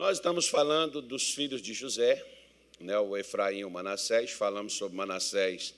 Nós 0.00 0.16
estamos 0.16 0.48
falando 0.48 1.02
dos 1.02 1.34
filhos 1.34 1.60
de 1.60 1.74
José, 1.74 2.24
né, 2.80 2.98
o 2.98 3.18
Efraim 3.18 3.58
e 3.58 3.64
o 3.66 3.70
Manassés. 3.70 4.30
Falamos 4.30 4.72
sobre 4.72 4.96
Manassés 4.96 5.74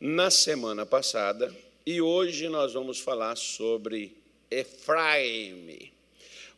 na 0.00 0.30
semana 0.30 0.86
passada 0.86 1.54
e 1.84 2.00
hoje 2.00 2.48
nós 2.48 2.72
vamos 2.72 2.98
falar 3.00 3.36
sobre 3.36 4.16
Efraim. 4.50 5.92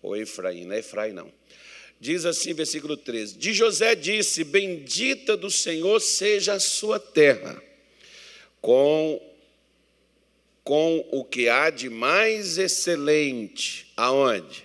Ou 0.00 0.16
Efraim, 0.16 0.64
não 0.64 0.76
é 0.76 0.78
Efraim, 0.78 1.12
não. 1.12 1.32
Diz 1.98 2.24
assim, 2.24 2.54
versículo 2.54 2.96
13: 2.96 3.36
De 3.36 3.52
José 3.52 3.96
disse: 3.96 4.44
Bendita 4.44 5.36
do 5.36 5.50
Senhor 5.50 5.98
seja 5.98 6.52
a 6.52 6.60
sua 6.60 7.00
terra, 7.00 7.60
com, 8.60 9.20
com 10.62 11.04
o 11.10 11.24
que 11.24 11.48
há 11.48 11.68
de 11.68 11.90
mais 11.90 12.58
excelente, 12.58 13.92
aonde? 13.96 14.62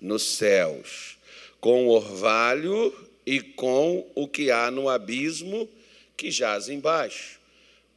Nos 0.00 0.22
céus 0.22 1.17
com 1.60 1.86
o 1.86 1.90
orvalho 1.90 2.94
e 3.26 3.40
com 3.40 4.10
o 4.14 4.26
que 4.26 4.50
há 4.50 4.70
no 4.70 4.88
abismo 4.88 5.68
que 6.16 6.30
jaz 6.30 6.68
embaixo, 6.68 7.38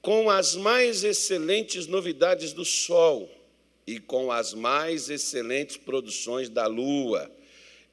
com 0.01 0.29
as 0.29 0.55
mais 0.55 1.03
excelentes 1.03 1.87
novidades 1.87 2.53
do 2.53 2.65
sol 2.65 3.29
e 3.85 3.99
com 3.99 4.31
as 4.31 4.53
mais 4.53 5.09
excelentes 5.09 5.77
produções 5.77 6.49
da 6.49 6.67
lua 6.67 7.31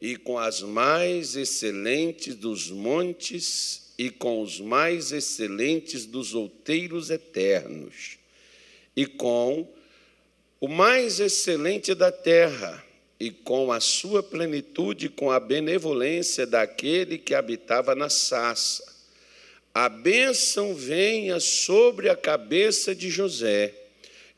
e 0.01 0.16
com 0.16 0.38
as 0.38 0.62
mais 0.62 1.34
excelentes 1.34 2.35
dos 2.35 2.71
montes 2.71 3.93
e 3.98 4.10
com 4.10 4.43
os 4.43 4.60
mais 4.60 5.12
excelentes 5.12 6.07
dos 6.07 6.35
outeiros 6.35 7.10
eternos 7.10 8.19
e 8.95 9.07
com 9.07 9.69
o 10.60 10.69
mais 10.69 11.21
excelente 11.21 11.95
da 11.95 12.12
terra 12.12 12.85
e 13.21 13.31
com 13.31 13.73
a 13.73 13.81
sua 13.81 14.23
plenitude, 14.23 15.09
com 15.09 15.31
a 15.31 15.41
benevolência 15.41 16.47
daquele 16.47 17.19
que 17.19 17.35
habitava 17.35 17.95
na 17.95 18.09
sassa. 18.09 18.85
A 19.75 19.89
bênção 19.89 20.75
venha 20.75 21.41
sobre 21.41 22.09
a 22.09 22.16
cabeça 22.16 22.95
de 22.95 23.10
José 23.10 23.75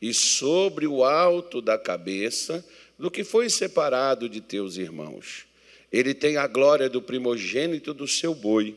e 0.00 0.14
sobre 0.14 0.86
o 0.86 1.04
alto 1.04 1.60
da 1.60 1.76
cabeça 1.78 2.64
do 2.98 3.10
que 3.10 3.24
foi 3.24 3.50
separado 3.50 4.28
de 4.28 4.40
teus 4.40 4.76
irmãos. 4.76 5.46
Ele 5.92 6.14
tem 6.14 6.36
a 6.36 6.46
glória 6.46 6.88
do 6.88 7.02
primogênito 7.02 7.92
do 7.92 8.06
seu 8.06 8.34
boi, 8.34 8.76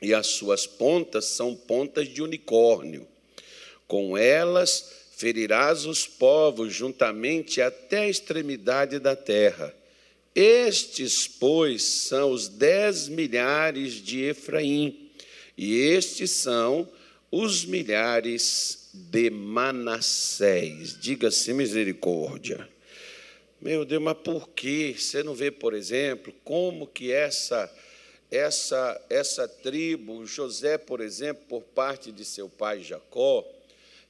e 0.00 0.14
as 0.14 0.28
suas 0.28 0.66
pontas 0.66 1.24
são 1.24 1.54
pontas 1.54 2.08
de 2.08 2.22
unicórnio. 2.22 3.06
Com 3.86 4.16
elas 4.16 4.97
ferirás 5.18 5.84
os 5.84 6.06
povos 6.06 6.72
juntamente 6.72 7.60
até 7.60 7.98
a 7.98 8.08
extremidade 8.08 9.00
da 9.00 9.16
terra. 9.16 9.74
Estes, 10.32 11.26
pois, 11.26 11.82
são 11.82 12.30
os 12.30 12.46
dez 12.48 13.08
milhares 13.08 13.94
de 13.94 14.22
Efraim, 14.22 15.10
e 15.56 15.74
estes 15.74 16.30
são 16.30 16.88
os 17.32 17.64
milhares 17.64 18.90
de 18.94 19.28
Manassés. 19.28 20.96
Diga-se 21.00 21.52
misericórdia. 21.52 22.68
Meu 23.60 23.84
Deus, 23.84 24.00
mas 24.00 24.18
por 24.18 24.48
que 24.50 24.94
você 24.96 25.24
não 25.24 25.34
vê, 25.34 25.50
por 25.50 25.74
exemplo, 25.74 26.32
como 26.44 26.86
que 26.86 27.10
essa 27.10 27.68
essa 28.30 29.04
essa 29.10 29.48
tribo, 29.48 30.24
José, 30.24 30.78
por 30.78 31.00
exemplo, 31.00 31.42
por 31.48 31.62
parte 31.62 32.12
de 32.12 32.24
seu 32.24 32.48
pai 32.48 32.84
Jacó, 32.84 33.44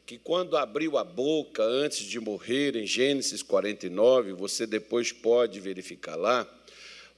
que 0.08 0.16
quando 0.16 0.56
abriu 0.56 0.96
a 0.96 1.04
boca 1.04 1.62
antes 1.62 2.06
de 2.06 2.18
morrer, 2.18 2.74
em 2.74 2.86
Gênesis 2.86 3.42
49, 3.42 4.32
você 4.32 4.66
depois 4.66 5.12
pode 5.12 5.60
verificar 5.60 6.16
lá, 6.16 6.48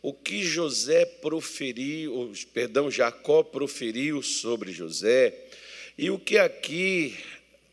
o 0.02 0.12
que 0.12 0.42
José 0.42 1.05
proferiu, 1.05 2.33
perdão, 2.52 2.91
Jacó 2.91 3.44
proferiu 3.44 4.24
sobre 4.24 4.72
José, 4.72 5.33
e 5.96 6.11
o 6.11 6.18
que 6.18 6.36
aqui 6.36 7.16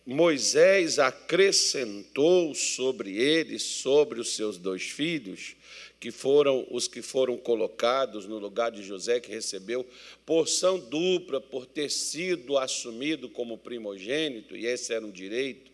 Moisés 0.06 1.00
acrescentou 1.00 2.54
sobre 2.54 3.18
ele, 3.18 3.58
sobre 3.58 4.20
os 4.20 4.36
seus 4.36 4.60
dois 4.60 4.84
filhos, 4.84 5.56
que 6.00 6.12
foram 6.12 6.66
os 6.70 6.88
que 6.88 7.02
foram 7.02 7.38
colocados 7.38 8.28
no 8.28 8.38
lugar 8.38 8.72
de 8.72 8.84
José, 8.84 9.20
que 9.20 9.32
recebeu 9.32 9.86
porção 10.26 10.80
dupla 10.80 11.42
por 11.42 11.66
ter 11.66 11.90
sido 11.90 12.58
assumido 12.58 13.30
como 13.30 13.58
primogênito, 13.58 14.56
e 14.56 14.66
esse 14.66 14.94
era 14.94 15.06
um 15.06 15.12
direito 15.12 15.72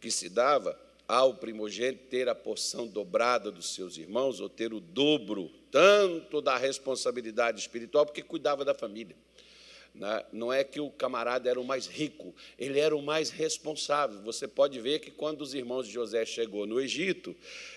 que 0.00 0.10
se 0.10 0.28
dava 0.28 0.78
ao 1.06 1.34
primogênito 1.34 2.04
ter 2.08 2.28
a 2.28 2.34
porção 2.34 2.86
dobrada 2.86 3.50
dos 3.50 3.74
seus 3.74 3.96
irmãos, 3.96 4.40
ou 4.40 4.48
ter 4.48 4.72
o 4.72 4.80
dobro, 4.80 5.50
tanto 5.70 6.40
da 6.40 6.56
responsabilidade 6.56 7.60
espiritual, 7.60 8.04
porque 8.04 8.22
cuidava 8.22 8.64
da 8.64 8.74
família. 8.74 9.14
Né? 9.94 10.24
Não 10.32 10.52
é 10.52 10.64
que 10.64 10.80
o 10.80 10.90
camarada 10.90 11.50
era 11.50 11.60
o 11.60 11.64
mais 11.64 11.86
rico, 11.86 12.34
ele 12.58 12.80
era 12.80 12.96
o 12.96 13.02
mais 13.02 13.28
responsável. 13.28 14.22
Você 14.22 14.48
pode 14.48 14.80
ver 14.80 15.00
que 15.00 15.10
quando 15.10 15.42
os 15.42 15.54
irmãos 15.54 15.86
de 15.86 15.92
José 15.92 16.24
chegou 16.24 16.66
no 16.66 16.80
Egito, 16.80 17.36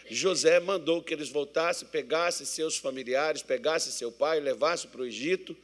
José 0.09 0.59
mandou 0.59 1.03
que 1.03 1.13
eles 1.13 1.29
voltassem, 1.29 1.87
pegassem 1.89 2.45
seus 2.45 2.77
familiares, 2.77 3.41
pegassem 3.41 3.91
seu 3.91 4.11
pai, 4.11 4.39
levassem 4.39 4.89
para 4.89 5.01
o 5.01 5.05
Egito, 5.05 5.55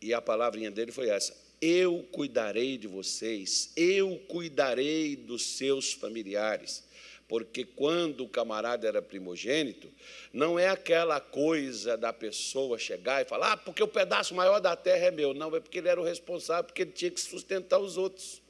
e 0.00 0.14
a 0.14 0.22
palavrinha 0.22 0.70
dele 0.70 0.90
foi 0.90 1.10
essa: 1.10 1.36
Eu 1.60 2.06
cuidarei 2.12 2.78
de 2.78 2.88
vocês, 2.88 3.70
eu 3.76 4.18
cuidarei 4.26 5.16
dos 5.16 5.42
seus 5.42 5.92
familiares 5.92 6.87
porque 7.28 7.62
quando 7.62 8.24
o 8.24 8.28
camarada 8.28 8.88
era 8.88 9.02
primogênito, 9.02 9.92
não 10.32 10.58
é 10.58 10.68
aquela 10.68 11.20
coisa 11.20 11.94
da 11.94 12.10
pessoa 12.10 12.78
chegar 12.78 13.20
e 13.20 13.28
falar, 13.28 13.52
ah, 13.52 13.56
porque 13.56 13.82
o 13.82 13.88
pedaço 13.88 14.34
maior 14.34 14.60
da 14.60 14.74
terra 14.74 15.06
é 15.06 15.10
meu. 15.10 15.34
Não, 15.34 15.54
é 15.54 15.60
porque 15.60 15.78
ele 15.78 15.90
era 15.90 16.00
o 16.00 16.04
responsável, 16.04 16.64
porque 16.64 16.82
ele 16.82 16.92
tinha 16.92 17.10
que 17.10 17.20
sustentar 17.20 17.78
os 17.78 17.98
outros. 17.98 18.40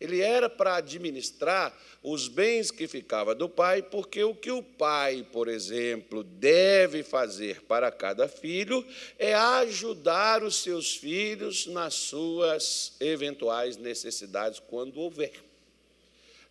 Ele 0.00 0.20
era 0.20 0.50
para 0.50 0.76
administrar 0.76 1.72
os 2.02 2.26
bens 2.26 2.72
que 2.72 2.88
ficava 2.88 3.36
do 3.36 3.48
pai, 3.48 3.82
porque 3.82 4.24
o 4.24 4.34
que 4.34 4.50
o 4.50 4.60
pai, 4.60 5.24
por 5.30 5.46
exemplo, 5.46 6.24
deve 6.24 7.04
fazer 7.04 7.62
para 7.62 7.88
cada 7.92 8.26
filho 8.26 8.84
é 9.16 9.32
ajudar 9.32 10.42
os 10.42 10.56
seus 10.56 10.96
filhos 10.96 11.66
nas 11.66 11.94
suas 11.94 12.96
eventuais 12.98 13.76
necessidades 13.76 14.58
quando 14.58 14.98
houver. 14.98 15.51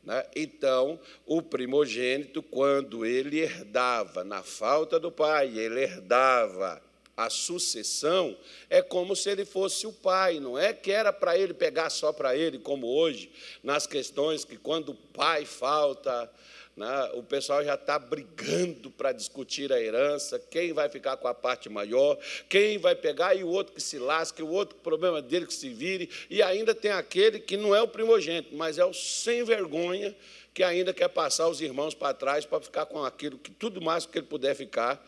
Né? 0.03 0.25
Então, 0.35 0.99
o 1.25 1.41
primogênito, 1.41 2.41
quando 2.41 3.05
ele 3.05 3.39
herdava, 3.39 4.23
na 4.23 4.43
falta 4.43 4.99
do 4.99 5.11
pai, 5.11 5.57
ele 5.57 5.81
herdava 5.81 6.81
a 7.15 7.29
sucessão, 7.29 8.35
é 8.69 8.81
como 8.81 9.15
se 9.15 9.29
ele 9.29 9.45
fosse 9.45 9.85
o 9.85 9.93
pai, 9.93 10.39
não 10.39 10.57
é 10.57 10.73
que 10.73 10.91
era 10.91 11.13
para 11.13 11.37
ele 11.37 11.53
pegar 11.53 11.89
só 11.89 12.11
para 12.11 12.35
ele, 12.35 12.57
como 12.57 12.87
hoje, 12.87 13.31
nas 13.61 13.85
questões 13.85 14.43
que 14.43 14.57
quando 14.57 14.89
o 14.89 14.95
pai 14.95 15.45
falta, 15.45 16.31
né, 16.75 17.11
o 17.13 17.23
pessoal 17.23 17.63
já 17.63 17.75
está 17.75 17.99
brigando 17.99 18.89
para 18.91 19.11
discutir 19.11 19.71
a 19.71 19.79
herança, 19.79 20.39
quem 20.39 20.73
vai 20.73 20.89
ficar 20.89 21.17
com 21.17 21.27
a 21.27 21.33
parte 21.33 21.69
maior, 21.69 22.17
quem 22.47 22.77
vai 22.77 22.95
pegar, 22.95 23.35
e 23.35 23.43
o 23.43 23.47
outro 23.47 23.73
que 23.73 23.81
se 23.81 23.99
lasque, 23.99 24.41
o 24.41 24.49
outro 24.49 24.77
problema 24.77 25.21
dele 25.21 25.45
que 25.45 25.53
se 25.53 25.69
vire, 25.69 26.09
e 26.29 26.41
ainda 26.41 26.73
tem 26.73 26.91
aquele 26.91 27.39
que 27.39 27.57
não 27.57 27.75
é 27.75 27.81
o 27.81 27.87
primogênito, 27.87 28.55
mas 28.55 28.77
é 28.77 28.85
o 28.85 28.93
sem 28.93 29.43
vergonha, 29.43 30.15
que 30.53 30.63
ainda 30.63 30.93
quer 30.93 31.07
passar 31.07 31.47
os 31.47 31.61
irmãos 31.61 31.93
para 31.93 32.13
trás 32.13 32.45
para 32.45 32.61
ficar 32.61 32.85
com 32.85 33.03
aquilo 33.03 33.37
que 33.37 33.51
tudo 33.51 33.81
mais 33.81 34.05
que 34.05 34.17
ele 34.17 34.27
puder 34.27 34.55
ficar 34.55 35.01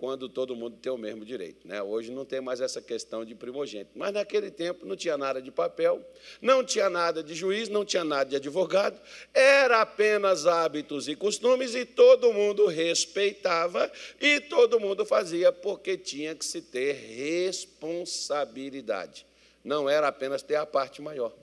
quando 0.00 0.28
todo 0.30 0.56
mundo 0.56 0.78
tem 0.78 0.90
o 0.90 0.96
mesmo 0.96 1.26
direito. 1.26 1.68
Né? 1.68 1.82
Hoje 1.82 2.10
não 2.10 2.24
tem 2.24 2.40
mais 2.40 2.62
essa 2.62 2.80
questão 2.80 3.22
de 3.22 3.34
primogênito. 3.34 3.90
Mas 3.94 4.14
naquele 4.14 4.50
tempo 4.50 4.86
não 4.86 4.96
tinha 4.96 5.18
nada 5.18 5.42
de 5.42 5.50
papel, 5.50 6.02
não 6.40 6.64
tinha 6.64 6.88
nada 6.88 7.22
de 7.22 7.34
juiz, 7.34 7.68
não 7.68 7.84
tinha 7.84 8.02
nada 8.02 8.30
de 8.30 8.36
advogado, 8.36 8.98
era 9.34 9.82
apenas 9.82 10.46
hábitos 10.46 11.06
e 11.06 11.14
costumes 11.14 11.74
e 11.74 11.84
todo 11.84 12.32
mundo 12.32 12.66
respeitava 12.66 13.92
e 14.18 14.40
todo 14.40 14.80
mundo 14.80 15.04
fazia 15.04 15.52
porque 15.52 15.98
tinha 15.98 16.34
que 16.34 16.46
se 16.46 16.62
ter 16.62 16.94
responsabilidade. 16.94 19.26
Não 19.62 19.86
era 19.86 20.08
apenas 20.08 20.42
ter 20.42 20.56
a 20.56 20.64
parte 20.64 21.02
maior. 21.02 21.34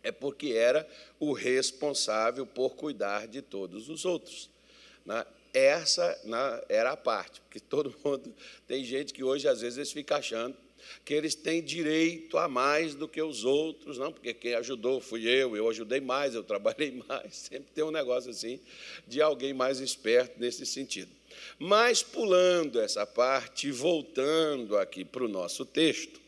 É 0.00 0.12
porque 0.12 0.52
era 0.52 0.88
o 1.18 1.32
responsável 1.32 2.46
por 2.46 2.76
cuidar 2.76 3.26
de 3.26 3.42
todos 3.42 3.88
os 3.88 4.04
outros. 4.04 4.48
Né? 5.04 5.26
Essa 5.52 6.18
né, 6.24 6.62
era 6.68 6.92
a 6.92 6.96
parte, 6.96 7.40
porque 7.40 7.60
todo 7.60 7.94
mundo. 8.04 8.34
Tem 8.66 8.84
gente 8.84 9.12
que 9.12 9.24
hoje, 9.24 9.48
às 9.48 9.60
vezes, 9.60 9.78
eles 9.78 9.92
ficam 9.92 10.16
achando 10.16 10.56
que 11.04 11.14
eles 11.14 11.34
têm 11.34 11.62
direito 11.62 12.38
a 12.38 12.48
mais 12.48 12.94
do 12.94 13.06
que 13.06 13.20
os 13.20 13.44
outros, 13.44 13.98
não, 13.98 14.12
porque 14.12 14.32
quem 14.32 14.54
ajudou 14.54 15.00
fui 15.00 15.26
eu, 15.28 15.56
eu 15.56 15.68
ajudei 15.68 16.00
mais, 16.00 16.34
eu 16.34 16.42
trabalhei 16.44 17.02
mais. 17.08 17.36
Sempre 17.36 17.70
tem 17.74 17.84
um 17.84 17.90
negócio 17.90 18.30
assim 18.30 18.60
de 19.06 19.20
alguém 19.20 19.52
mais 19.52 19.80
esperto 19.80 20.38
nesse 20.38 20.64
sentido. 20.66 21.10
Mas 21.58 22.02
pulando 22.02 22.80
essa 22.80 23.06
parte 23.06 23.70
voltando 23.70 24.76
aqui 24.76 25.04
para 25.04 25.24
o 25.24 25.28
nosso 25.28 25.64
texto, 25.64 26.20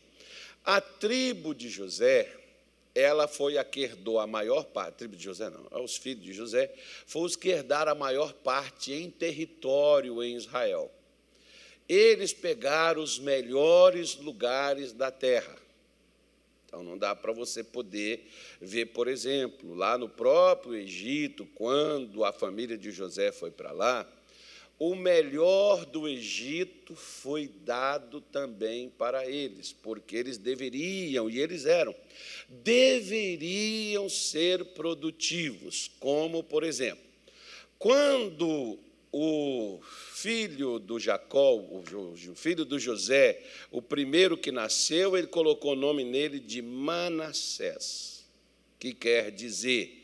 a 0.63 0.79
tribo 0.79 1.53
de 1.53 1.69
José 1.69 2.42
ela 2.95 3.27
foi 3.27 3.57
a 3.57 3.63
que 3.63 3.81
herdou 3.81 4.19
a 4.19 4.27
maior 4.27 4.65
parte, 4.65 4.97
tribo 4.97 5.15
de 5.15 5.23
José 5.23 5.49
não, 5.49 5.83
os 5.83 5.97
filhos 5.97 6.23
de 6.23 6.33
José, 6.33 6.73
foram 7.05 7.25
os 7.25 7.35
que 7.35 7.49
herdaram 7.49 7.91
a 7.91 7.95
maior 7.95 8.33
parte 8.33 8.93
em 8.93 9.09
território 9.09 10.23
em 10.23 10.35
Israel. 10.35 10.91
eles 11.89 12.33
pegaram 12.33 13.01
os 13.01 13.19
melhores 13.19 14.15
lugares 14.15 14.93
da 14.93 15.11
terra. 15.11 15.55
Então 16.65 16.81
não 16.83 16.97
dá 16.97 17.15
para 17.15 17.31
você 17.31 17.63
poder 17.63 18.27
ver, 18.59 18.87
por 18.87 19.07
exemplo, 19.07 19.75
lá 19.75 19.97
no 19.97 20.09
próprio 20.09 20.75
Egito, 20.75 21.45
quando 21.53 22.23
a 22.23 22.33
família 22.33 22.77
de 22.77 22.89
José 22.89 23.31
foi 23.31 23.51
para 23.51 23.71
lá, 23.71 24.07
o 24.79 24.95
melhor 24.95 25.85
do 25.85 26.07
Egito 26.07 26.95
foi 26.95 27.47
dado 27.47 28.19
também 28.19 28.89
para 28.89 29.29
eles, 29.29 29.71
porque 29.71 30.15
eles 30.15 30.37
deveriam, 30.37 31.29
e 31.29 31.39
eles 31.39 31.65
eram, 31.65 31.95
deveriam 32.49 34.09
ser 34.09 34.65
produtivos, 34.73 35.91
como, 35.99 36.43
por 36.43 36.63
exemplo, 36.63 37.03
quando 37.77 38.79
o 39.11 39.79
filho 39.83 40.79
do 40.79 40.99
Jacó, 40.99 41.55
o 41.55 42.35
filho 42.35 42.65
do 42.65 42.79
José, 42.79 43.43
o 43.71 43.81
primeiro 43.81 44.35
que 44.35 44.51
nasceu, 44.51 45.15
ele 45.15 45.27
colocou 45.27 45.73
o 45.73 45.75
nome 45.75 46.03
nele 46.03 46.39
de 46.39 46.61
Manassés, 46.61 48.25
que 48.79 48.91
quer 48.93 49.31
dizer 49.31 50.02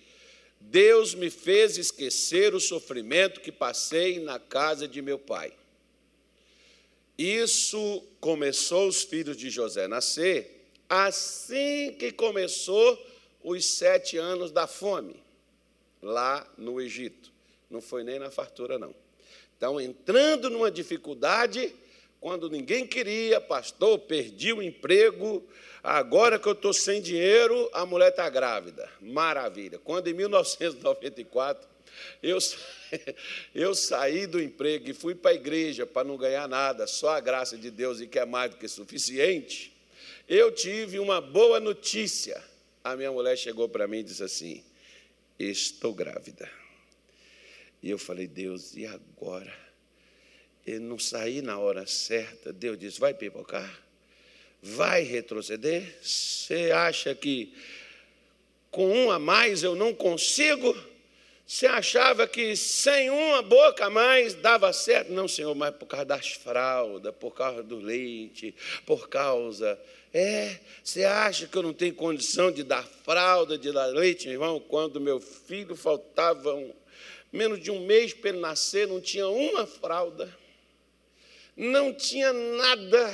Deus 0.59 1.15
me 1.15 1.29
fez 1.29 1.77
esquecer 1.77 2.53
o 2.53 2.59
sofrimento 2.59 3.41
que 3.41 3.51
passei 3.51 4.19
na 4.19 4.38
casa 4.39 4.88
de 4.88 5.01
meu 5.01 5.17
pai. 5.17 5.53
Isso 7.17 8.03
começou 8.19 8.88
os 8.88 9.03
filhos 9.03 9.35
de 9.35 9.50
José 9.50 9.88
nascer 9.88 10.59
assim 10.89 11.94
que 12.00 12.11
começou 12.11 13.06
os 13.44 13.63
sete 13.65 14.17
anos 14.17 14.51
da 14.51 14.65
fome, 14.65 15.21
lá 16.01 16.45
no 16.57 16.81
Egito. 16.81 17.31
Não 17.69 17.81
foi 17.81 18.03
nem 18.03 18.17
na 18.17 18.31
fartura, 18.31 18.79
não. 18.79 18.94
Então, 19.56 19.79
entrando 19.79 20.50
numa 20.50 20.71
dificuldade, 20.71 21.73
quando 22.19 22.50
ninguém 22.50 22.86
queria, 22.86 23.39
pastor, 23.39 24.00
perdi 24.00 24.54
o 24.54 24.62
emprego, 24.62 25.48
Agora 25.83 26.38
que 26.38 26.48
eu 26.48 26.54
estou 26.54 26.74
sem 26.74 27.01
dinheiro, 27.01 27.69
a 27.74 27.86
mulher 27.86 28.10
está 28.10 28.30
grávida. 28.30 28.89
Maravilha. 29.00 29.80
Quando 29.80 30.07
em 30.07 30.13
1994 30.13 31.68
eu, 32.21 32.38
eu 33.56 33.74
saí 33.74 34.27
do 34.27 34.42
emprego 34.42 34.89
e 34.89 34.94
fui 34.94 35.16
para 35.16 35.31
a 35.31 35.33
igreja 35.33 35.86
para 35.86 36.07
não 36.07 36.18
ganhar 36.18 36.48
nada, 36.48 36.86
só 36.86 37.16
a 37.16 37.19
graça 37.19 37.57
de 37.57 37.71
Deus 37.71 38.01
e 38.01 38.07
que 38.07 38.19
é 38.19 38.25
mais 38.25 38.51
do 38.51 38.57
que 38.57 38.68
suficiente, 38.68 39.74
eu 40.27 40.51
tive 40.51 41.00
uma 41.00 41.21
boa 41.21 41.60
notícia. 41.60 42.44
A 42.83 42.95
minha 42.95 43.12
mulher 43.12 43.38
chegou 43.38 43.68
para 43.69 43.88
mim 43.88 44.00
e 44.00 44.04
disse 44.04 44.24
assim: 44.24 44.63
Estou 45.38 45.94
grávida. 45.94 46.50
E 47.81 47.89
eu 47.89 47.98
falei, 47.98 48.27
Deus, 48.27 48.75
e 48.75 48.86
agora? 48.86 49.69
Eu 50.71 50.81
não 50.81 51.00
saí 51.00 51.42
na 51.42 51.57
hora 51.57 51.86
certa. 51.86 52.54
Deus 52.54 52.77
disse: 52.77 53.00
Vai 53.00 53.13
pipocar 53.13 53.89
vai 54.62 55.04
retroceder? 55.04 55.98
Você 56.01 56.71
acha 56.71 57.16
que 57.16 57.54
com 58.69 58.88
um 58.88 59.12
a 59.12 59.18
mais 59.18 59.63
eu 59.63 59.75
não 59.75 59.94
consigo? 59.94 60.75
Você 61.45 61.66
achava 61.66 62.27
que 62.27 62.56
sem 62.56 63.10
uma 63.10 63.42
boca 63.42 63.86
a 63.86 63.89
mais 63.89 64.36
dava 64.36 64.71
certo? 64.71 65.12
Não, 65.12 65.27
Senhor, 65.27 65.56
mas 65.56 65.74
por 65.74 65.88
causa 65.88 66.06
das 66.06 66.27
fraldas, 66.27 67.13
por 67.16 67.33
causa 67.33 67.63
do 67.63 67.77
leite, 67.77 68.54
por 68.86 69.10
causa. 69.10 69.80
É, 70.13 70.60
você 70.83 71.04
acha 71.04 71.48
que 71.48 71.57
eu 71.57 71.63
não 71.63 71.74
tenho 71.74 71.95
condição 71.95 72.51
de 72.51 72.63
dar 72.63 72.83
fralda, 72.83 73.57
de 73.57 73.71
dar 73.71 73.88
leite, 73.88 74.30
irmão? 74.30 74.60
Quando 74.60 75.01
meu 75.01 75.19
filho 75.19 75.75
faltava 75.75 76.54
um, 76.54 76.71
menos 77.31 77.60
de 77.60 77.71
um 77.71 77.83
mês 77.83 78.13
para 78.13 78.30
ele 78.30 78.39
nascer, 78.39 78.88
não 78.88 79.01
tinha 79.01 79.27
uma 79.27 79.66
fralda, 79.66 80.31
não 81.59 81.94
tinha 81.94 82.33
nada 82.33 83.13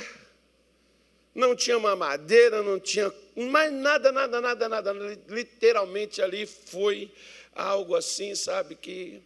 não 1.36 1.54
tinha 1.54 1.78
mamadeira, 1.78 2.62
não 2.62 2.80
tinha 2.80 3.12
mais 3.36 3.70
nada, 3.70 4.10
nada, 4.10 4.40
nada, 4.40 4.68
nada. 4.70 4.92
Literalmente 5.28 6.22
ali 6.22 6.46
foi 6.46 7.12
algo 7.54 7.94
assim, 7.94 8.34
sabe, 8.34 8.74
que 8.74 9.22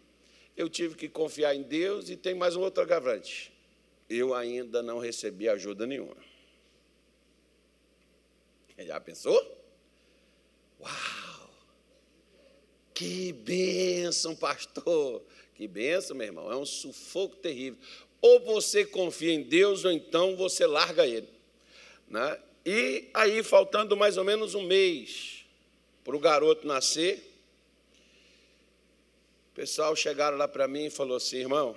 eu 0.57 0.69
tive 0.69 0.97
que 0.97 1.09
confiar 1.09 1.55
em 1.55 1.63
Deus 1.63 2.11
e 2.11 2.17
tem 2.17 2.35
mais 2.35 2.57
um 2.57 2.63
outro 2.63 2.83
agravante. 2.83 3.53
Eu 4.09 4.35
ainda 4.35 4.83
não 4.83 4.99
recebi 4.99 5.49
ajuda 5.49 5.87
nenhuma. 5.87 6.17
Já 8.77 8.99
pensou? 8.99 9.41
Uau! 10.81 11.51
Que 12.93 13.33
bênção, 13.33 14.35
pastor! 14.35 15.23
Que 15.55 15.69
bênção, 15.69 16.17
meu 16.17 16.27
irmão. 16.27 16.51
É 16.51 16.57
um 16.57 16.67
sufoco 16.67 17.37
terrível. 17.37 17.79
Ou 18.21 18.41
você 18.41 18.85
confia 18.85 19.33
em 19.33 19.43
Deus, 19.43 19.85
ou 19.85 19.93
então 19.93 20.37
você 20.37 20.67
larga 20.67 21.07
ele. 21.07 21.29
Né? 22.09 22.39
E 22.65 23.09
aí, 23.15 23.43
faltando 23.43 23.97
mais 23.97 24.17
ou 24.17 24.25
menos 24.25 24.55
um 24.55 24.63
mês 24.63 25.45
para 26.05 26.15
o 26.15 26.21
garoto 26.21 26.67
nascer, 26.67 27.19
o 29.53 29.55
pessoal 29.55 29.97
chegaram 29.97 30.37
lá 30.37 30.47
para 30.47 30.69
mim 30.69 30.87
e 30.87 30.91
falou 30.91 31.17
assim, 31.17 31.39
irmão, 31.39 31.77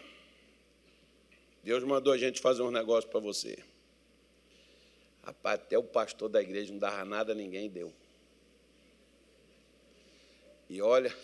Deus 1.63 1.84
mandou 1.84 2.12
a 2.12 2.18
gente 2.18 2.42
fazer 2.42 2.62
um 2.62 2.72
negócio 2.72 3.10
para 3.10 3.19
você. 3.19 3.57
Rapaz, 5.24 5.60
até 5.60 5.78
o 5.78 5.84
pastor 5.84 6.28
da 6.28 6.42
igreja 6.42 6.72
não 6.72 6.80
dava 6.80 7.06
nada 7.06 7.34
ninguém, 7.34 7.69
deu. 7.69 7.94
E 10.69 10.81
olha, 10.81 11.16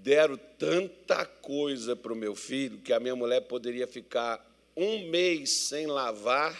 deram 0.00 0.36
tanta 0.58 1.24
coisa 1.26 1.94
para 1.94 2.12
o 2.12 2.16
meu 2.16 2.34
filho 2.34 2.78
que 2.78 2.92
a 2.92 3.00
minha 3.00 3.16
mulher 3.16 3.42
poderia 3.42 3.86
ficar 3.86 4.44
um 4.76 5.08
mês 5.10 5.50
sem 5.50 5.86
lavar 5.86 6.58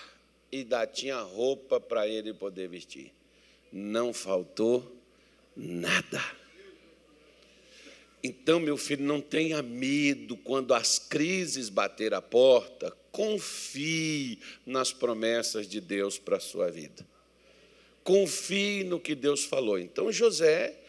e 0.51 0.59
ainda 0.59 0.87
tinha 0.87 1.19
roupa 1.21 1.81
para 1.81 2.07
ele 2.07 2.35
poder 2.35 2.69
vestir. 2.69 3.13
Não 3.73 4.13
faltou 4.13 5.01
nada. 5.57 6.23
Então, 8.23 8.61
meu 8.61 8.77
filho, 8.77 9.05
não 9.05 9.21
tenha 9.21 9.63
medo 9.63 10.37
quando 10.37 10.75
as 10.75 10.99
crises 10.99 11.69
bater 11.69 12.15
a 12.15 12.23
porta, 12.23 12.97
confie 13.11 14.39
nas 14.65 14.93
promessas 14.93 15.67
de 15.67 15.81
Deus 15.81 16.19
para 16.19 16.37
a 16.37 16.41
sua 16.41 16.71
vida. 16.71 17.05
Confie 18.05 18.85
no 18.85 19.01
que 19.01 19.15
Deus 19.15 19.45
falou. 19.45 19.79
Então, 19.79 20.13
José, 20.13 20.82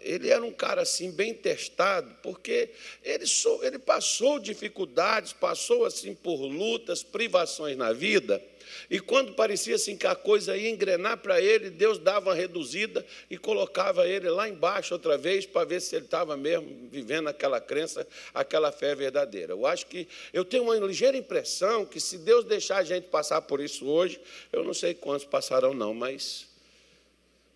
ele 0.00 0.28
era 0.28 0.42
um 0.44 0.52
cara 0.52 0.82
assim 0.82 1.10
bem 1.10 1.34
testado, 1.34 2.14
porque 2.22 2.70
ele, 3.04 3.24
ele 3.62 3.78
passou 3.78 4.38
dificuldades, 4.38 5.32
passou 5.32 5.84
assim 5.84 6.14
por 6.14 6.36
lutas, 6.36 7.02
privações 7.02 7.76
na 7.76 7.92
vida, 7.92 8.42
e 8.88 9.00
quando 9.00 9.34
parecia 9.34 9.74
assim 9.74 9.96
que 9.96 10.06
a 10.06 10.14
coisa 10.14 10.56
ia 10.56 10.70
engrenar 10.70 11.18
para 11.18 11.40
ele, 11.40 11.70
Deus 11.70 11.98
dava 11.98 12.30
uma 12.30 12.34
reduzida 12.34 13.04
e 13.30 13.36
colocava 13.36 14.06
ele 14.06 14.28
lá 14.28 14.48
embaixo 14.48 14.94
outra 14.94 15.16
vez 15.16 15.46
para 15.46 15.64
ver 15.64 15.80
se 15.80 15.96
ele 15.96 16.04
estava 16.04 16.36
mesmo 16.36 16.88
vivendo 16.90 17.28
aquela 17.28 17.60
crença, 17.60 18.06
aquela 18.34 18.72
fé 18.72 18.94
verdadeira. 18.94 19.52
Eu 19.52 19.66
acho 19.66 19.86
que 19.86 20.08
eu 20.32 20.44
tenho 20.44 20.64
uma 20.64 20.76
ligeira 20.76 21.16
impressão 21.16 21.84
que 21.84 22.00
se 22.00 22.18
Deus 22.18 22.44
deixar 22.44 22.78
a 22.78 22.84
gente 22.84 23.08
passar 23.08 23.42
por 23.42 23.60
isso 23.60 23.86
hoje, 23.86 24.20
eu 24.52 24.64
não 24.64 24.74
sei 24.74 24.94
quantos 24.94 25.24
passarão 25.24 25.74
não, 25.74 25.94
mas 25.94 26.49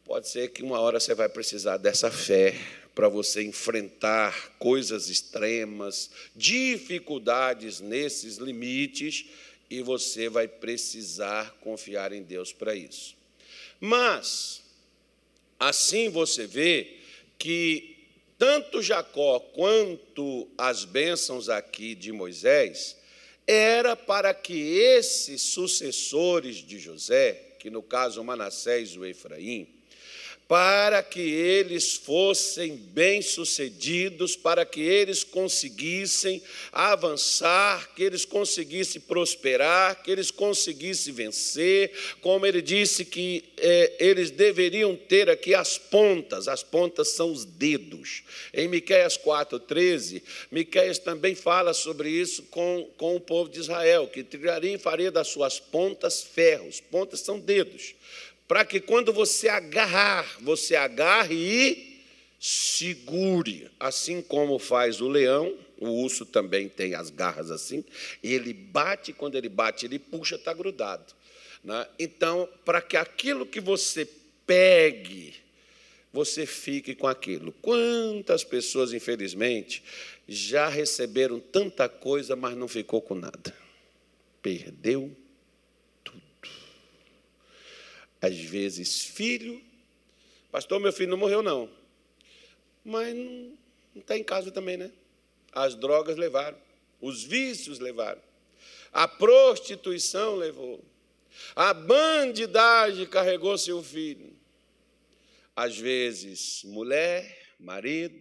pode 0.04 0.28
ser 0.28 0.50
que 0.50 0.62
uma 0.62 0.80
hora 0.80 1.00
você 1.00 1.14
vai 1.14 1.28
precisar 1.28 1.78
dessa 1.78 2.10
fé 2.10 2.54
para 2.94 3.08
você 3.08 3.42
enfrentar 3.42 4.50
coisas 4.58 5.08
extremas, 5.08 6.10
dificuldades 6.36 7.80
nesses 7.80 8.36
limites 8.36 9.26
e 9.68 9.82
você 9.82 10.28
vai 10.28 10.46
precisar 10.46 11.56
confiar 11.60 12.12
em 12.12 12.22
Deus 12.22 12.52
para 12.52 12.74
isso. 12.74 13.16
Mas, 13.80 14.62
assim 15.58 16.08
você 16.08 16.46
vê 16.46 16.98
que 17.38 17.96
tanto 18.38 18.82
Jacó 18.82 19.40
quanto 19.40 20.48
as 20.56 20.84
bênçãos 20.84 21.48
aqui 21.48 21.94
de 21.94 22.12
Moisés 22.12 22.96
era 23.46 23.96
para 23.96 24.32
que 24.32 24.78
esses 24.78 25.42
sucessores 25.42 26.56
de 26.56 26.78
José, 26.78 27.56
que 27.58 27.70
no 27.70 27.82
caso 27.82 28.22
Manassés 28.22 28.90
e 28.90 28.98
o 28.98 29.04
Efraim, 29.04 29.73
para 30.46 31.02
que 31.02 31.20
eles 31.20 31.94
fossem 31.94 32.76
bem-sucedidos, 32.76 34.36
para 34.36 34.66
que 34.66 34.80
eles 34.80 35.24
conseguissem 35.24 36.42
avançar, 36.70 37.94
que 37.94 38.02
eles 38.02 38.26
conseguissem 38.26 39.00
prosperar, 39.00 40.02
que 40.02 40.10
eles 40.10 40.30
conseguissem 40.30 41.14
vencer, 41.14 41.92
como 42.20 42.44
ele 42.44 42.60
disse 42.60 43.06
que 43.06 43.42
é, 43.56 43.96
eles 43.98 44.30
deveriam 44.30 44.94
ter 44.94 45.30
aqui 45.30 45.54
as 45.54 45.78
pontas, 45.78 46.46
as 46.46 46.62
pontas 46.62 47.08
são 47.08 47.32
os 47.32 47.46
dedos. 47.46 48.22
Em 48.52 48.68
Miqueias 48.68 49.16
4,13, 49.16 50.22
Miqueias 50.50 50.98
também 50.98 51.34
fala 51.34 51.72
sobre 51.72 52.10
isso 52.10 52.42
com, 52.44 52.86
com 52.98 53.16
o 53.16 53.20
povo 53.20 53.48
de 53.48 53.60
Israel, 53.60 54.08
que 54.08 54.22
tiraria 54.22 54.74
e 54.74 54.78
faria 54.78 55.10
das 55.10 55.28
suas 55.28 55.58
pontas 55.58 56.22
ferros, 56.22 56.80
pontas 56.80 57.20
são 57.20 57.40
dedos 57.40 57.94
para 58.46 58.64
que 58.64 58.80
quando 58.80 59.12
você 59.12 59.48
agarrar, 59.48 60.38
você 60.40 60.76
agarre 60.76 61.34
e 61.34 61.94
segure, 62.38 63.70
assim 63.80 64.20
como 64.20 64.58
faz 64.58 65.00
o 65.00 65.08
leão, 65.08 65.56
O 65.80 65.88
urso 66.02 66.24
também 66.24 66.68
tem 66.68 66.94
as 66.94 67.10
garras 67.10 67.50
assim. 67.50 67.84
Ele 68.22 68.52
bate, 68.52 69.12
quando 69.12 69.36
ele 69.36 69.48
bate, 69.48 69.84
ele 69.84 69.98
puxa, 69.98 70.36
está 70.36 70.52
grudado. 70.52 71.12
Né? 71.62 71.86
Então, 71.98 72.48
para 72.64 72.80
que 72.80 72.96
aquilo 72.96 73.44
que 73.44 73.60
você 73.60 74.08
pegue, 74.46 75.34
você 76.12 76.46
fique 76.46 76.94
com 76.94 77.06
aquilo. 77.06 77.52
Quantas 77.60 78.44
pessoas, 78.44 78.92
infelizmente, 78.92 79.82
já 80.28 80.68
receberam 80.68 81.40
tanta 81.40 81.88
coisa, 81.88 82.36
mas 82.36 82.56
não 82.56 82.68
ficou 82.68 83.02
com 83.02 83.14
nada? 83.14 83.54
Perdeu 84.40 85.14
tudo. 86.02 86.20
Às 88.24 88.38
vezes, 88.38 89.04
filho, 89.04 89.62
pastor, 90.50 90.80
meu 90.80 90.92
filho 90.92 91.10
não 91.10 91.18
morreu, 91.18 91.42
não. 91.42 91.68
Mas 92.84 93.14
não 93.14 93.56
está 93.96 94.16
em 94.16 94.24
casa 94.24 94.50
também, 94.50 94.76
né? 94.76 94.90
As 95.52 95.74
drogas 95.74 96.16
levaram, 96.16 96.58
os 97.00 97.22
vícios 97.22 97.78
levaram, 97.78 98.20
a 98.92 99.06
prostituição 99.06 100.36
levou, 100.36 100.84
a 101.54 101.72
bandidagem 101.72 103.06
carregou 103.06 103.56
seu 103.56 103.82
filho 103.82 104.34
às 105.54 105.78
vezes 105.78 106.64
mulher, 106.64 107.54
marido, 107.58 108.20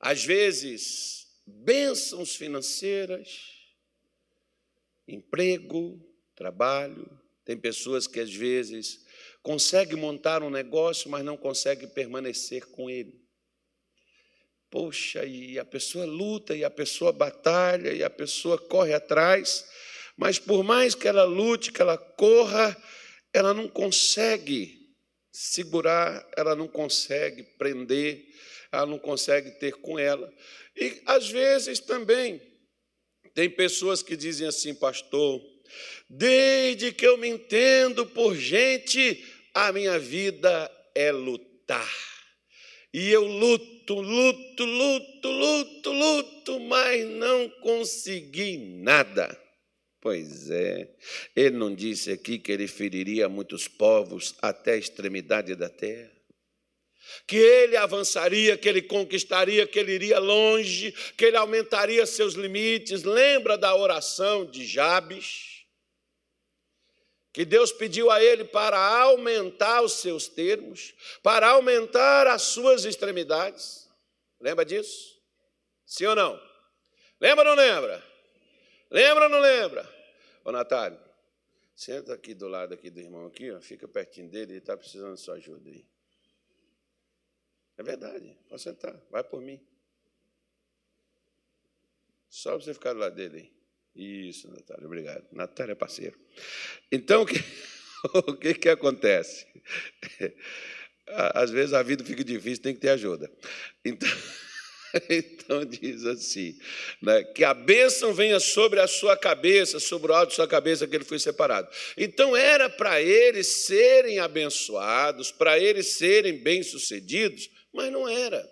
às 0.00 0.24
vezes 0.24 1.26
bênçãos 1.46 2.34
financeiras, 2.34 3.54
emprego, 5.06 6.00
trabalho. 6.34 7.17
Tem 7.48 7.56
pessoas 7.56 8.06
que 8.06 8.20
às 8.20 8.30
vezes 8.30 9.06
conseguem 9.42 9.96
montar 9.96 10.42
um 10.42 10.50
negócio, 10.50 11.08
mas 11.08 11.24
não 11.24 11.34
conseguem 11.34 11.88
permanecer 11.88 12.66
com 12.66 12.90
ele. 12.90 13.18
Poxa, 14.70 15.24
e 15.24 15.58
a 15.58 15.64
pessoa 15.64 16.04
luta, 16.04 16.54
e 16.54 16.62
a 16.62 16.68
pessoa 16.68 17.10
batalha, 17.10 17.90
e 17.90 18.04
a 18.04 18.10
pessoa 18.10 18.58
corre 18.58 18.92
atrás, 18.92 19.66
mas 20.14 20.38
por 20.38 20.62
mais 20.62 20.94
que 20.94 21.08
ela 21.08 21.24
lute, 21.24 21.72
que 21.72 21.80
ela 21.80 21.96
corra, 21.96 22.76
ela 23.32 23.54
não 23.54 23.66
consegue 23.66 24.86
segurar, 25.32 26.28
ela 26.36 26.54
não 26.54 26.68
consegue 26.68 27.44
prender, 27.56 28.26
ela 28.70 28.84
não 28.84 28.98
consegue 28.98 29.52
ter 29.52 29.72
com 29.76 29.98
ela. 29.98 30.30
E 30.76 31.00
às 31.06 31.30
vezes 31.30 31.80
também 31.80 32.42
tem 33.32 33.48
pessoas 33.48 34.02
que 34.02 34.18
dizem 34.18 34.46
assim, 34.46 34.74
pastor, 34.74 35.40
desde 36.08 36.92
que 36.92 37.06
eu 37.06 37.16
me 37.16 37.28
entendo 37.28 38.06
por 38.06 38.34
gente, 38.34 39.24
a 39.54 39.72
minha 39.72 39.98
vida 39.98 40.70
é 40.94 41.10
lutar. 41.12 41.88
E 42.92 43.10
eu 43.10 43.24
luto, 43.24 43.94
luto, 43.94 44.64
luto, 44.64 45.28
luto, 45.28 45.92
luto, 45.92 46.60
mas 46.60 47.06
não 47.06 47.48
consegui 47.60 48.56
nada. 48.56 49.38
Pois 50.00 50.48
é, 50.48 50.88
ele 51.34 51.56
não 51.56 51.74
disse 51.74 52.10
aqui 52.10 52.38
que 52.38 52.52
ele 52.52 52.68
feriria 52.68 53.28
muitos 53.28 53.66
povos 53.66 54.34
até 54.40 54.72
a 54.72 54.76
extremidade 54.76 55.54
da 55.54 55.68
terra? 55.68 56.10
Que 57.26 57.36
ele 57.36 57.76
avançaria, 57.76 58.56
que 58.56 58.68
ele 58.68 58.82
conquistaria, 58.82 59.66
que 59.66 59.78
ele 59.78 59.92
iria 59.92 60.18
longe, 60.18 60.92
que 61.16 61.24
ele 61.24 61.36
aumentaria 61.36 62.06
seus 62.06 62.34
limites. 62.34 63.02
Lembra 63.02 63.58
da 63.58 63.74
oração 63.74 64.44
de 64.48 64.64
Jabes? 64.64 65.57
Que 67.38 67.44
Deus 67.44 67.70
pediu 67.70 68.10
a 68.10 68.20
ele 68.20 68.42
para 68.42 68.76
aumentar 68.76 69.80
os 69.82 69.92
seus 70.00 70.26
termos, 70.26 70.92
para 71.22 71.50
aumentar 71.50 72.26
as 72.26 72.42
suas 72.42 72.84
extremidades. 72.84 73.88
Lembra 74.40 74.64
disso? 74.64 75.22
Sim 75.86 76.06
ou 76.06 76.16
não? 76.16 76.42
Lembra 77.20 77.48
ou 77.48 77.54
não 77.54 77.62
lembra? 77.62 78.04
Lembra 78.90 79.24
ou 79.26 79.30
não 79.30 79.38
lembra? 79.38 79.88
Ô, 80.44 80.50
Natália, 80.50 81.00
senta 81.76 82.12
aqui 82.12 82.34
do 82.34 82.48
lado 82.48 82.74
aqui 82.74 82.90
do 82.90 82.98
irmão 82.98 83.26
aqui, 83.26 83.52
ó, 83.52 83.60
fica 83.60 83.86
pertinho 83.86 84.28
dele, 84.28 84.54
ele 84.54 84.58
está 84.58 84.76
precisando 84.76 85.14
de 85.14 85.20
sua 85.20 85.36
ajuda 85.36 85.70
aí. 85.70 85.86
É 87.76 87.84
verdade, 87.84 88.36
pode 88.48 88.62
sentar, 88.62 89.00
vai 89.10 89.22
por 89.22 89.40
mim. 89.40 89.64
Só 92.28 92.50
para 92.50 92.64
você 92.64 92.74
ficar 92.74 92.94
do 92.94 92.98
lado 92.98 93.14
dele 93.14 93.38
aí. 93.38 93.57
Isso, 93.98 94.48
Natália, 94.48 94.86
obrigado. 94.86 95.26
Natália 95.32 95.72
é 95.72 95.74
parceiro. 95.74 96.16
Então, 96.90 97.22
o 97.22 97.26
que, 97.26 97.42
o 98.28 98.36
que, 98.36 98.54
que 98.54 98.68
acontece? 98.68 99.44
Às 101.08 101.50
vezes 101.50 101.72
a 101.72 101.82
vida 101.82 102.04
fica 102.04 102.22
difícil, 102.22 102.62
tem 102.62 102.74
que 102.74 102.80
ter 102.80 102.90
ajuda. 102.90 103.30
Então. 103.84 104.08
Então 105.10 105.66
diz 105.66 106.06
assim: 106.06 106.58
né, 107.02 107.22
que 107.22 107.44
a 107.44 107.52
bênção 107.52 108.14
venha 108.14 108.40
sobre 108.40 108.80
a 108.80 108.86
sua 108.86 109.18
cabeça, 109.18 109.78
sobre 109.78 110.10
o 110.10 110.14
alto 110.14 110.30
de 110.30 110.36
sua 110.36 110.48
cabeça, 110.48 110.86
que 110.86 110.96
ele 110.96 111.04
foi 111.04 111.18
separado. 111.18 111.68
Então 111.94 112.34
era 112.34 112.70
para 112.70 112.98
eles 113.02 113.46
serem 113.46 114.18
abençoados, 114.18 115.30
para 115.30 115.58
eles 115.58 115.88
serem 115.88 116.38
bem-sucedidos, 116.38 117.50
mas 117.70 117.92
não 117.92 118.08
era. 118.08 118.50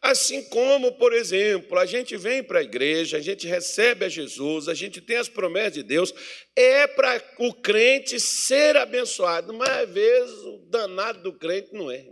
Assim 0.00 0.44
como, 0.48 0.92
por 0.92 1.12
exemplo, 1.12 1.76
a 1.76 1.84
gente 1.84 2.16
vem 2.16 2.42
para 2.42 2.60
a 2.60 2.62
igreja, 2.62 3.16
a 3.16 3.20
gente 3.20 3.46
recebe 3.48 4.04
a 4.04 4.08
Jesus, 4.08 4.68
a 4.68 4.74
gente 4.74 5.00
tem 5.00 5.16
as 5.16 5.28
promessas 5.28 5.72
de 5.72 5.82
Deus, 5.82 6.14
é 6.54 6.86
para 6.86 7.20
o 7.38 7.52
crente 7.52 8.20
ser 8.20 8.76
abençoado, 8.76 9.52
mas 9.52 9.68
às 9.68 9.90
vezes 9.90 10.36
o 10.44 10.58
danado 10.68 11.22
do 11.22 11.36
crente 11.36 11.72
não 11.72 11.90
é. 11.90 12.06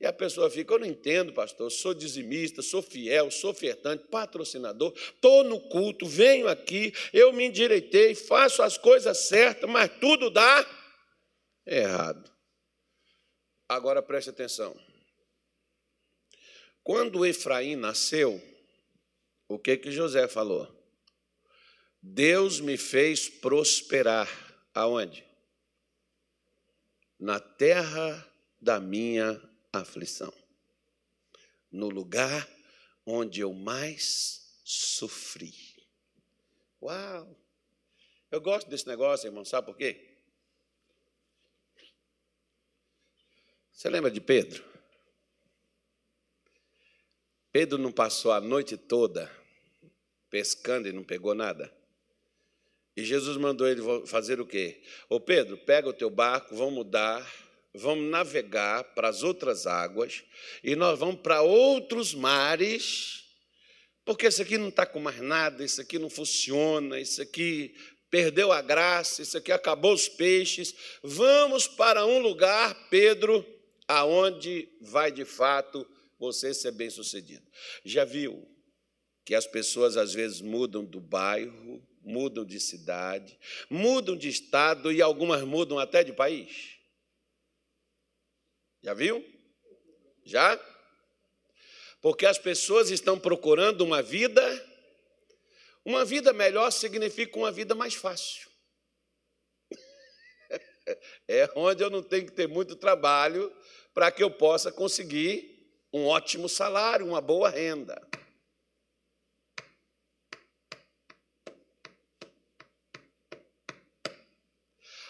E 0.00 0.06
a 0.06 0.12
pessoa 0.12 0.48
fica, 0.48 0.72
eu 0.74 0.78
não 0.78 0.86
entendo, 0.86 1.32
pastor, 1.32 1.68
sou 1.72 1.92
dizimista, 1.92 2.62
sou 2.62 2.80
fiel, 2.80 3.28
sou 3.32 3.50
ofertante, 3.50 4.06
patrocinador, 4.06 4.94
estou 4.96 5.42
no 5.42 5.60
culto, 5.68 6.06
venho 6.06 6.46
aqui, 6.46 6.92
eu 7.12 7.32
me 7.32 7.46
endireitei, 7.46 8.14
faço 8.14 8.62
as 8.62 8.78
coisas 8.78 9.26
certas, 9.26 9.68
mas 9.68 9.90
tudo 10.00 10.30
dá 10.30 10.64
errado. 11.66 12.30
Agora 13.68 14.00
preste 14.00 14.30
atenção. 14.30 14.87
Quando 16.88 17.26
Efraim 17.26 17.76
nasceu, 17.76 18.42
o 19.46 19.58
que 19.58 19.76
que 19.76 19.90
José 19.90 20.26
falou? 20.26 20.66
Deus 22.00 22.60
me 22.60 22.78
fez 22.78 23.28
prosperar 23.28 24.26
aonde? 24.72 25.22
Na 27.20 27.38
terra 27.38 28.26
da 28.58 28.80
minha 28.80 29.38
aflição. 29.70 30.32
No 31.70 31.90
lugar 31.90 32.48
onde 33.04 33.42
eu 33.42 33.52
mais 33.52 34.58
sofri. 34.64 35.52
Uau! 36.80 37.38
Eu 38.30 38.40
gosto 38.40 38.70
desse 38.70 38.86
negócio, 38.86 39.26
irmão, 39.28 39.44
sabe 39.44 39.66
por 39.66 39.76
quê? 39.76 40.16
Você 43.70 43.90
lembra 43.90 44.10
de 44.10 44.22
Pedro? 44.22 44.67
Pedro 47.58 47.76
não 47.76 47.90
passou 47.90 48.30
a 48.30 48.40
noite 48.40 48.76
toda 48.76 49.28
pescando 50.30 50.86
e 50.86 50.92
não 50.92 51.02
pegou 51.02 51.34
nada. 51.34 51.68
E 52.96 53.04
Jesus 53.04 53.36
mandou 53.36 53.66
ele 53.66 53.82
fazer 54.06 54.40
o 54.40 54.46
quê? 54.46 54.80
Ô 55.08 55.18
Pedro, 55.18 55.58
pega 55.58 55.88
o 55.88 55.92
teu 55.92 56.08
barco, 56.08 56.54
vamos 56.54 56.74
mudar 56.74 57.28
vamos 57.74 58.08
navegar 58.08 58.84
para 58.94 59.08
as 59.08 59.24
outras 59.24 59.66
águas 59.66 60.22
e 60.62 60.76
nós 60.76 60.96
vamos 61.00 61.20
para 61.20 61.42
outros 61.42 62.14
mares, 62.14 63.24
porque 64.04 64.28
isso 64.28 64.40
aqui 64.40 64.56
não 64.56 64.68
está 64.68 64.86
com 64.86 65.00
mais 65.00 65.20
nada, 65.20 65.64
isso 65.64 65.80
aqui 65.80 65.98
não 65.98 66.08
funciona, 66.08 67.00
isso 67.00 67.20
aqui 67.20 67.74
perdeu 68.08 68.52
a 68.52 68.62
graça, 68.62 69.20
isso 69.20 69.36
aqui 69.36 69.50
acabou 69.50 69.92
os 69.92 70.08
peixes. 70.08 70.72
Vamos 71.02 71.66
para 71.66 72.06
um 72.06 72.20
lugar, 72.20 72.88
Pedro, 72.88 73.44
aonde 73.88 74.68
vai 74.80 75.10
de 75.10 75.24
fato 75.24 75.84
você 76.18 76.52
ser 76.52 76.72
bem-sucedido. 76.72 77.46
Já 77.84 78.04
viu 78.04 78.46
que 79.24 79.34
as 79.34 79.46
pessoas 79.46 79.96
às 79.96 80.12
vezes 80.12 80.40
mudam 80.40 80.84
do 80.84 81.00
bairro, 81.00 81.86
mudam 82.02 82.44
de 82.44 82.58
cidade, 82.58 83.38
mudam 83.70 84.16
de 84.16 84.28
estado 84.28 84.90
e 84.90 85.00
algumas 85.00 85.42
mudam 85.42 85.78
até 85.78 86.02
de 86.02 86.12
país? 86.12 86.76
Já 88.82 88.94
viu? 88.94 89.24
Já? 90.24 90.58
Porque 92.00 92.26
as 92.26 92.38
pessoas 92.38 92.90
estão 92.90 93.18
procurando 93.18 93.82
uma 93.82 94.00
vida, 94.02 94.42
uma 95.84 96.04
vida 96.04 96.32
melhor 96.32 96.70
significa 96.70 97.38
uma 97.38 97.50
vida 97.52 97.74
mais 97.74 97.94
fácil. 97.94 98.48
É 101.28 101.46
onde 101.54 101.84
eu 101.84 101.90
não 101.90 102.02
tenho 102.02 102.24
que 102.24 102.32
ter 102.32 102.48
muito 102.48 102.74
trabalho 102.74 103.54
para 103.92 104.10
que 104.10 104.22
eu 104.22 104.30
possa 104.30 104.72
conseguir 104.72 105.57
um 105.92 106.06
ótimo 106.06 106.48
salário, 106.48 107.06
uma 107.06 107.20
boa 107.20 107.48
renda. 107.48 108.00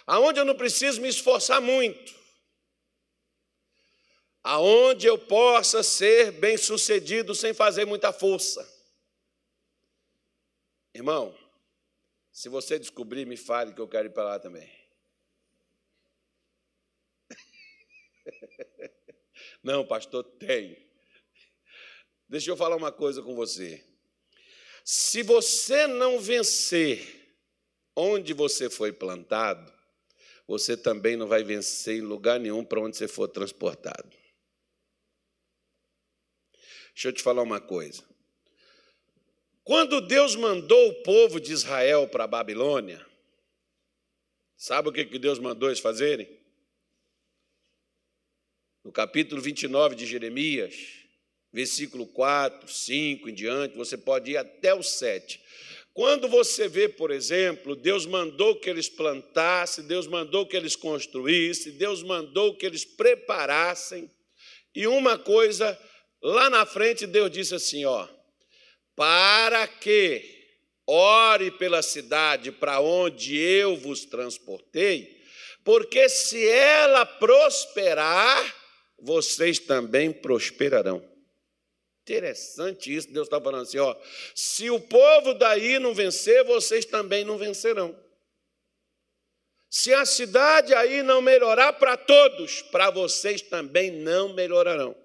Aonde 0.07 0.41
eu 0.41 0.45
não 0.45 0.57
preciso 0.57 1.01
me 1.01 1.09
esforçar 1.09 1.61
muito 1.61 2.19
aonde 4.49 5.07
eu 5.07 5.19
possa 5.19 5.83
ser 5.83 6.33
bem-sucedido 6.33 7.35
sem 7.35 7.53
fazer 7.53 7.85
muita 7.85 8.15
força. 8.15 8.67
Irmão, 10.95 11.37
se 12.33 12.49
você 12.49 12.79
descobrir, 12.79 13.27
me 13.27 13.37
fale 13.37 13.75
que 13.75 13.81
eu 13.81 13.87
quero 13.87 14.09
ir 14.09 14.13
para 14.13 14.25
lá 14.25 14.39
também. 14.39 14.78
Não, 19.69 19.85
pastor, 19.85 20.25
tem. 20.25 20.79
Deixa 22.27 22.51
eu 22.51 22.57
falar 22.57 22.75
uma 22.75 22.91
coisa 22.91 23.21
com 23.21 23.35
você. 23.35 23.85
Se 24.83 25.23
você 25.23 25.87
não 25.87 26.19
vencer 26.19 27.37
onde 27.95 28.33
você 28.33 28.71
foi 28.71 28.95
plantado, 28.95 29.71
você 30.47 30.75
também 30.75 31.19
não 31.19 31.27
vai 31.27 31.45
vencer 31.45 31.99
em 31.99 32.01
lugar 32.01 32.41
nenhum 32.41 32.65
para 32.65 32.81
onde 32.81 32.97
você 32.97 33.07
for 33.07 33.29
transportado. 33.29 34.09
Deixa 36.95 37.09
eu 37.09 37.13
te 37.13 37.23
falar 37.23 37.43
uma 37.43 37.61
coisa. 37.61 38.03
Quando 39.65 40.01
Deus 40.01 40.35
mandou 40.35 40.89
o 40.89 41.03
povo 41.03 41.39
de 41.39 41.53
Israel 41.53 42.09
para 42.09 42.25
a 42.25 42.27
Babilônia, 42.27 43.07
sabe 44.57 44.89
o 44.89 44.93
que 44.93 45.19
Deus 45.19 45.39
mandou 45.39 45.69
eles 45.69 45.79
fazerem? 45.79 46.39
No 48.85 48.93
capítulo 48.93 49.41
29 49.41 49.95
de 49.95 50.07
Jeremias, 50.07 50.75
versículo 51.53 52.07
4, 52.07 52.69
5 52.69 53.29
em 53.29 53.35
diante, 53.35 53.77
você 53.77 53.97
pode 53.97 54.33
ir 54.33 54.37
até 54.37 54.75
o 54.75 54.83
7. 54.83 55.41
Quando 55.93 56.29
você 56.29 56.69
vê, 56.69 56.89
por 56.89 57.11
exemplo, 57.11 57.75
Deus 57.75 58.07
mandou 58.07 58.57
que 58.57 58.71
eles 58.71 58.89
plantassem, 58.89 59.85
Deus 59.85 60.07
mandou 60.07 60.47
que 60.47 60.57
eles 60.57 60.77
construíssem, 60.77 61.73
Deus 61.73 62.03
mandou 62.03 62.57
que 62.57 62.65
eles 62.65 62.85
preparassem, 62.85 64.11
e 64.75 64.87
uma 64.87 65.19
coisa 65.19 65.77
Lá 66.23 66.51
na 66.51 66.67
frente, 66.67 67.07
Deus 67.07 67.31
disse 67.31 67.55
assim: 67.55 67.85
ó, 67.85 68.07
para 68.97 69.67
que 69.67 70.37
ore 70.87 71.51
pela 71.53 71.83
cidade 71.83 72.51
para 72.51 72.81
onde 72.81 73.37
eu 73.37 73.77
vos 73.77 74.05
transportei, 74.05 75.23
porque 75.65 76.09
se 76.09 76.49
ela 76.49 77.05
prosperar, 77.07 78.55
vocês 78.99 79.59
também 79.59 80.13
prosperarão. 80.13 81.07
Interessante 82.03 82.95
isso, 82.95 83.13
Deus 83.13 83.27
está 83.27 83.41
falando 83.41 83.63
assim: 83.63 83.79
ó, 83.79 83.95
se 84.35 84.71
o 84.71 84.81
povo 84.81 85.35
daí 85.35 85.79
não 85.79 85.95
vencer, 85.95 86.45
vocês 86.45 86.85
também 86.85 87.25
não 87.25 87.37
vencerão. 87.37 87.99
Se 89.71 89.93
a 89.93 90.07
cidade 90.07 90.75
aí 90.75 91.03
não 91.03 91.21
melhorar 91.21 91.75
para 91.75 91.97
todos, 91.97 92.63
para 92.63 92.91
vocês 92.91 93.43
também 93.43 93.91
não 93.91 94.33
melhorarão. 94.33 94.97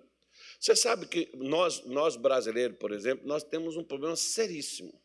Você 0.57 0.77
sabe 0.77 1.05
que 1.05 1.29
nós, 1.35 1.83
nós 1.83 2.15
brasileiros, 2.15 2.77
por 2.77 2.93
exemplo, 2.93 3.27
nós 3.27 3.43
temos 3.43 3.75
um 3.75 3.83
problema 3.83 4.15
seríssimo. 4.15 4.97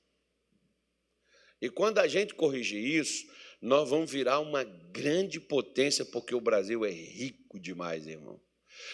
E 1.61 1.69
quando 1.69 1.99
a 1.99 2.07
gente 2.07 2.35
corrigir 2.35 2.81
isso, 2.81 3.27
nós 3.61 3.91
vamos 3.91 4.09
virar 4.09 4.39
uma 4.39 4.63
grande 4.63 5.41
potência, 5.41 6.05
porque 6.05 6.33
o 6.33 6.41
Brasil 6.41 6.85
é 6.85 6.91
rico 6.91 7.59
demais, 7.59 8.07
irmão. 8.07 8.41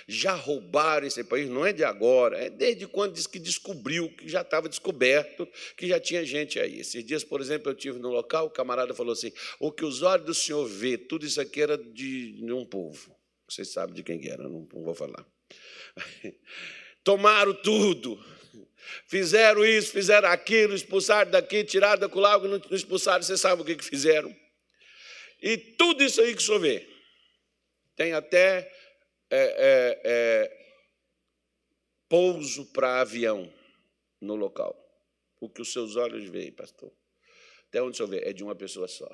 Já 0.06 0.34
roubaram 0.34 1.06
esse 1.06 1.24
país, 1.24 1.48
não 1.48 1.64
é 1.64 1.72
de 1.72 1.84
agora, 1.84 2.38
é 2.38 2.50
desde 2.50 2.86
quando 2.86 3.14
diz 3.14 3.26
que 3.26 3.38
descobriu, 3.38 4.08
que 4.16 4.28
já 4.28 4.42
estava 4.42 4.68
descoberto, 4.68 5.48
que 5.76 5.86
já 5.86 5.98
tinha 5.98 6.24
gente 6.24 6.58
aí. 6.60 6.80
Esses 6.80 7.04
dias, 7.04 7.24
por 7.24 7.40
exemplo, 7.40 7.70
eu 7.70 7.74
tive 7.74 7.98
no 7.98 8.10
local, 8.10 8.46
o 8.46 8.50
camarada 8.50 8.94
falou 8.94 9.12
assim: 9.12 9.32
o 9.58 9.72
que 9.72 9.84
os 9.84 10.02
olhos 10.02 10.26
do 10.26 10.34
senhor 10.34 10.66
vê, 10.66 10.98
tudo 10.98 11.24
isso 11.24 11.40
aqui 11.40 11.62
era 11.62 11.76
de, 11.78 12.44
um 12.50 12.64
povo. 12.64 13.14
Vocês 13.48 13.68
sabem 13.72 13.94
de 13.94 14.02
quem 14.02 14.20
era, 14.28 14.42
não, 14.44 14.66
não 14.72 14.82
vou 14.82 14.94
falar. 14.94 15.26
Tomaram 17.04 17.54
tudo. 17.54 18.22
Fizeram 19.06 19.64
isso, 19.64 19.92
fizeram 19.92 20.28
aquilo, 20.28 20.74
expulsaram 20.74 21.30
daqui, 21.30 21.64
tiraram 21.64 22.00
da 22.00 22.08
colago, 22.08 22.46
não 22.46 22.60
expulsaram, 22.70 23.22
você 23.22 23.36
sabe 23.36 23.62
o 23.62 23.64
que, 23.64 23.76
que 23.76 23.84
fizeram. 23.84 24.34
E 25.42 25.56
tudo 25.56 26.02
isso 26.02 26.20
aí 26.20 26.34
que 26.34 26.42
o 26.42 26.44
senhor 26.44 26.60
vê. 26.60 26.88
Tem 27.96 28.12
até 28.12 28.70
é, 29.30 29.36
é, 29.36 30.02
é, 30.04 30.66
pouso 32.08 32.66
para 32.72 33.00
avião 33.00 33.52
no 34.20 34.34
local. 34.34 34.80
O 35.40 35.48
que 35.48 35.62
os 35.62 35.72
seus 35.72 35.96
olhos 35.96 36.28
veem, 36.28 36.52
pastor. 36.52 36.92
Até 37.68 37.82
onde 37.82 37.94
o 37.94 37.96
senhor 37.96 38.08
vê? 38.08 38.28
É 38.28 38.32
de 38.32 38.44
uma 38.44 38.54
pessoa 38.54 38.88
só. 38.88 39.08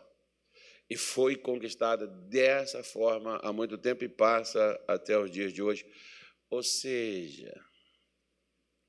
E 0.88 0.96
foi 0.96 1.36
conquistada 1.36 2.06
dessa 2.06 2.82
forma 2.82 3.36
há 3.42 3.52
muito 3.52 3.78
tempo 3.78 4.04
e 4.04 4.08
passa 4.08 4.78
até 4.86 5.18
os 5.18 5.30
dias 5.30 5.52
de 5.52 5.62
hoje. 5.62 5.86
Ou 6.50 6.62
seja, 6.62 7.54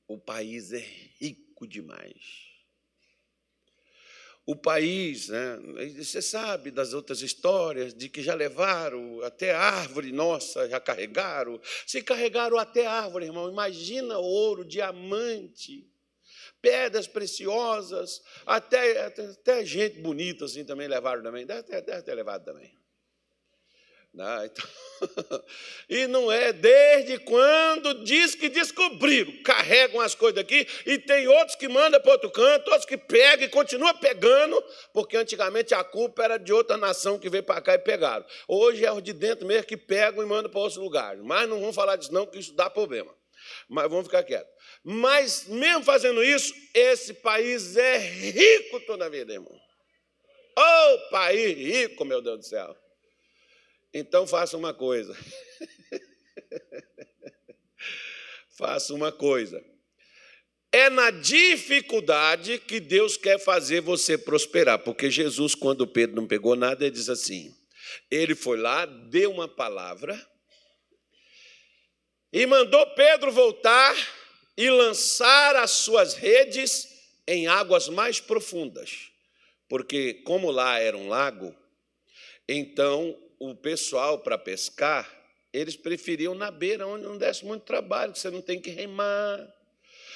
o 0.07 0.17
país 0.17 0.73
é 0.73 0.83
rico 1.19 1.67
demais. 1.67 2.50
O 4.45 4.55
país, 4.55 5.29
né, 5.29 5.59
você 5.95 6.21
sabe 6.21 6.71
das 6.71 6.93
outras 6.93 7.21
histórias, 7.21 7.93
de 7.93 8.09
que 8.09 8.23
já 8.23 8.33
levaram 8.33 9.21
até 9.21 9.53
árvore 9.53 10.11
nossa, 10.11 10.67
já 10.67 10.79
carregaram. 10.79 11.61
Se 11.85 12.01
carregaram 12.01 12.57
até 12.57 12.87
árvore, 12.87 13.25
irmão, 13.25 13.49
imagina 13.49 14.17
ouro, 14.17 14.65
diamante, 14.65 15.87
pedras 16.59 17.07
preciosas, 17.07 18.21
até, 18.45 19.05
até, 19.05 19.25
até 19.25 19.65
gente 19.65 20.01
bonita 20.01 20.45
assim 20.45 20.65
também 20.65 20.87
levaram 20.87 21.21
também, 21.21 21.45
deve 21.45 21.63
ter, 21.63 21.81
deve 21.81 22.01
ter 22.01 22.15
levado 22.15 22.43
também. 22.43 22.80
Não, 24.13 24.45
então... 24.45 24.65
e 25.89 26.05
não 26.07 26.31
é 26.31 26.51
desde 26.51 27.17
quando 27.19 28.03
diz 28.03 28.35
que 28.35 28.49
descobriram, 28.49 29.31
carregam 29.43 30.01
as 30.01 30.13
coisas 30.13 30.35
daqui, 30.35 30.67
e 30.85 30.97
tem 30.99 31.27
outros 31.27 31.55
que 31.55 31.69
mandam 31.69 31.99
para 32.01 32.11
outro 32.11 32.29
canto, 32.29 32.69
outros 32.69 32.85
que 32.85 32.97
pegam 32.97 33.45
e 33.45 33.49
continuam 33.49 33.97
pegando, 33.97 34.61
porque 34.93 35.15
antigamente 35.15 35.73
a 35.73 35.83
culpa 35.83 36.23
era 36.23 36.37
de 36.37 36.51
outra 36.51 36.75
nação 36.75 37.17
que 37.17 37.29
veio 37.29 37.43
para 37.43 37.61
cá 37.61 37.73
e 37.75 37.79
pegaram. 37.79 38.25
Hoje 38.47 38.85
é 38.85 38.91
os 38.91 39.01
de 39.01 39.13
dentro 39.13 39.47
mesmo 39.47 39.65
que 39.65 39.77
pegam 39.77 40.21
e 40.21 40.25
mandam 40.25 40.51
para 40.51 40.59
outros 40.59 40.77
lugares. 40.77 41.21
Mas 41.23 41.47
não 41.47 41.59
vamos 41.59 41.75
falar 41.75 41.95
disso, 41.95 42.13
não, 42.13 42.25
que 42.25 42.37
isso 42.37 42.53
dá 42.53 42.69
problema. 42.69 43.15
Mas 43.69 43.89
vamos 43.89 44.05
ficar 44.05 44.23
quietos. 44.23 44.51
Mas, 44.83 45.47
mesmo 45.47 45.83
fazendo 45.83 46.23
isso, 46.23 46.53
esse 46.73 47.13
país 47.13 47.77
é 47.77 47.97
rico 47.97 48.79
toda 48.81 49.05
a 49.05 49.09
vida, 49.09 49.33
irmão. 49.33 49.53
Ô 50.57 50.61
oh, 50.61 51.09
país 51.09 51.57
rico, 51.57 52.03
meu 52.03 52.21
Deus 52.21 52.39
do 52.39 52.45
céu. 52.45 52.75
Então 53.93 54.25
faça 54.25 54.57
uma 54.57 54.73
coisa. 54.73 55.15
faça 58.57 58.93
uma 58.93 59.11
coisa. 59.11 59.63
É 60.71 60.89
na 60.89 61.11
dificuldade 61.11 62.59
que 62.59 62.79
Deus 62.79 63.17
quer 63.17 63.37
fazer 63.37 63.81
você 63.81 64.17
prosperar, 64.17 64.79
porque 64.79 65.11
Jesus, 65.11 65.53
quando 65.53 65.85
Pedro 65.85 66.15
não 66.15 66.27
pegou 66.27 66.55
nada, 66.55 66.85
ele 66.85 66.95
diz 66.95 67.09
assim: 67.09 67.53
ele 68.09 68.35
foi 68.35 68.57
lá, 68.57 68.85
deu 68.85 69.31
uma 69.31 69.47
palavra 69.47 70.15
e 72.31 72.45
mandou 72.45 72.85
Pedro 72.95 73.31
voltar 73.31 73.93
e 74.55 74.69
lançar 74.69 75.57
as 75.57 75.71
suas 75.71 76.13
redes 76.13 76.87
em 77.27 77.47
águas 77.47 77.89
mais 77.89 78.21
profundas, 78.21 79.11
porque, 79.67 80.15
como 80.25 80.49
lá 80.49 80.79
era 80.79 80.97
um 80.97 81.09
lago, 81.09 81.53
então 82.47 83.17
o 83.49 83.55
pessoal 83.55 84.19
para 84.19 84.37
pescar, 84.37 85.09
eles 85.51 85.75
preferiam 85.75 86.35
na 86.35 86.51
beira, 86.51 86.85
onde 86.85 87.05
não 87.05 87.17
desse 87.17 87.43
muito 87.43 87.63
trabalho, 87.63 88.13
que 88.13 88.19
você 88.19 88.29
não 88.29 88.39
tem 88.39 88.61
que 88.61 88.69
remar. 88.69 89.51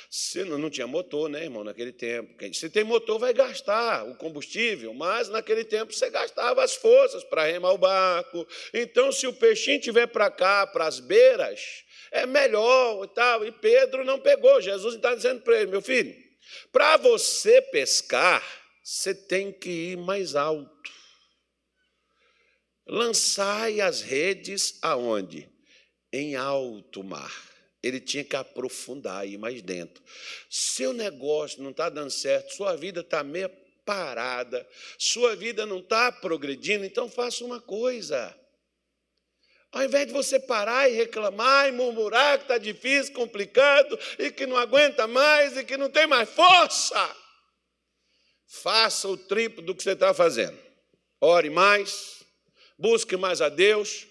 Você 0.08 0.46
não, 0.46 0.60
não 0.60 0.70
tinha 0.70 0.86
motor, 0.86 1.28
né, 1.28 1.44
irmão, 1.44 1.64
naquele 1.64 1.92
tempo. 1.92 2.36
Se 2.54 2.70
tem 2.70 2.84
motor, 2.84 3.18
vai 3.18 3.34
gastar 3.34 4.08
o 4.08 4.16
combustível, 4.16 4.94
mas 4.94 5.28
naquele 5.28 5.64
tempo 5.64 5.92
você 5.92 6.08
gastava 6.12 6.64
as 6.64 6.76
forças 6.76 7.24
para 7.24 7.46
remar 7.46 7.72
o 7.72 7.80
barco. 7.80 8.48
Então, 8.72 9.12
se 9.12 9.26
o 9.26 9.34
peixinho 9.34 9.82
tiver 9.82 10.06
para 10.06 10.30
cá, 10.30 10.68
para 10.68 10.86
as 10.86 11.00
beiras, 11.00 11.84
é 12.12 12.28
melhor 12.28 13.04
e 13.04 13.08
tal. 13.08 13.44
E 13.44 13.52
Pedro 13.52 14.06
não 14.06 14.20
pegou. 14.20 14.62
Jesus 14.62 14.94
está 14.94 15.16
dizendo 15.16 15.42
para 15.42 15.60
ele, 15.60 15.72
meu 15.72 15.82
filho, 15.82 16.16
para 16.72 16.96
você 16.98 17.60
pescar, 17.60 18.44
você 18.84 19.16
tem 19.16 19.52
que 19.52 19.94
ir 19.94 19.98
mais 19.98 20.36
alto. 20.36 20.95
Lançai 22.88 23.82
as 23.82 24.02
redes 24.02 24.78
aonde? 24.82 25.50
Em 26.14 26.36
alto 26.36 27.04
mar. 27.04 27.34
Ele 27.82 28.00
tinha 28.00 28.24
que 28.24 28.36
aprofundar, 28.36 29.28
ir 29.28 29.38
mais 29.38 29.62
dentro. 29.62 30.04
Seu 30.50 30.94
negócio 30.94 31.62
não 31.62 31.72
está 31.72 31.90
dando 31.90 32.10
certo, 32.10 32.54
sua 32.56 32.76
vida 32.76 33.02
está 33.02 33.24
meio 33.24 33.50
parada, 33.86 34.68
sua 34.98 35.36
vida 35.36 35.66
não 35.66 35.80
está 35.80 36.12
progredindo, 36.12 36.84
então 36.84 37.08
faça 37.10 37.46
uma 37.46 37.62
coisa. 37.62 38.36
Ao 39.72 39.84
invés 39.84 40.08
de 40.08 40.14
você 40.14 40.40
parar 40.40 40.90
e 40.90 40.96
reclamar 40.96 41.68
e 41.68 41.72
murmurar 41.74 42.38
que 42.38 42.46
está 42.46 42.58
difícil, 42.58 43.14
complicado 43.14 44.00
e 44.18 44.32
que 44.32 44.48
não 44.48 44.58
aguenta 44.58 45.06
mais 45.06 45.58
e 45.58 45.64
que 45.64 45.78
não 45.78 45.90
tem 45.90 46.08
mais 46.08 46.30
força, 46.30 47.16
faça 48.48 49.08
o 49.08 49.18
triplo 49.18 49.62
do 49.62 49.76
que 49.76 49.84
você 49.84 49.92
está 49.92 50.14
fazendo. 50.14 50.58
Ore 51.20 51.50
mais, 51.50 52.25
busque 52.78 53.16
mais 53.18 53.42
a 53.42 53.50
Deus, 53.50 54.08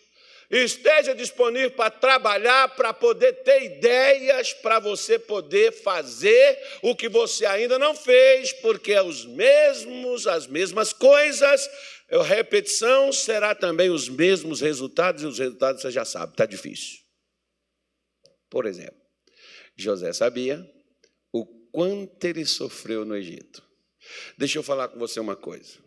Esteja 0.50 1.14
disponível 1.14 1.70
para 1.70 1.90
trabalhar, 1.90 2.68
para 2.76 2.92
poder 2.92 3.32
ter 3.42 3.64
ideias, 3.64 4.52
para 4.52 4.78
você 4.78 5.18
poder 5.18 5.72
fazer 5.72 6.58
o 6.82 6.94
que 6.94 7.08
você 7.08 7.46
ainda 7.46 7.78
não 7.78 7.94
fez, 7.94 8.52
porque 8.52 8.92
é 8.92 9.02
os 9.02 9.24
mesmos, 9.24 10.26
as 10.26 10.46
mesmas 10.46 10.92
coisas, 10.92 11.68
a 12.10 12.22
repetição 12.22 13.10
será 13.10 13.54
também 13.54 13.90
os 13.90 14.08
mesmos 14.08 14.60
resultados, 14.60 15.22
e 15.22 15.26
os 15.26 15.38
resultados 15.38 15.82
você 15.82 15.90
já 15.90 16.04
sabe, 16.04 16.32
está 16.32 16.44
difícil. 16.44 16.98
Por 18.50 18.66
exemplo, 18.66 19.00
José 19.76 20.12
sabia 20.12 20.64
o 21.32 21.44
quanto 21.72 22.24
ele 22.24 22.44
sofreu 22.44 23.04
no 23.04 23.16
Egito. 23.16 23.60
Deixa 24.36 24.58
eu 24.58 24.62
falar 24.62 24.88
com 24.88 24.98
você 24.98 25.18
uma 25.18 25.34
coisa. 25.34 25.82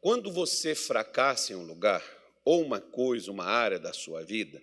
Quando 0.00 0.32
você 0.32 0.74
fracassa 0.74 1.52
em 1.52 1.56
um 1.56 1.64
lugar, 1.64 2.02
ou 2.44 2.62
uma 2.62 2.80
coisa, 2.80 3.30
uma 3.30 3.44
área 3.44 3.78
da 3.78 3.92
sua 3.92 4.24
vida, 4.24 4.62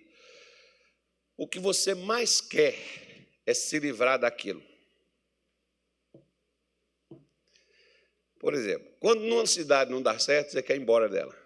o 1.36 1.46
que 1.46 1.58
você 1.58 1.94
mais 1.94 2.40
quer 2.40 2.74
é 3.44 3.54
se 3.54 3.78
livrar 3.78 4.18
daquilo. 4.18 4.62
Por 8.38 8.54
exemplo, 8.54 8.88
quando 8.98 9.20
numa 9.22 9.46
cidade 9.46 9.90
não 9.90 10.02
dá 10.02 10.18
certo, 10.18 10.52
você 10.52 10.62
quer 10.62 10.76
ir 10.76 10.80
embora 10.80 11.08
dela. 11.08 11.36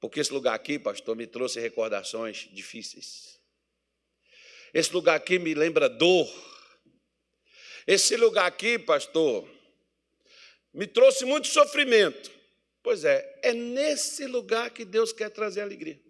Porque 0.00 0.20
esse 0.20 0.32
lugar 0.32 0.54
aqui, 0.54 0.78
pastor, 0.78 1.14
me 1.14 1.26
trouxe 1.26 1.60
recordações 1.60 2.48
difíceis. 2.52 3.38
Esse 4.72 4.92
lugar 4.92 5.16
aqui 5.16 5.38
me 5.38 5.52
lembra 5.54 5.88
dor. 5.88 6.28
Esse 7.86 8.16
lugar 8.16 8.46
aqui, 8.46 8.78
pastor, 8.78 9.46
me 10.72 10.86
trouxe 10.86 11.24
muito 11.24 11.48
sofrimento. 11.48 12.30
Pois 12.82 13.04
é, 13.04 13.40
é 13.42 13.52
nesse 13.52 14.26
lugar 14.26 14.70
que 14.70 14.84
Deus 14.84 15.12
quer 15.12 15.30
trazer 15.30 15.60
alegria. 15.60 16.00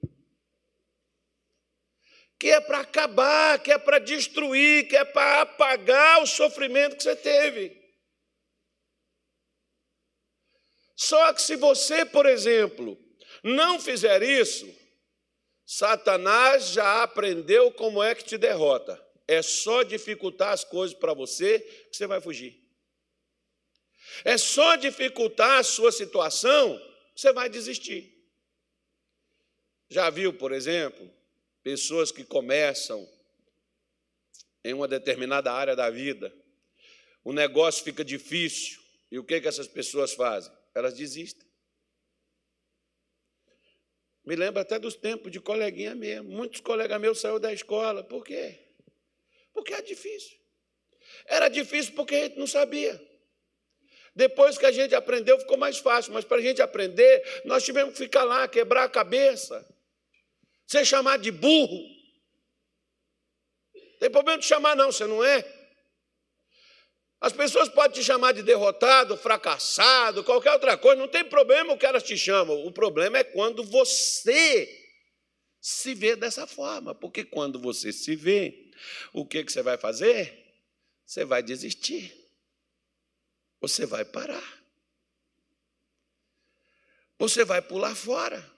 Que 2.38 2.48
é 2.48 2.60
para 2.60 2.80
acabar, 2.80 3.58
que 3.58 3.70
é 3.70 3.78
para 3.78 3.98
destruir, 3.98 4.88
que 4.88 4.96
é 4.96 5.04
para 5.04 5.42
apagar 5.42 6.22
o 6.22 6.26
sofrimento 6.26 6.96
que 6.96 7.02
você 7.02 7.16
teve. 7.16 7.78
Só 10.96 11.32
que 11.32 11.42
se 11.42 11.56
você, 11.56 12.04
por 12.04 12.26
exemplo, 12.26 12.98
não 13.42 13.80
fizer 13.80 14.22
isso, 14.22 14.68
Satanás 15.66 16.68
já 16.68 17.02
aprendeu 17.02 17.72
como 17.72 18.02
é 18.02 18.14
que 18.14 18.24
te 18.24 18.36
derrota. 18.36 19.00
É 19.26 19.40
só 19.40 19.82
dificultar 19.82 20.52
as 20.52 20.64
coisas 20.64 20.96
para 20.96 21.14
você 21.14 21.60
que 21.60 21.96
você 21.96 22.06
vai 22.06 22.20
fugir. 22.20 22.59
É 24.24 24.36
só 24.36 24.76
dificultar 24.76 25.58
a 25.58 25.62
sua 25.62 25.92
situação, 25.92 26.80
você 27.14 27.32
vai 27.32 27.48
desistir. 27.48 28.16
Já 29.88 30.08
viu, 30.10 30.32
por 30.32 30.52
exemplo, 30.52 31.10
pessoas 31.62 32.12
que 32.12 32.24
começam 32.24 33.08
em 34.62 34.72
uma 34.74 34.86
determinada 34.86 35.52
área 35.52 35.74
da 35.74 35.90
vida, 35.90 36.32
o 37.24 37.32
negócio 37.32 37.84
fica 37.84 38.04
difícil, 38.04 38.80
e 39.10 39.18
o 39.18 39.24
que, 39.24 39.40
que 39.40 39.48
essas 39.48 39.66
pessoas 39.66 40.12
fazem? 40.12 40.52
Elas 40.74 40.94
desistem. 40.94 41.48
Me 44.24 44.36
lembro 44.36 44.60
até 44.60 44.78
dos 44.78 44.94
tempos 44.94 45.32
de 45.32 45.40
coleguinha 45.40 45.94
mesmo. 45.94 46.30
Muitos 46.30 46.60
colegas 46.60 47.00
meus 47.00 47.18
saíram 47.18 47.40
da 47.40 47.52
escola. 47.52 48.04
Por 48.04 48.24
quê? 48.24 48.60
Porque 49.52 49.74
é 49.74 49.82
difícil. 49.82 50.38
Era 51.26 51.48
difícil 51.48 51.94
porque 51.94 52.14
a 52.14 52.24
gente 52.24 52.38
não 52.38 52.46
sabia. 52.46 53.00
Depois 54.20 54.58
que 54.58 54.66
a 54.66 54.70
gente 54.70 54.94
aprendeu, 54.94 55.38
ficou 55.40 55.56
mais 55.56 55.78
fácil, 55.78 56.12
mas 56.12 56.26
para 56.26 56.36
a 56.36 56.42
gente 56.42 56.60
aprender, 56.60 57.42
nós 57.46 57.64
tivemos 57.64 57.94
que 57.94 58.04
ficar 58.04 58.22
lá, 58.22 58.46
quebrar 58.46 58.84
a 58.84 58.88
cabeça, 58.88 59.66
ser 60.66 60.84
chamado 60.84 61.22
de 61.22 61.30
burro. 61.30 61.80
Tem 63.98 64.10
problema 64.10 64.38
de 64.38 64.44
chamar, 64.44 64.76
não, 64.76 64.92
você 64.92 65.06
não 65.06 65.24
é. 65.24 65.42
As 67.18 67.32
pessoas 67.32 67.70
podem 67.70 67.98
te 67.98 68.04
chamar 68.04 68.32
de 68.32 68.42
derrotado, 68.42 69.16
fracassado, 69.16 70.22
qualquer 70.22 70.52
outra 70.52 70.76
coisa, 70.76 71.00
não 71.00 71.08
tem 71.08 71.24
problema 71.24 71.72
o 71.72 71.78
que 71.78 71.86
elas 71.86 72.02
te 72.02 72.18
chamam. 72.18 72.66
O 72.66 72.70
problema 72.70 73.16
é 73.16 73.24
quando 73.24 73.64
você 73.64 74.68
se 75.62 75.94
vê 75.94 76.14
dessa 76.14 76.46
forma, 76.46 76.94
porque 76.94 77.24
quando 77.24 77.58
você 77.58 77.90
se 77.90 78.14
vê, 78.14 78.70
o 79.14 79.24
que, 79.24 79.42
que 79.42 79.50
você 79.50 79.62
vai 79.62 79.78
fazer? 79.78 80.44
Você 81.06 81.24
vai 81.24 81.42
desistir 81.42 82.19
você 83.60 83.84
vai 83.84 84.04
parar. 84.04 84.60
Você 87.18 87.44
vai 87.44 87.60
pular 87.60 87.94
fora. 87.94 88.50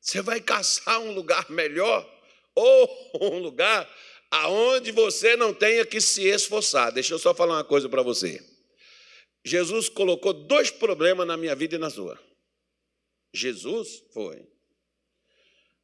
Você 0.00 0.20
vai 0.20 0.40
caçar 0.40 1.00
um 1.00 1.12
lugar 1.12 1.48
melhor 1.50 2.08
ou 2.54 3.10
um 3.32 3.38
lugar 3.38 3.88
aonde 4.30 4.90
você 4.90 5.36
não 5.36 5.54
tenha 5.54 5.86
que 5.86 6.00
se 6.00 6.24
esforçar. 6.26 6.92
Deixa 6.92 7.14
eu 7.14 7.18
só 7.18 7.34
falar 7.34 7.54
uma 7.54 7.64
coisa 7.64 7.88
para 7.88 8.02
você. 8.02 8.44
Jesus 9.44 9.88
colocou 9.88 10.32
dois 10.32 10.70
problemas 10.70 11.26
na 11.26 11.36
minha 11.36 11.54
vida 11.54 11.76
e 11.76 11.78
na 11.78 11.88
sua. 11.88 12.20
Jesus 13.32 14.02
foi. 14.12 14.44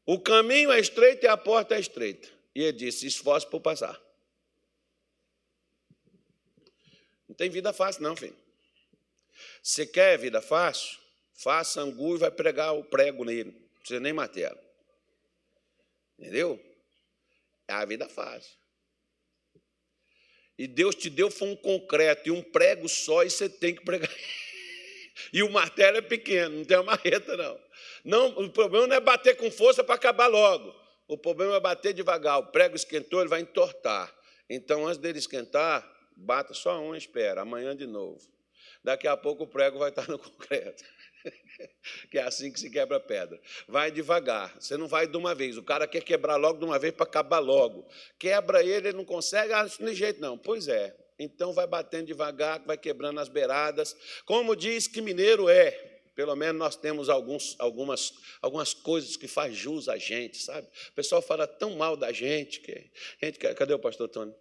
O 0.05 0.19
caminho 0.19 0.73
é 0.73 0.81
estreito 0.81 1.25
e 1.25 1.29
a 1.29 1.37
porta 1.37 1.77
é 1.77 1.81
estreita. 1.81 2.29
E 2.55 2.63
ele 2.63 2.73
disse: 2.73 3.07
esforce 3.07 3.47
por 3.49 3.61
passar. 3.61 4.01
Não 7.33 7.35
tem 7.35 7.49
vida 7.49 7.73
fácil, 7.73 8.03
não, 8.03 8.15
filho. 8.15 8.37
Você 9.63 9.87
quer 9.87 10.19
vida 10.19 10.43
fácil? 10.43 10.99
Faça 11.33 11.81
angu 11.81 12.15
e 12.15 12.19
vai 12.19 12.31
pregar 12.31 12.75
o 12.75 12.85
prego 12.85 13.25
nele. 13.25 13.53
Não 13.53 13.79
precisa 13.79 14.01
nem 14.01 14.13
martelo. 14.13 14.59
Entendeu? 16.19 16.63
É 17.67 17.73
a 17.73 17.87
vida 17.87 18.07
fácil. 18.07 18.53
E 20.59 20.67
Deus 20.67 20.95
te 20.95 21.09
deu 21.09 21.31
foi 21.31 21.49
um 21.49 21.57
concreto 21.57 22.29
e 22.29 22.31
um 22.31 22.43
prego 22.43 22.87
só 22.87 23.23
e 23.23 23.31
você 23.31 23.49
tem 23.49 23.75
que 23.75 23.83
pregar. 23.83 24.11
E 25.33 25.43
o 25.43 25.51
martelo 25.51 25.99
é 25.99 26.03
pequeno, 26.03 26.57
não 26.57 26.65
tem 26.65 26.77
uma 26.77 26.85
marreta, 26.85 27.37
não. 27.37 27.61
não. 28.05 28.29
O 28.45 28.51
problema 28.51 28.87
não 28.87 28.97
é 28.97 29.01
bater 29.01 29.37
com 29.37 29.51
força 29.51 29.85
para 29.85 29.95
acabar 29.95 30.27
logo. 30.27 30.75
O 31.07 31.17
problema 31.17 31.57
é 31.57 31.61
bater 31.61 31.95
devagar. 31.95 32.39
O 32.39 32.47
prego 32.47 32.77
esquentou, 32.77 33.21
ele 33.21 33.29
vai 33.29 33.41
entortar. 33.41 34.13
Então, 34.49 34.87
antes 34.87 34.99
dele 34.99 35.19
esquentar, 35.19 35.87
Bata 36.23 36.55
só 36.55 36.81
um 36.81 36.95
e 36.95 36.99
espera, 36.99 37.43
amanhã 37.43 37.77
de 37.77 37.87
novo. 37.87 38.21
Daqui 38.83 39.07
a 39.09 39.17
pouco 39.17 39.45
o 39.45 39.47
prego 39.47 39.79
vai 39.79 39.91
estar 39.91 40.09
no 40.09 40.19
concreto. 40.19 40.85
que 42.11 42.19
é 42.19 42.23
assim 42.23 42.53
que 42.53 42.59
se 42.59 42.71
quebra 42.71 42.99
pedra. 43.01 43.41
Vai 43.69 43.91
devagar, 43.91 44.55
você 44.59 44.77
não 44.77 44.87
vai 44.87 45.07
de 45.07 45.17
uma 45.17 45.35
vez. 45.35 45.57
O 45.57 45.63
cara 45.63 45.87
quer 45.87 46.03
quebrar 46.03 46.37
logo 46.37 46.59
de 46.59 46.65
uma 46.65 46.79
vez 46.79 46.95
para 46.95 47.05
acabar 47.05 47.39
logo. 47.39 47.87
Quebra 48.19 48.63
ele, 48.63 48.89
ele 48.89 48.97
não 48.97 49.05
consegue, 49.05 49.53
ah, 49.53 49.65
não 49.65 49.87
tem 49.87 49.95
jeito 49.95 50.21
não. 50.21 50.39
Pois 50.39 50.69
é. 50.69 50.97
Então 51.19 51.53
vai 51.53 51.67
batendo 51.67 52.07
devagar, 52.07 52.61
vai 52.65 52.77
quebrando 52.77 53.21
as 53.21 53.29
beiradas. 53.29 53.97
Como 54.25 54.57
diz 54.57 54.87
que 54.87 55.01
mineiro 55.01 55.49
é, 55.49 55.71
pelo 56.15 56.35
menos 56.37 56.59
nós 56.59 56.77
temos 56.77 57.09
alguns, 57.09 57.57
algumas, 57.59 58.13
algumas 58.41 58.75
coisas 58.75 59.17
que 59.17 59.29
faz 59.29 59.57
jus 59.57 59.89
a 59.89 59.97
gente, 59.97 60.39
sabe? 60.39 60.67
O 60.91 60.93
pessoal 60.93 61.23
fala 61.23 61.47
tão 61.47 61.77
mal 61.77 61.97
da 61.97 62.13
gente 62.13 62.61
que. 62.61 62.91
Gente, 63.21 63.39
cadê 63.39 63.73
o 63.75 63.79
pastor 63.79 64.09
Tony? 64.09 64.35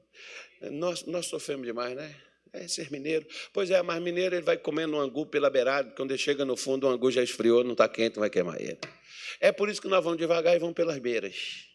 Nós, 0.69 1.05
nós 1.05 1.25
sofremos 1.25 1.65
demais, 1.65 1.95
né? 1.95 2.15
É 2.53 2.67
ser 2.67 2.91
mineiro. 2.91 3.25
Pois 3.53 3.71
é, 3.71 3.81
mas 3.81 4.01
mineiro 4.01 4.35
ele 4.35 4.45
vai 4.45 4.57
comendo 4.57 4.97
um 4.97 4.99
angu 4.99 5.25
pela 5.25 5.49
beirada, 5.49 5.91
quando 5.95 6.11
ele 6.11 6.17
chega 6.17 6.43
no 6.43 6.57
fundo, 6.57 6.85
o 6.85 6.89
angu 6.89 7.09
já 7.09 7.23
esfriou, 7.23 7.63
não 7.63 7.71
está 7.71 7.87
quente, 7.87 8.17
não 8.17 8.21
vai 8.21 8.29
queimar 8.29 8.59
ele. 8.61 8.79
É 9.39 9.51
por 9.51 9.69
isso 9.69 9.81
que 9.81 9.87
nós 9.87 10.03
vamos 10.03 10.19
devagar 10.19 10.55
e 10.55 10.59
vamos 10.59 10.75
pelas 10.75 10.99
beiras. 10.99 11.65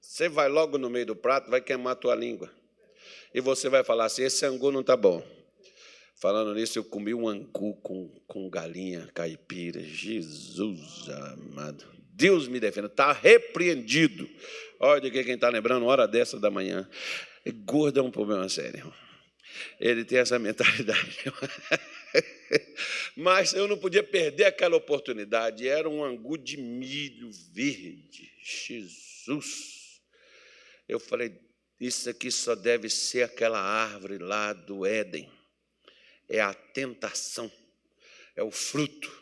Você 0.00 0.28
vai 0.28 0.48
logo 0.48 0.78
no 0.78 0.90
meio 0.90 1.06
do 1.06 1.16
prato, 1.16 1.50
vai 1.50 1.60
queimar 1.60 1.92
a 1.92 1.96
tua 1.96 2.14
língua. 2.14 2.50
E 3.32 3.40
você 3.40 3.68
vai 3.68 3.84
falar 3.84 4.06
assim: 4.06 4.22
esse 4.22 4.44
angu 4.44 4.72
não 4.72 4.80
está 4.80 4.96
bom. 4.96 5.24
Falando 6.16 6.54
nisso, 6.54 6.78
eu 6.78 6.84
comi 6.84 7.14
um 7.14 7.28
angu 7.28 7.74
com, 7.76 8.08
com 8.26 8.50
galinha 8.50 9.08
caipira. 9.14 9.80
Jesus 9.80 11.08
amado. 11.08 11.99
Deus 12.20 12.46
me 12.46 12.60
defenda. 12.60 12.86
Está 12.86 13.12
repreendido. 13.12 14.28
Olha 14.78 15.10
que 15.10 15.24
quem 15.24 15.34
está 15.34 15.48
lembrando, 15.48 15.86
hora 15.86 16.06
dessa 16.06 16.38
da 16.38 16.50
manhã. 16.50 16.88
Gordo 17.64 18.00
é 18.00 18.02
um 18.02 18.10
problema 18.10 18.48
sério. 18.48 18.92
Ele 19.80 20.04
tem 20.04 20.18
essa 20.18 20.38
mentalidade. 20.38 21.24
Mas 23.16 23.54
eu 23.54 23.66
não 23.66 23.78
podia 23.78 24.02
perder 24.02 24.44
aquela 24.44 24.76
oportunidade. 24.76 25.66
Era 25.66 25.88
um 25.88 26.04
angu 26.04 26.36
de 26.36 26.56
milho 26.56 27.30
verde. 27.52 28.30
Jesus. 28.42 30.00
Eu 30.86 31.00
falei, 31.00 31.32
isso 31.80 32.10
aqui 32.10 32.30
só 32.30 32.54
deve 32.54 32.90
ser 32.90 33.22
aquela 33.22 33.60
árvore 33.60 34.18
lá 34.18 34.52
do 34.52 34.84
Éden 34.84 35.28
é 36.30 36.40
a 36.40 36.54
tentação, 36.54 37.50
é 38.36 38.42
o 38.42 38.52
fruto 38.52 39.19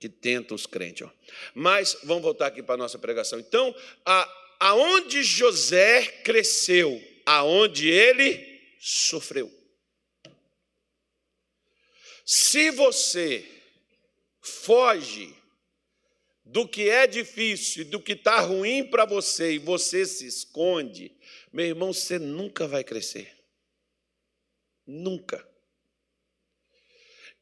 que 0.00 0.08
tenta 0.08 0.54
os 0.54 0.64
crentes. 0.66 1.06
Ó. 1.06 1.10
Mas 1.54 1.96
vamos 2.02 2.22
voltar 2.22 2.46
aqui 2.46 2.62
para 2.62 2.74
a 2.74 2.78
nossa 2.78 2.98
pregação. 2.98 3.38
Então, 3.38 3.74
a, 4.04 4.56
aonde 4.58 5.22
José 5.22 6.06
cresceu, 6.24 7.00
aonde 7.26 7.88
ele 7.88 8.60
sofreu. 8.80 9.52
Se 12.24 12.70
você 12.70 13.46
foge 14.40 15.34
do 16.44 16.66
que 16.66 16.88
é 16.88 17.06
difícil, 17.06 17.84
do 17.84 18.00
que 18.00 18.12
está 18.12 18.40
ruim 18.40 18.84
para 18.84 19.04
você 19.04 19.52
e 19.52 19.58
você 19.58 20.06
se 20.06 20.26
esconde, 20.26 21.12
meu 21.52 21.66
irmão, 21.66 21.92
você 21.92 22.18
nunca 22.18 22.66
vai 22.66 22.82
crescer. 22.82 23.36
Nunca. 24.86 25.46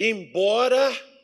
Embora 0.00 1.17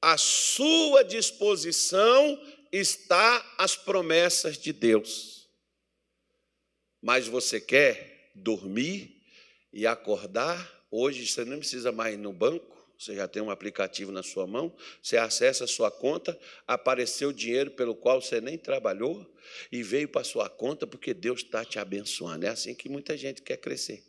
à 0.00 0.16
sua 0.16 1.02
disposição 1.02 2.40
está 2.72 3.54
as 3.58 3.76
promessas 3.76 4.56
de 4.56 4.72
Deus. 4.72 5.48
Mas 7.02 7.26
você 7.26 7.60
quer 7.60 8.30
dormir 8.34 9.22
e 9.72 9.86
acordar? 9.86 10.78
Hoje 10.90 11.26
você 11.26 11.44
não 11.44 11.58
precisa 11.58 11.92
mais 11.92 12.14
ir 12.14 12.18
no 12.18 12.32
banco, 12.32 12.76
você 12.98 13.14
já 13.14 13.26
tem 13.26 13.42
um 13.42 13.50
aplicativo 13.50 14.12
na 14.12 14.22
sua 14.22 14.46
mão, 14.46 14.74
você 15.02 15.16
acessa 15.16 15.64
a 15.64 15.68
sua 15.68 15.90
conta, 15.90 16.38
apareceu 16.66 17.30
o 17.30 17.32
dinheiro 17.32 17.70
pelo 17.70 17.94
qual 17.94 18.20
você 18.20 18.40
nem 18.40 18.58
trabalhou 18.58 19.26
e 19.72 19.82
veio 19.82 20.08
para 20.08 20.20
a 20.20 20.24
sua 20.24 20.50
conta 20.50 20.86
porque 20.86 21.14
Deus 21.14 21.40
está 21.40 21.64
te 21.64 21.78
abençoando. 21.78 22.44
É 22.44 22.50
assim 22.50 22.74
que 22.74 22.88
muita 22.88 23.16
gente 23.16 23.40
quer 23.40 23.56
crescer. 23.56 24.04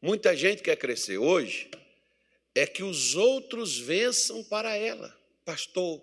Muita 0.00 0.36
gente 0.36 0.62
quer 0.62 0.76
crescer 0.76 1.18
hoje 1.18 1.70
é 2.54 2.66
que 2.66 2.82
os 2.82 3.14
outros 3.14 3.78
vençam 3.78 4.42
para 4.44 4.74
ela. 4.74 5.16
Pastor, 5.44 6.02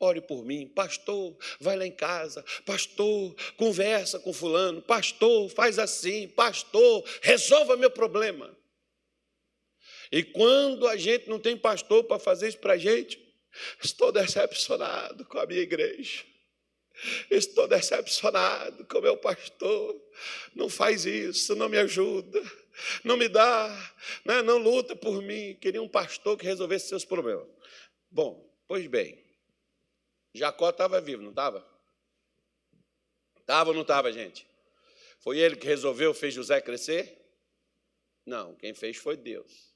ore 0.00 0.20
por 0.20 0.44
mim. 0.44 0.66
Pastor, 0.68 1.36
vai 1.60 1.76
lá 1.76 1.86
em 1.86 1.92
casa. 1.92 2.44
Pastor, 2.64 3.34
conversa 3.56 4.18
com 4.18 4.32
fulano. 4.32 4.82
Pastor, 4.82 5.48
faz 5.50 5.78
assim. 5.78 6.28
Pastor, 6.28 7.04
resolva 7.22 7.76
meu 7.76 7.90
problema. 7.90 8.56
E 10.10 10.22
quando 10.22 10.86
a 10.86 10.96
gente 10.96 11.28
não 11.28 11.38
tem 11.38 11.56
pastor 11.56 12.04
para 12.04 12.18
fazer 12.18 12.48
isso 12.48 12.58
para 12.58 12.74
a 12.74 12.78
gente, 12.78 13.20
estou 13.82 14.10
decepcionado 14.10 15.24
com 15.26 15.38
a 15.38 15.46
minha 15.46 15.60
igreja. 15.60 16.24
Estou 17.30 17.68
decepcionado 17.68 18.84
com 18.86 19.00
meu 19.00 19.16
pastor. 19.16 20.00
Não 20.54 20.68
faz 20.68 21.04
isso, 21.06 21.54
não 21.54 21.68
me 21.68 21.78
ajuda, 21.78 22.42
não 23.04 23.16
me 23.16 23.28
dá, 23.28 23.94
né? 24.24 24.42
não 24.42 24.58
luta 24.58 24.96
por 24.96 25.22
mim. 25.22 25.56
Queria 25.60 25.82
um 25.82 25.88
pastor 25.88 26.36
que 26.36 26.44
resolvesse 26.44 26.88
seus 26.88 27.04
problemas. 27.04 27.46
Bom, 28.10 28.50
pois 28.66 28.86
bem, 28.86 29.22
Jacó 30.34 30.70
estava 30.70 31.00
vivo, 31.00 31.22
não 31.22 31.30
estava? 31.30 31.66
Estava 33.38 33.70
ou 33.70 33.74
não 33.74 33.82
estava, 33.82 34.12
gente? 34.12 34.46
Foi 35.20 35.38
ele 35.38 35.56
que 35.56 35.66
resolveu, 35.66 36.12
fez 36.12 36.34
José 36.34 36.60
crescer? 36.60 37.16
Não, 38.26 38.54
quem 38.56 38.74
fez 38.74 38.96
foi 38.96 39.16
Deus. 39.16 39.74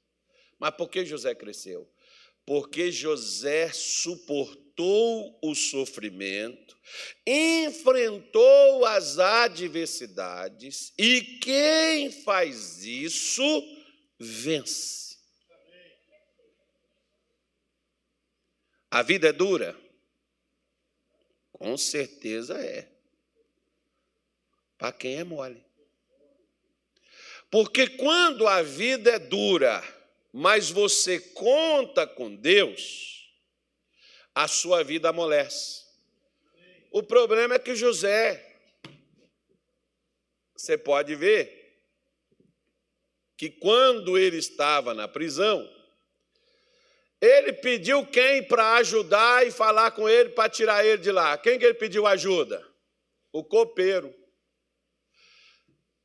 Mas 0.59 0.75
por 0.75 0.89
que 0.89 1.05
José 1.05 1.33
cresceu? 1.33 1.91
Porque 2.45 2.91
José 2.91 3.71
suportou 3.73 4.62
o 4.81 5.53
sofrimento, 5.53 6.77
enfrentou 7.25 8.85
as 8.85 9.19
adversidades, 9.19 10.93
e 10.97 11.21
quem 11.39 12.11
faz 12.11 12.83
isso 12.83 13.43
vence. 14.19 15.03
A 18.89 19.01
vida 19.01 19.29
é 19.29 19.33
dura? 19.33 19.75
Com 21.51 21.75
certeza 21.77 22.59
é. 22.59 22.87
Para 24.77 24.91
quem 24.91 25.15
é 25.15 25.23
mole. 25.23 25.63
Porque 27.49 27.87
quando 27.87 28.47
a 28.47 28.61
vida 28.61 29.11
é 29.11 29.19
dura, 29.19 29.83
mas 30.31 30.69
você 30.69 31.19
conta 31.19 32.05
com 32.05 32.35
Deus, 32.35 33.22
a 34.33 34.47
sua 34.47 34.83
vida 34.83 35.09
amolece. 35.09 35.83
O 36.91 37.01
problema 37.01 37.55
é 37.55 37.59
que 37.59 37.75
José, 37.75 38.43
você 40.55 40.77
pode 40.77 41.15
ver, 41.15 41.63
que 43.37 43.49
quando 43.49 44.17
ele 44.17 44.37
estava 44.37 44.93
na 44.93 45.07
prisão, 45.07 45.69
ele 47.19 47.53
pediu 47.53 48.05
quem 48.05 48.43
para 48.43 48.75
ajudar 48.75 49.45
e 49.45 49.51
falar 49.51 49.91
com 49.91 50.07
ele 50.07 50.29
para 50.29 50.49
tirar 50.49 50.85
ele 50.85 51.01
de 51.01 51.11
lá? 51.11 51.37
Quem 51.37 51.57
que 51.57 51.65
ele 51.65 51.73
pediu 51.73 52.05
ajuda? 52.05 52.65
O 53.31 53.43
copeiro. 53.43 54.13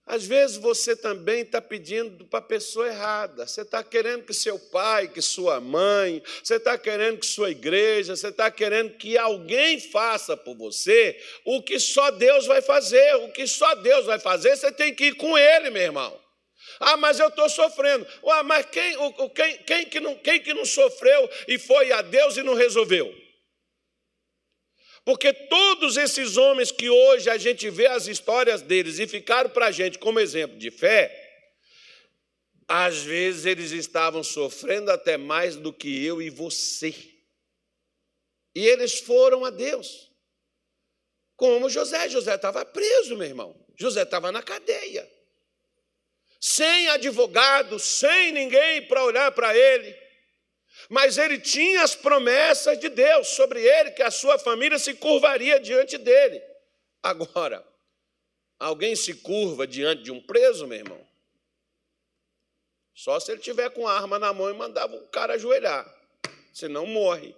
Às 0.08 0.24
vezes 0.24 0.56
você 0.56 0.96
também 0.96 1.42
está 1.42 1.60
pedindo 1.60 2.24
para 2.24 2.38
a 2.38 2.42
pessoa 2.42 2.88
errada. 2.88 3.46
Você 3.46 3.60
está 3.60 3.84
querendo 3.84 4.24
que 4.24 4.32
seu 4.32 4.58
pai, 4.58 5.06
que 5.06 5.20
sua 5.20 5.60
mãe, 5.60 6.22
você 6.42 6.54
está 6.54 6.78
querendo 6.78 7.18
que 7.18 7.26
sua 7.26 7.50
igreja, 7.50 8.16
você 8.16 8.28
está 8.28 8.50
querendo 8.50 8.96
que 8.96 9.18
alguém 9.18 9.78
faça 9.78 10.34
por 10.34 10.56
você 10.56 11.14
o 11.44 11.62
que 11.62 11.78
só 11.78 12.10
Deus 12.10 12.46
vai 12.46 12.62
fazer. 12.62 13.16
O 13.16 13.32
que 13.32 13.46
só 13.46 13.74
Deus 13.74 14.06
vai 14.06 14.18
fazer, 14.18 14.56
você 14.56 14.72
tem 14.72 14.94
que 14.94 15.08
ir 15.08 15.14
com 15.16 15.36
Ele, 15.36 15.68
meu 15.68 15.82
irmão. 15.82 16.18
Ah, 16.80 16.96
mas 16.96 17.20
eu 17.20 17.28
estou 17.28 17.48
sofrendo. 17.50 18.06
Ah, 18.30 18.42
mas 18.42 18.64
quem, 18.64 18.96
o, 18.96 19.28
quem, 19.28 19.58
quem, 19.58 19.84
que 19.84 20.00
não, 20.00 20.14
quem 20.16 20.40
que 20.40 20.54
não 20.54 20.64
sofreu 20.64 21.28
e 21.46 21.58
foi 21.58 21.92
a 21.92 22.00
Deus 22.00 22.38
e 22.38 22.42
não 22.42 22.54
resolveu? 22.54 23.27
Porque 25.08 25.32
todos 25.32 25.96
esses 25.96 26.36
homens 26.36 26.70
que 26.70 26.90
hoje 26.90 27.30
a 27.30 27.38
gente 27.38 27.70
vê 27.70 27.86
as 27.86 28.06
histórias 28.06 28.60
deles 28.60 28.98
e 28.98 29.08
ficaram 29.08 29.48
para 29.48 29.68
a 29.68 29.70
gente 29.70 29.98
como 29.98 30.20
exemplo 30.20 30.58
de 30.58 30.70
fé, 30.70 31.10
às 32.68 32.98
vezes 32.98 33.46
eles 33.46 33.70
estavam 33.70 34.22
sofrendo 34.22 34.90
até 34.90 35.16
mais 35.16 35.56
do 35.56 35.72
que 35.72 36.04
eu 36.04 36.20
e 36.20 36.28
você. 36.28 36.94
E 38.54 38.66
eles 38.66 39.00
foram 39.00 39.46
a 39.46 39.50
Deus. 39.50 40.12
Como 41.36 41.70
José. 41.70 42.10
José 42.10 42.34
estava 42.34 42.62
preso, 42.66 43.16
meu 43.16 43.28
irmão. 43.28 43.58
José 43.78 44.02
estava 44.02 44.30
na 44.30 44.42
cadeia. 44.42 45.10
Sem 46.38 46.86
advogado, 46.88 47.78
sem 47.78 48.30
ninguém 48.32 48.86
para 48.86 49.02
olhar 49.04 49.32
para 49.32 49.56
ele 49.56 50.07
mas 50.88 51.18
ele 51.18 51.38
tinha 51.38 51.82
as 51.82 51.94
promessas 51.94 52.78
de 52.80 52.88
Deus 52.88 53.28
sobre 53.28 53.62
ele, 53.62 53.90
que 53.90 54.02
a 54.02 54.10
sua 54.10 54.38
família 54.38 54.78
se 54.78 54.94
curvaria 54.94 55.60
diante 55.60 55.98
dele. 55.98 56.42
Agora, 57.02 57.64
alguém 58.58 58.96
se 58.96 59.14
curva 59.14 59.66
diante 59.66 60.02
de 60.02 60.10
um 60.10 60.20
preso, 60.20 60.66
meu 60.66 60.78
irmão? 60.78 61.06
Só 62.94 63.20
se 63.20 63.30
ele 63.30 63.40
tiver 63.40 63.70
com 63.70 63.86
arma 63.86 64.18
na 64.18 64.32
mão 64.32 64.50
e 64.50 64.54
mandava 64.54 64.96
o 64.96 65.06
cara 65.08 65.34
ajoelhar, 65.34 65.86
senão 66.52 66.86
morre. 66.86 67.34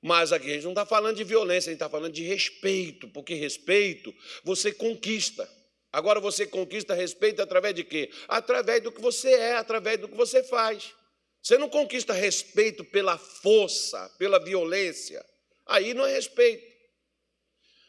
Mas 0.00 0.32
aqui 0.32 0.50
a 0.50 0.54
gente 0.54 0.62
não 0.62 0.70
está 0.70 0.86
falando 0.86 1.16
de 1.16 1.24
violência, 1.24 1.68
a 1.68 1.72
gente 1.72 1.82
está 1.82 1.90
falando 1.90 2.12
de 2.12 2.22
respeito, 2.22 3.06
porque 3.08 3.34
respeito 3.34 4.14
você 4.42 4.72
conquista. 4.72 5.46
Agora 5.92 6.20
você 6.20 6.46
conquista 6.46 6.94
respeito 6.94 7.42
através 7.42 7.74
de 7.74 7.84
quê? 7.84 8.10
Através 8.28 8.80
do 8.82 8.92
que 8.92 9.00
você 9.00 9.30
é, 9.34 9.56
através 9.56 9.98
do 9.98 10.08
que 10.08 10.14
você 10.14 10.42
faz. 10.42 10.94
Você 11.42 11.56
não 11.56 11.68
conquista 11.68 12.12
respeito 12.12 12.84
pela 12.84 13.16
força, 13.16 14.08
pela 14.18 14.38
violência. 14.38 15.24
Aí 15.66 15.94
não 15.94 16.06
é 16.06 16.12
respeito. 16.12 16.70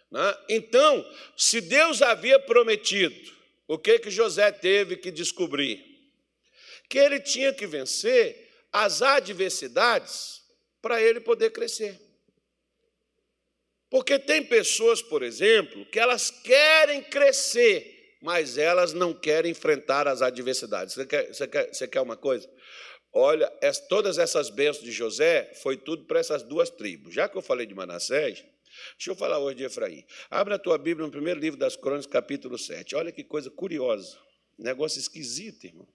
Né? 0.09 0.37
Então, 0.49 1.05
se 1.37 1.61
Deus 1.61 2.01
havia 2.01 2.39
prometido, 2.39 3.31
o 3.67 3.77
que, 3.77 3.99
que 3.99 4.09
José 4.09 4.51
teve 4.51 4.97
que 4.97 5.11
descobrir? 5.11 5.83
Que 6.89 6.99
ele 6.99 7.19
tinha 7.19 7.53
que 7.53 7.65
vencer 7.65 8.49
as 8.71 9.01
adversidades 9.01 10.41
para 10.81 11.01
ele 11.01 11.19
poder 11.19 11.51
crescer. 11.51 11.99
Porque 13.89 14.17
tem 14.17 14.43
pessoas, 14.43 15.01
por 15.01 15.21
exemplo, 15.21 15.85
que 15.87 15.99
elas 15.99 16.31
querem 16.31 17.03
crescer, 17.03 18.17
mas 18.21 18.57
elas 18.57 18.93
não 18.93 19.13
querem 19.13 19.51
enfrentar 19.51 20.07
as 20.07 20.21
adversidades. 20.21 20.93
Você 20.93 21.05
quer, 21.05 21.27
você 21.27 21.47
quer, 21.47 21.73
você 21.73 21.87
quer 21.87 22.01
uma 22.01 22.15
coisa? 22.15 22.49
Olha, 23.13 23.51
todas 23.89 24.17
essas 24.17 24.49
bênçãos 24.49 24.85
de 24.85 24.91
José 24.91 25.53
foi 25.61 25.75
tudo 25.75 26.05
para 26.05 26.19
essas 26.19 26.43
duas 26.43 26.69
tribos. 26.69 27.13
Já 27.13 27.27
que 27.27 27.37
eu 27.37 27.41
falei 27.41 27.65
de 27.65 27.73
Manassés, 27.73 28.43
deixa 28.93 29.11
eu 29.11 29.15
falar 29.15 29.39
hoje 29.39 29.57
de 29.57 29.63
Efraim. 29.65 30.05
Abre 30.29 30.53
a 30.53 30.59
tua 30.59 30.77
Bíblia 30.77 31.05
no 31.05 31.11
primeiro 31.11 31.39
livro 31.39 31.59
das 31.59 31.75
Crônicas, 31.75 32.07
capítulo 32.07 32.57
7. 32.57 32.95
Olha 32.95 33.11
que 33.11 33.23
coisa 33.23 33.49
curiosa. 33.51 34.17
Negócio 34.57 34.99
esquisito, 34.99 35.65
irmão. 35.65 35.87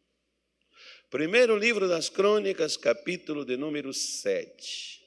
Primeiro 1.09 1.57
livro 1.57 1.89
das 1.89 2.09
Crônicas, 2.11 2.77
capítulo 2.77 3.45
de 3.45 3.57
número 3.57 3.95
7. 3.95 5.06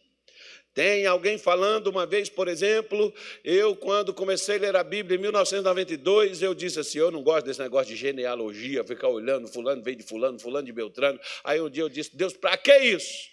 Tem 0.79 1.05
alguém 1.05 1.37
falando 1.37 1.87
uma 1.87 2.05
vez, 2.05 2.29
por 2.29 2.47
exemplo, 2.47 3.13
eu 3.43 3.75
quando 3.75 4.13
comecei 4.13 4.55
a 4.55 4.59
ler 4.61 4.75
a 4.77 4.81
Bíblia 4.81 5.17
em 5.17 5.21
1992, 5.23 6.41
eu 6.41 6.53
disse 6.53 6.79
assim, 6.79 6.99
eu 6.99 7.11
não 7.11 7.21
gosto 7.21 7.47
desse 7.47 7.59
negócio 7.59 7.93
de 7.93 7.97
genealogia, 7.97 8.81
ficar 8.85 9.09
olhando, 9.09 9.49
fulano 9.49 9.83
veio 9.83 9.97
de 9.97 10.03
fulano, 10.03 10.39
fulano 10.39 10.65
de 10.65 10.71
Beltrano. 10.71 11.19
Aí 11.43 11.59
um 11.59 11.69
dia 11.69 11.83
eu 11.83 11.89
disse, 11.89 12.15
Deus, 12.15 12.31
para 12.31 12.55
que 12.55 12.73
isso? 12.77 13.27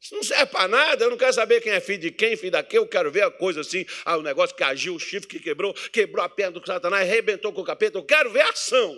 Isso 0.00 0.14
não 0.14 0.22
serve 0.22 0.46
para 0.46 0.66
nada, 0.66 1.04
eu 1.04 1.10
não 1.10 1.18
quero 1.18 1.34
saber 1.34 1.60
quem 1.60 1.72
é 1.72 1.80
filho 1.80 2.00
de 2.00 2.10
quem, 2.10 2.34
filho 2.34 2.52
daquele, 2.52 2.82
eu 2.82 2.88
quero 2.88 3.12
ver 3.12 3.24
a 3.24 3.30
coisa 3.30 3.60
assim, 3.60 3.84
ah, 4.02 4.16
o 4.16 4.22
negócio 4.22 4.56
que 4.56 4.64
agiu, 4.64 4.94
o 4.94 4.98
chifre 4.98 5.28
que 5.28 5.38
quebrou, 5.38 5.74
quebrou 5.92 6.24
a 6.24 6.30
perna 6.30 6.58
do 6.58 6.66
Satanás, 6.66 7.06
arrebentou 7.06 7.52
com 7.52 7.60
o 7.60 7.64
capeta, 7.64 7.98
eu 7.98 8.02
quero 8.02 8.30
ver 8.30 8.40
a 8.40 8.48
ação. 8.48 8.96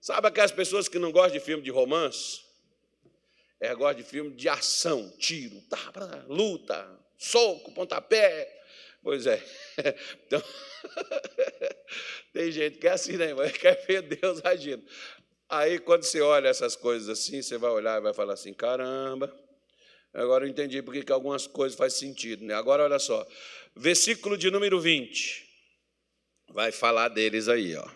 Sabe 0.00 0.28
aquelas 0.28 0.50
pessoas 0.50 0.88
que 0.88 0.98
não 0.98 1.12
gostam 1.12 1.38
de 1.38 1.44
filme 1.44 1.62
de 1.62 1.70
romance? 1.70 2.43
É, 3.64 3.74
gostam 3.74 4.02
de 4.02 4.02
filme 4.02 4.30
de 4.32 4.46
ação, 4.46 5.10
tiro, 5.18 5.58
tá, 5.62 5.90
luta, 6.28 6.86
soco, 7.16 7.72
pontapé. 7.72 8.46
Pois 9.02 9.26
é. 9.26 9.42
Então, 10.26 10.42
tem 12.30 12.52
gente 12.52 12.76
que 12.76 12.86
é 12.86 12.90
assim, 12.90 13.16
né, 13.16 13.28
irmão? 13.28 13.48
Quer 13.58 13.82
ver 13.86 14.02
Deus 14.02 14.44
agindo. 14.44 14.84
Aí, 15.48 15.78
quando 15.78 16.02
você 16.02 16.20
olha 16.20 16.48
essas 16.48 16.76
coisas 16.76 17.08
assim, 17.08 17.40
você 17.40 17.56
vai 17.56 17.70
olhar 17.70 17.98
e 17.98 18.02
vai 18.02 18.12
falar 18.12 18.34
assim: 18.34 18.52
caramba, 18.52 19.34
agora 20.12 20.44
eu 20.44 20.50
entendi 20.50 20.82
porque 20.82 21.02
que 21.02 21.12
algumas 21.12 21.46
coisas 21.46 21.78
fazem 21.78 22.08
sentido. 22.08 22.44
Né? 22.44 22.52
Agora, 22.52 22.84
olha 22.84 22.98
só, 22.98 23.26
versículo 23.74 24.36
de 24.36 24.50
número 24.50 24.78
20, 24.78 25.42
vai 26.50 26.70
falar 26.70 27.08
deles 27.08 27.48
aí, 27.48 27.74
ó. 27.76 27.88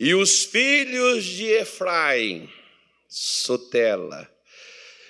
E 0.00 0.14
os 0.14 0.44
filhos 0.44 1.22
de 1.22 1.48
Efraim, 1.48 2.50
Sotela, 3.08 4.34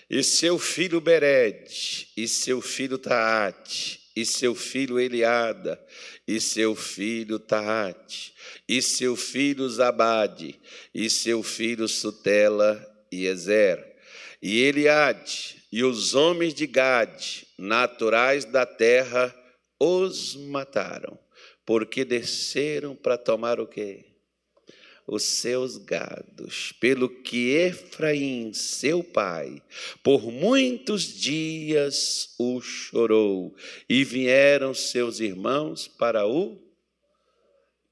e 0.08 0.22
seu 0.22 0.58
filho 0.58 1.00
Bered, 1.00 2.08
e 2.16 2.28
seu 2.28 2.60
filho 2.60 2.96
Taate, 2.96 4.00
e 4.14 4.24
seu 4.24 4.54
filho 4.54 4.98
Eliada, 4.98 5.80
e 6.26 6.40
seu 6.40 6.74
filho 6.76 7.38
Taate, 7.38 8.32
e 8.68 8.80
seu 8.80 9.16
filho 9.16 9.68
Zabade, 9.68 10.58
e 10.94 11.10
seu 11.10 11.42
filho 11.42 11.88
Sutela 11.88 12.84
e 13.10 13.26
Ezer, 13.26 13.84
e 14.40 14.60
Eliade, 14.62 15.56
e 15.72 15.82
os 15.82 16.14
homens 16.14 16.54
de 16.54 16.66
Gade, 16.66 17.46
naturais 17.58 18.44
da 18.44 18.64
terra, 18.64 19.34
os 19.78 20.36
mataram, 20.36 21.18
porque 21.66 22.04
desceram 22.04 22.94
para 22.94 23.18
tomar 23.18 23.58
o 23.60 23.66
quê? 23.66 24.15
Os 25.06 25.22
seus 25.22 25.76
gados, 25.76 26.72
pelo 26.80 27.08
que 27.08 27.50
Efraim, 27.50 28.52
seu 28.52 29.04
pai, 29.04 29.62
por 30.02 30.32
muitos 30.32 31.02
dias 31.02 32.34
o 32.38 32.60
chorou, 32.60 33.54
e 33.88 34.02
vieram 34.02 34.74
seus 34.74 35.20
irmãos 35.20 35.86
para 35.86 36.26
o. 36.26 36.60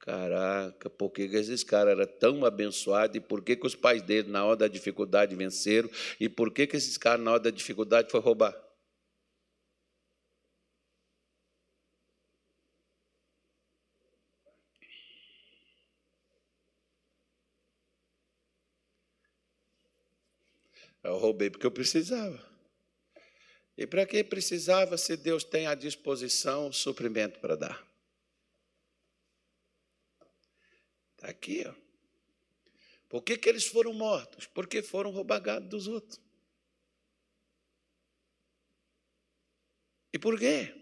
Caraca, 0.00 0.90
por 0.90 1.10
que 1.10 1.22
esses 1.22 1.64
caras 1.64 1.98
eram 1.98 2.06
tão 2.18 2.44
abençoados 2.44 3.16
e 3.16 3.20
por 3.20 3.42
que, 3.42 3.56
que 3.56 3.66
os 3.66 3.74
pais 3.74 4.02
dele, 4.02 4.28
na 4.28 4.44
hora 4.44 4.56
da 4.56 4.68
dificuldade, 4.68 5.34
venceram 5.34 5.88
e 6.20 6.28
por 6.28 6.50
que, 6.50 6.66
que 6.66 6.76
esses 6.76 6.98
caras, 6.98 7.24
na 7.24 7.30
hora 7.30 7.44
da 7.44 7.50
dificuldade, 7.50 8.10
foi 8.10 8.20
roubar? 8.20 8.54
Eu 21.04 21.18
roubei 21.18 21.50
porque 21.50 21.66
eu 21.66 21.70
precisava. 21.70 22.42
E 23.76 23.86
para 23.86 24.06
que 24.06 24.24
precisava 24.24 24.96
se 24.96 25.16
Deus 25.16 25.44
tem 25.44 25.66
à 25.66 25.74
disposição 25.74 26.72
suprimento 26.72 27.38
para 27.40 27.56
dar? 27.56 27.86
Está 31.14 31.28
aqui, 31.28 31.64
ó. 31.66 31.74
Por 33.08 33.22
que, 33.22 33.36
que 33.36 33.48
eles 33.48 33.66
foram 33.66 33.92
mortos? 33.92 34.46
Porque 34.46 34.82
foram 34.82 35.10
roubagados 35.10 35.68
dos 35.68 35.86
outros. 35.86 36.18
E 40.12 40.18
por 40.18 40.38
quê? 40.38 40.74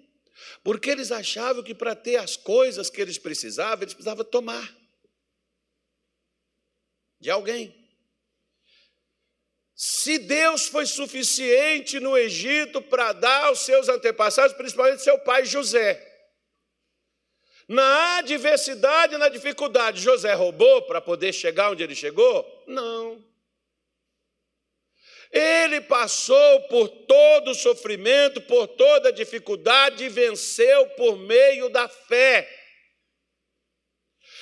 Porque 0.62 0.90
eles 0.90 1.10
achavam 1.10 1.64
que 1.64 1.74
para 1.74 1.96
ter 1.96 2.16
as 2.16 2.36
coisas 2.36 2.88
que 2.88 3.00
eles 3.00 3.18
precisavam, 3.18 3.82
eles 3.82 3.94
precisavam 3.94 4.24
tomar 4.24 4.76
de 7.18 7.30
alguém. 7.30 7.81
Se 9.74 10.18
Deus 10.18 10.66
foi 10.66 10.86
suficiente 10.86 11.98
no 11.98 12.16
Egito 12.16 12.82
para 12.82 13.12
dar 13.12 13.46
aos 13.46 13.60
seus 13.60 13.88
antepassados, 13.88 14.56
principalmente 14.56 15.02
seu 15.02 15.18
pai 15.18 15.44
José, 15.44 16.08
na 17.68 18.18
adversidade, 18.18 19.16
na 19.16 19.28
dificuldade, 19.28 20.00
José 20.00 20.32
roubou 20.34 20.82
para 20.82 21.00
poder 21.00 21.32
chegar 21.32 21.70
onde 21.70 21.82
ele 21.82 21.94
chegou? 21.94 22.64
Não. 22.66 23.24
Ele 25.30 25.80
passou 25.80 26.60
por 26.68 26.88
todo 26.88 27.52
o 27.52 27.54
sofrimento, 27.54 28.42
por 28.42 28.66
toda 28.66 29.08
a 29.08 29.12
dificuldade 29.12 30.04
e 30.04 30.08
venceu 30.10 30.86
por 30.90 31.16
meio 31.16 31.70
da 31.70 31.88
fé. 31.88 32.46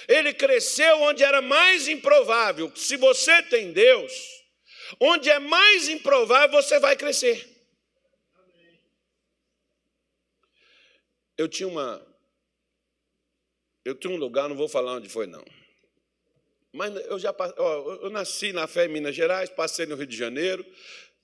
Ele 0.09 0.35
cresceu 0.35 1.03
onde 1.03 1.23
era 1.23 1.41
mais 1.41 1.87
improvável. 1.87 2.75
Se 2.75 2.97
você 2.97 3.41
tem 3.45 3.73
Deus, 3.73 4.40
Onde 4.99 5.31
é 5.31 5.39
mais 5.39 5.89
improvável, 5.89 6.61
você 6.61 6.79
vai 6.79 6.97
crescer. 6.97 7.49
Eu 11.37 11.49
tinha 11.49 11.69
uma. 11.69 12.07
Eu 13.85 13.95
tinha 13.95 14.13
um 14.13 14.17
lugar, 14.17 14.49
não 14.49 14.57
vou 14.57 14.69
falar 14.69 14.95
onde 14.95 15.09
foi, 15.09 15.27
não. 15.27 15.45
Mas 16.73 16.95
eu 17.07 17.19
já 17.19 17.35
ó, 17.59 17.93
eu 18.03 18.11
nasci 18.11 18.53
na 18.53 18.67
fé 18.67 18.85
em 18.85 18.89
Minas 18.89 19.15
Gerais, 19.15 19.49
passei 19.49 19.87
no 19.87 19.97
Rio 19.97 20.07
de 20.07 20.17
Janeiro, 20.17 20.65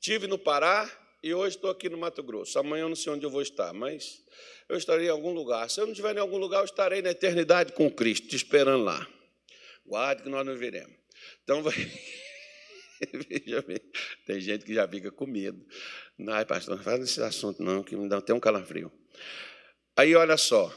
tive 0.00 0.26
no 0.26 0.38
Pará 0.38 0.90
e 1.22 1.34
hoje 1.34 1.56
estou 1.56 1.70
aqui 1.70 1.88
no 1.88 1.98
Mato 1.98 2.22
Grosso. 2.22 2.58
Amanhã 2.58 2.84
eu 2.84 2.88
não 2.88 2.96
sei 2.96 3.12
onde 3.12 3.24
eu 3.24 3.30
vou 3.30 3.42
estar, 3.42 3.72
mas 3.72 4.24
eu 4.68 4.76
estarei 4.76 5.06
em 5.06 5.10
algum 5.10 5.32
lugar. 5.32 5.68
Se 5.70 5.80
eu 5.80 5.84
não 5.84 5.92
estiver 5.92 6.16
em 6.16 6.20
algum 6.20 6.38
lugar, 6.38 6.60
eu 6.60 6.64
estarei 6.64 7.02
na 7.02 7.10
eternidade 7.10 7.72
com 7.72 7.90
Cristo, 7.90 8.26
te 8.26 8.36
esperando 8.36 8.84
lá. 8.84 9.06
Guarde 9.84 10.22
que 10.22 10.28
nós 10.28 10.44
não 10.44 10.56
veremos. 10.56 10.96
Então 11.44 11.62
vai. 11.62 11.74
Veja 13.28 13.62
bem, 13.62 13.80
tem 14.24 14.40
gente 14.40 14.64
que 14.64 14.74
já 14.74 14.86
fica 14.88 15.10
com 15.10 15.26
medo. 15.26 15.64
Ai, 16.28 16.44
pastor, 16.44 16.76
não 16.76 16.82
fala 16.82 16.98
desse 16.98 17.20
assunto, 17.22 17.62
não, 17.62 17.82
que 17.82 17.96
me 17.96 18.08
dá 18.08 18.18
até 18.18 18.32
um 18.32 18.40
calafrio. 18.40 18.92
Aí, 19.96 20.14
olha 20.14 20.36
só, 20.36 20.74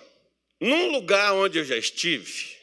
num 0.60 0.92
lugar 0.92 1.34
onde 1.34 1.58
eu 1.60 1.66
já 1.66 1.78
estive, 1.78 2.56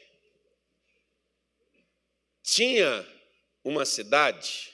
tinha 2.43 3.05
uma 3.63 3.85
cidade 3.85 4.71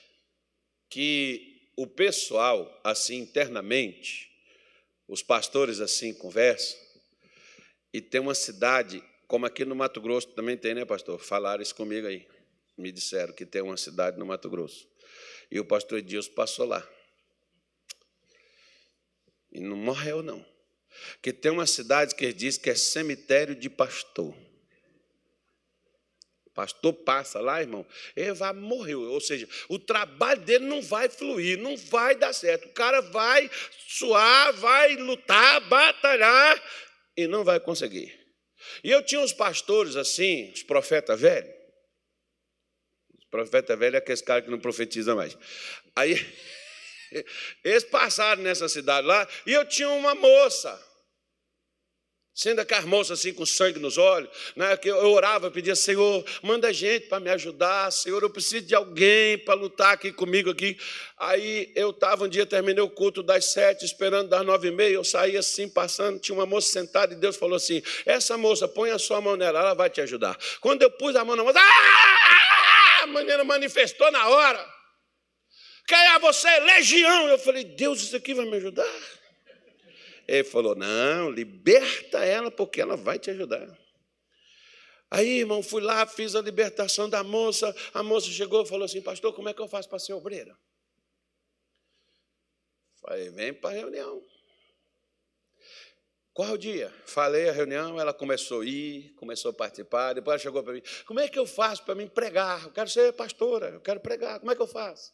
que 0.88 1.70
o 1.76 1.86
pessoal, 1.86 2.80
assim, 2.84 3.16
internamente, 3.16 4.30
os 5.08 5.22
pastores 5.22 5.80
assim 5.80 6.14
conversam, 6.14 6.78
e 7.92 8.00
tem 8.00 8.20
uma 8.20 8.34
cidade, 8.34 9.02
como 9.26 9.46
aqui 9.46 9.64
no 9.64 9.74
Mato 9.74 10.00
Grosso 10.00 10.28
também 10.28 10.56
tem, 10.56 10.74
né, 10.74 10.84
pastor? 10.84 11.18
Falaram 11.18 11.62
isso 11.62 11.74
comigo 11.74 12.06
aí 12.06 12.26
me 12.76 12.90
disseram 12.90 13.32
que 13.32 13.46
tem 13.46 13.62
uma 13.62 13.76
cidade 13.76 14.18
no 14.18 14.26
Mato 14.26 14.50
Grosso. 14.50 14.88
E 15.50 15.60
o 15.60 15.64
pastor 15.64 15.98
Edilson 15.98 16.32
passou 16.32 16.66
lá. 16.66 16.86
E 19.52 19.60
não 19.60 19.76
morreu, 19.76 20.22
não. 20.22 20.44
Que 21.22 21.32
tem 21.32 21.52
uma 21.52 21.66
cidade 21.66 22.14
que 22.14 22.32
diz 22.32 22.58
que 22.58 22.70
é 22.70 22.74
cemitério 22.74 23.54
de 23.54 23.70
pastor. 23.70 24.36
Pastor 26.54 26.92
passa 26.92 27.40
lá, 27.40 27.60
irmão, 27.60 27.84
ele 28.14 28.32
vai 28.32 28.52
morrer. 28.52 28.94
Ou 28.94 29.20
seja, 29.20 29.48
o 29.68 29.76
trabalho 29.76 30.40
dele 30.42 30.64
não 30.64 30.80
vai 30.80 31.08
fluir, 31.08 31.58
não 31.58 31.76
vai 31.76 32.14
dar 32.14 32.32
certo. 32.32 32.68
O 32.68 32.72
cara 32.72 33.00
vai 33.00 33.50
suar, 33.88 34.52
vai 34.54 34.94
lutar, 34.94 35.60
batalhar 35.68 36.62
e 37.16 37.26
não 37.26 37.42
vai 37.42 37.58
conseguir. 37.58 38.16
E 38.84 38.90
eu 38.90 39.04
tinha 39.04 39.20
uns 39.20 39.32
pastores 39.32 39.96
assim, 39.96 40.52
os 40.52 40.62
profetas 40.62 41.20
velhos, 41.20 41.52
Profeta 43.34 43.74
velho 43.74 43.96
é 43.96 43.98
aquele 43.98 44.22
cara 44.22 44.42
que 44.42 44.48
não 44.48 44.60
profetiza 44.60 45.12
mais. 45.12 45.36
Aí, 45.96 46.24
eles 47.64 47.82
passaram 47.82 48.40
nessa 48.40 48.68
cidade 48.68 49.04
lá 49.04 49.26
e 49.44 49.52
eu 49.52 49.66
tinha 49.66 49.88
uma 49.88 50.14
moça. 50.14 50.80
Sendo 52.32 52.60
aquelas 52.60 52.84
moças 52.84 53.18
assim 53.18 53.34
com 53.34 53.44
sangue 53.44 53.80
nos 53.80 53.98
olhos, 53.98 54.30
né, 54.54 54.76
que 54.76 54.88
eu 54.88 55.10
orava, 55.10 55.50
pedia, 55.50 55.74
Senhor, 55.74 56.24
manda 56.44 56.72
gente 56.72 57.08
para 57.08 57.18
me 57.18 57.28
ajudar, 57.30 57.90
Senhor, 57.90 58.22
eu 58.22 58.30
preciso 58.30 58.66
de 58.66 58.74
alguém 58.74 59.36
para 59.38 59.54
lutar 59.54 59.94
aqui 59.94 60.12
comigo 60.12 60.50
aqui. 60.50 60.78
Aí 61.18 61.72
eu 61.74 61.90
estava 61.90 62.26
um 62.26 62.28
dia, 62.28 62.46
terminei 62.46 62.84
o 62.84 62.90
culto 62.90 63.20
das 63.20 63.46
sete, 63.46 63.84
esperando 63.84 64.28
das 64.28 64.46
nove 64.46 64.68
e 64.68 64.70
meia, 64.70 64.94
eu 64.94 65.02
saí 65.02 65.36
assim, 65.36 65.68
passando, 65.68 66.20
tinha 66.20 66.38
uma 66.38 66.46
moça 66.46 66.68
sentada 66.68 67.12
e 67.12 67.16
Deus 67.16 67.34
falou 67.34 67.56
assim: 67.56 67.82
essa 68.06 68.38
moça, 68.38 68.68
põe 68.68 68.92
a 68.92 68.98
sua 68.98 69.20
mão 69.20 69.34
nela, 69.34 69.58
ela 69.58 69.74
vai 69.74 69.90
te 69.90 70.00
ajudar. 70.00 70.38
Quando 70.60 70.82
eu 70.82 70.90
pus 70.92 71.16
a 71.16 71.24
mão 71.24 71.34
na 71.34 71.42
moça, 71.42 71.58
ah! 71.58 72.73
Maneira 73.06 73.44
manifestou 73.44 74.10
na 74.10 74.28
hora. 74.28 74.74
É 75.90 76.18
você? 76.18 76.60
Legião. 76.60 77.28
Eu 77.28 77.38
falei, 77.38 77.64
Deus, 77.64 78.00
isso 78.00 78.16
aqui 78.16 78.34
vai 78.34 78.46
me 78.46 78.56
ajudar? 78.56 78.88
Ele 80.26 80.44
falou, 80.44 80.74
não, 80.74 81.30
liberta 81.30 82.24
ela, 82.24 82.50
porque 82.50 82.80
ela 82.80 82.96
vai 82.96 83.18
te 83.18 83.30
ajudar. 83.30 83.68
Aí, 85.10 85.40
irmão, 85.40 85.62
fui 85.62 85.82
lá, 85.82 86.06
fiz 86.06 86.34
a 86.34 86.40
libertação 86.40 87.08
da 87.08 87.22
moça. 87.22 87.74
A 87.92 88.02
moça 88.02 88.28
chegou 88.30 88.62
e 88.62 88.68
falou 88.68 88.84
assim, 88.84 89.02
pastor, 89.02 89.32
como 89.34 89.48
é 89.48 89.54
que 89.54 89.60
eu 89.60 89.68
faço 89.68 89.88
para 89.88 89.98
ser 89.98 90.14
obreira? 90.14 90.56
Falei, 93.00 93.30
vem 93.30 93.52
para 93.52 93.70
a 93.70 93.78
reunião. 93.78 94.22
Qual 96.34 96.50
o 96.50 96.58
dia? 96.58 96.92
Falei 97.06 97.48
a 97.48 97.52
reunião, 97.52 97.98
ela 98.00 98.12
começou 98.12 98.62
a 98.62 98.66
ir, 98.66 99.14
começou 99.14 99.52
a 99.52 99.54
participar, 99.54 100.14
depois 100.14 100.32
ela 100.32 100.42
chegou 100.42 100.64
para 100.64 100.72
mim, 100.72 100.82
como 101.06 101.20
é 101.20 101.28
que 101.28 101.38
eu 101.38 101.46
faço 101.46 101.84
para 101.84 101.94
me 101.94 102.08
pregar? 102.08 102.64
Eu 102.64 102.72
quero 102.72 102.90
ser 102.90 103.12
pastora, 103.12 103.68
eu 103.68 103.80
quero 103.80 104.00
pregar, 104.00 104.40
como 104.40 104.50
é 104.50 104.56
que 104.56 104.60
eu 104.60 104.66
faço? 104.66 105.12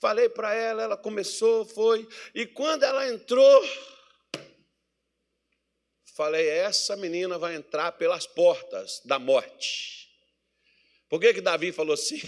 Falei 0.00 0.30
para 0.30 0.54
ela, 0.54 0.82
ela 0.82 0.96
começou, 0.96 1.66
foi, 1.66 2.08
e 2.34 2.46
quando 2.46 2.84
ela 2.84 3.06
entrou, 3.06 3.68
falei, 6.16 6.48
essa 6.48 6.96
menina 6.96 7.36
vai 7.36 7.54
entrar 7.54 7.92
pelas 7.92 8.26
portas 8.26 9.02
da 9.04 9.18
morte. 9.18 10.08
Por 11.06 11.20
que, 11.20 11.34
que 11.34 11.42
Davi 11.42 11.70
falou 11.70 11.92
assim? 11.92 12.18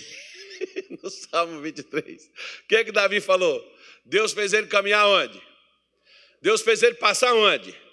no 1.03 1.09
Salmo 1.09 1.62
23. 1.62 2.26
O 2.26 2.68
que, 2.68 2.84
que 2.84 2.92
Davi 2.92 3.22
falou? 3.22 3.64
Deus 4.05 4.34
fez 4.34 4.53
ele 4.53 4.66
caminhar 4.66 5.07
onde? 5.07 5.42
Deus 6.42 6.61
fez 6.61 6.82
ele 6.82 6.97
passar 6.97 7.32
onde? 7.32 7.84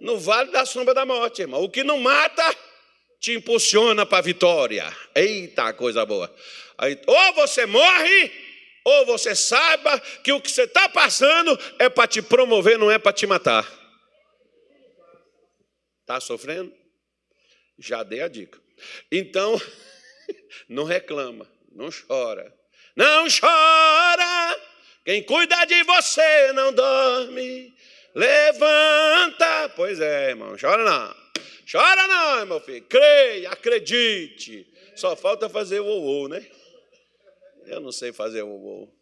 No 0.00 0.18
vale 0.18 0.50
da 0.50 0.64
sombra 0.64 0.94
da 0.94 1.04
morte, 1.04 1.42
irmão. 1.42 1.62
O 1.62 1.70
que 1.70 1.82
não 1.82 1.98
mata 1.98 2.56
te 3.20 3.32
impulsiona 3.32 4.06
para 4.06 4.18
a 4.18 4.22
vitória. 4.22 4.96
Eita, 5.14 5.72
coisa 5.72 6.04
boa. 6.06 6.32
Aí, 6.76 7.00
ou 7.06 7.32
você 7.34 7.66
morre, 7.66 8.32
ou 8.84 9.06
você 9.06 9.34
saiba 9.34 9.98
que 10.22 10.32
o 10.32 10.40
que 10.40 10.50
você 10.50 10.62
está 10.62 10.88
passando 10.88 11.58
é 11.78 11.88
para 11.88 12.06
te 12.06 12.22
promover, 12.22 12.78
não 12.78 12.90
é 12.90 12.98
para 12.98 13.12
te 13.12 13.26
matar. 13.26 13.66
Está 16.00 16.20
sofrendo? 16.20 16.72
Já 17.78 18.02
dei 18.02 18.22
a 18.22 18.28
dica. 18.28 18.58
Então, 19.10 19.60
não 20.68 20.84
reclama, 20.84 21.50
não 21.72 21.90
chora. 21.90 22.56
Não 22.96 23.26
chora! 23.28 24.60
Quem 25.04 25.22
cuida 25.22 25.64
de 25.64 25.82
você 25.84 26.52
não 26.52 26.72
dorme. 26.72 27.74
Levanta! 28.14 29.68
Pois 29.76 30.00
é, 30.00 30.30
irmão, 30.30 30.56
chora 30.60 30.84
não. 30.84 31.16
Chora 31.70 32.06
não, 32.06 32.46
meu 32.46 32.60
filho. 32.60 32.82
Creia, 32.82 33.50
acredite. 33.50 34.66
Só 34.96 35.14
falta 35.14 35.48
fazer 35.48 35.80
o 35.80 36.28
né? 36.28 36.44
Eu 37.66 37.80
não 37.80 37.92
sei 37.92 38.12
fazer 38.12 38.42
o 38.42 38.48
ou. 38.48 38.94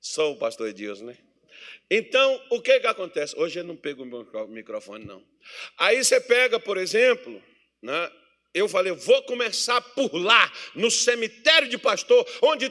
Sou 0.00 0.32
o 0.32 0.36
pastor 0.36 0.68
Edilson, 0.68 1.04
né? 1.04 1.16
Então, 1.90 2.40
o 2.50 2.60
que 2.60 2.80
que 2.80 2.86
acontece? 2.86 3.38
Hoje 3.38 3.60
eu 3.60 3.64
não 3.64 3.76
pego 3.76 4.02
o 4.04 4.48
microfone, 4.48 5.04
não. 5.04 5.22
Aí 5.78 6.02
você 6.02 6.20
pega, 6.20 6.58
por 6.58 6.76
exemplo, 6.76 7.40
né, 7.80 8.10
eu 8.52 8.68
falei, 8.68 8.92
vou 8.92 9.22
começar 9.22 9.80
por 9.80 10.14
lá, 10.14 10.50
no 10.74 10.90
cemitério 10.90 11.68
de 11.68 11.78
pastor, 11.78 12.26
onde 12.42 12.68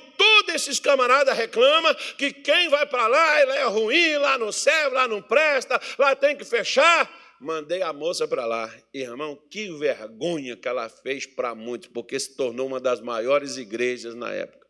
esses 0.52 0.80
camaradas 0.80 1.38
reclamam 1.38 1.94
que 2.18 2.32
quem 2.32 2.70
vai 2.70 2.86
para 2.86 3.08
lá, 3.08 3.42
ele 3.42 3.52
é 3.52 3.64
ruim, 3.66 4.18
lá 4.18 4.38
não 4.38 4.52
serve, 4.52 4.96
lá 4.96 5.08
não 5.08 5.22
presta, 5.22 5.80
lá 5.98 6.16
tem 6.16 6.36
que 6.36 6.46
fechar. 6.46 7.10
Mandei 7.40 7.82
a 7.82 7.92
moça 7.92 8.28
para 8.28 8.46
lá. 8.46 8.74
Irmão, 8.94 9.36
que 9.50 9.70
vergonha 9.78 10.56
que 10.56 10.68
ela 10.68 10.90
fez 10.90 11.26
para 11.26 11.54
muitos, 11.54 11.90
porque 11.90 12.20
se 12.20 12.36
tornou 12.36 12.68
uma 12.68 12.80
das 12.80 13.02
maiores 13.02 13.58
igrejas 13.58 14.16
na 14.16 14.32
época. 14.32 14.66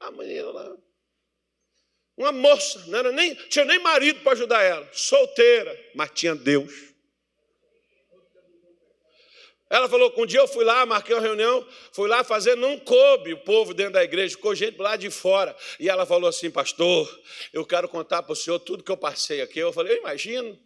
A 0.00 0.10
menina 0.10 0.50
lá, 0.50 0.76
uma 2.16 2.32
moça, 2.32 2.84
não 2.86 2.98
era 2.98 3.10
nem, 3.10 3.34
tinha 3.34 3.64
nem 3.64 3.78
marido 3.78 4.20
para 4.20 4.32
ajudar 4.32 4.62
ela, 4.62 4.88
solteira, 4.92 5.78
mas 5.94 6.10
tinha 6.10 6.34
Deus. 6.34 6.91
Ela 9.72 9.88
falou 9.88 10.10
que 10.10 10.20
um 10.20 10.26
dia 10.26 10.38
eu 10.38 10.46
fui 10.46 10.66
lá, 10.66 10.84
marquei 10.84 11.14
uma 11.14 11.22
reunião, 11.22 11.66
fui 11.92 12.06
lá 12.06 12.22
fazer, 12.22 12.54
não 12.54 12.78
coube 12.78 13.32
o 13.32 13.38
povo 13.38 13.72
dentro 13.72 13.94
da 13.94 14.04
igreja, 14.04 14.36
ficou 14.36 14.54
gente 14.54 14.76
lá 14.76 14.96
de 14.96 15.08
fora. 15.08 15.56
E 15.80 15.88
ela 15.88 16.04
falou 16.04 16.28
assim, 16.28 16.50
pastor, 16.50 17.08
eu 17.54 17.64
quero 17.64 17.88
contar 17.88 18.22
para 18.22 18.34
o 18.34 18.36
senhor 18.36 18.58
tudo 18.58 18.84
que 18.84 18.90
eu 18.90 18.98
passei 18.98 19.40
aqui. 19.40 19.58
Eu 19.58 19.72
falei, 19.72 19.94
eu 19.94 20.00
imagino. 20.00 20.60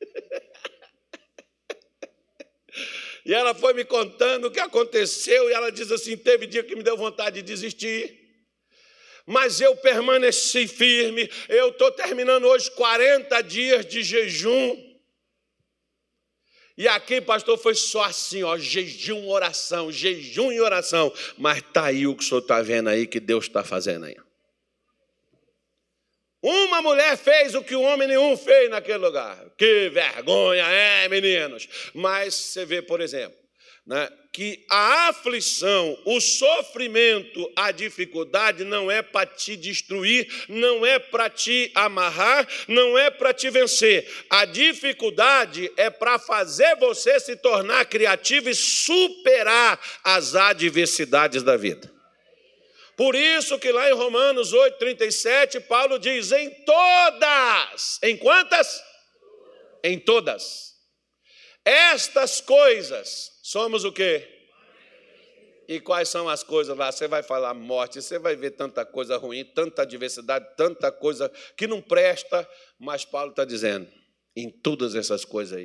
e 3.26 3.34
ela 3.34 3.52
foi 3.52 3.74
me 3.74 3.84
contando 3.84 4.46
o 4.46 4.50
que 4.50 4.58
aconteceu, 4.58 5.50
e 5.50 5.52
ela 5.52 5.70
diz 5.70 5.92
assim: 5.92 6.16
teve 6.16 6.46
dia 6.46 6.62
que 6.62 6.74
me 6.74 6.82
deu 6.82 6.96
vontade 6.96 7.42
de 7.42 7.44
desistir. 7.46 8.18
Mas 9.26 9.60
eu 9.60 9.76
permaneci 9.76 10.66
firme. 10.66 11.30
Eu 11.46 11.68
estou 11.68 11.92
terminando 11.92 12.46
hoje 12.46 12.70
40 12.70 13.42
dias 13.42 13.84
de 13.84 14.02
jejum. 14.02 14.89
E 16.80 16.88
aqui, 16.88 17.20
pastor, 17.20 17.58
foi 17.58 17.74
só 17.74 18.04
assim, 18.04 18.42
ó, 18.42 18.56
jejum, 18.56 19.28
oração, 19.28 19.92
jejum 19.92 20.50
e 20.50 20.62
oração. 20.62 21.12
Mas 21.36 21.60
tá 21.74 21.84
aí 21.84 22.06
o 22.06 22.16
que 22.16 22.24
o 22.24 22.26
senhor 22.26 22.40
está 22.40 22.62
vendo 22.62 22.88
aí, 22.88 23.06
que 23.06 23.20
Deus 23.20 23.44
está 23.44 23.62
fazendo 23.62 24.06
aí. 24.06 24.16
Uma 26.40 26.80
mulher 26.80 27.18
fez 27.18 27.54
o 27.54 27.62
que 27.62 27.76
o 27.76 27.82
homem 27.82 28.08
nenhum 28.08 28.34
fez 28.34 28.70
naquele 28.70 28.96
lugar. 28.96 29.44
Que 29.58 29.90
vergonha 29.90 30.64
é, 30.68 31.06
meninos. 31.06 31.68
Mas 31.92 32.34
você 32.34 32.64
vê, 32.64 32.80
por 32.80 33.02
exemplo, 33.02 33.38
né, 33.86 34.10
que 34.32 34.64
a 34.70 35.08
aflição, 35.08 35.98
o 36.04 36.20
sofrimento, 36.20 37.50
a 37.56 37.72
dificuldade 37.72 38.62
não 38.62 38.90
é 38.90 39.02
para 39.02 39.26
te 39.26 39.56
destruir, 39.56 40.28
não 40.48 40.86
é 40.86 40.98
para 40.98 41.28
te 41.28 41.70
amarrar, 41.74 42.46
não 42.68 42.96
é 42.96 43.10
para 43.10 43.34
te 43.34 43.50
vencer. 43.50 44.08
A 44.30 44.44
dificuldade 44.44 45.70
é 45.76 45.90
para 45.90 46.18
fazer 46.18 46.76
você 46.76 47.18
se 47.18 47.34
tornar 47.36 47.84
criativo 47.86 48.48
e 48.48 48.54
superar 48.54 49.80
as 50.04 50.36
adversidades 50.36 51.42
da 51.42 51.56
vida. 51.56 51.90
Por 52.96 53.16
isso 53.16 53.58
que 53.58 53.72
lá 53.72 53.88
em 53.88 53.94
Romanos 53.94 54.52
8:37 54.52 55.58
Paulo 55.60 55.98
diz: 55.98 56.30
"Em 56.30 56.50
todas, 56.64 57.98
em 58.02 58.16
quantas? 58.16 58.80
Em 59.82 59.98
todas. 59.98 60.74
Estas 61.64 62.40
coisas 62.40 63.29
Somos 63.50 63.82
o 63.82 63.90
quê? 63.90 64.28
E 65.66 65.80
quais 65.80 66.08
são 66.08 66.28
as 66.28 66.40
coisas 66.40 66.78
lá? 66.78 66.92
Você 66.92 67.08
vai 67.08 67.20
falar 67.20 67.52
morte, 67.52 68.00
você 68.00 68.16
vai 68.16 68.36
ver 68.36 68.52
tanta 68.52 68.86
coisa 68.86 69.16
ruim, 69.16 69.44
tanta 69.44 69.82
adversidade, 69.82 70.46
tanta 70.56 70.92
coisa 70.92 71.28
que 71.56 71.66
não 71.66 71.82
presta, 71.82 72.48
mas 72.78 73.04
Paulo 73.04 73.30
está 73.30 73.44
dizendo, 73.44 73.90
em 74.36 74.48
todas 74.48 74.94
essas 74.94 75.24
coisas 75.24 75.58
aí, 75.58 75.64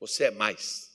você 0.00 0.24
é 0.24 0.30
mais. 0.32 0.90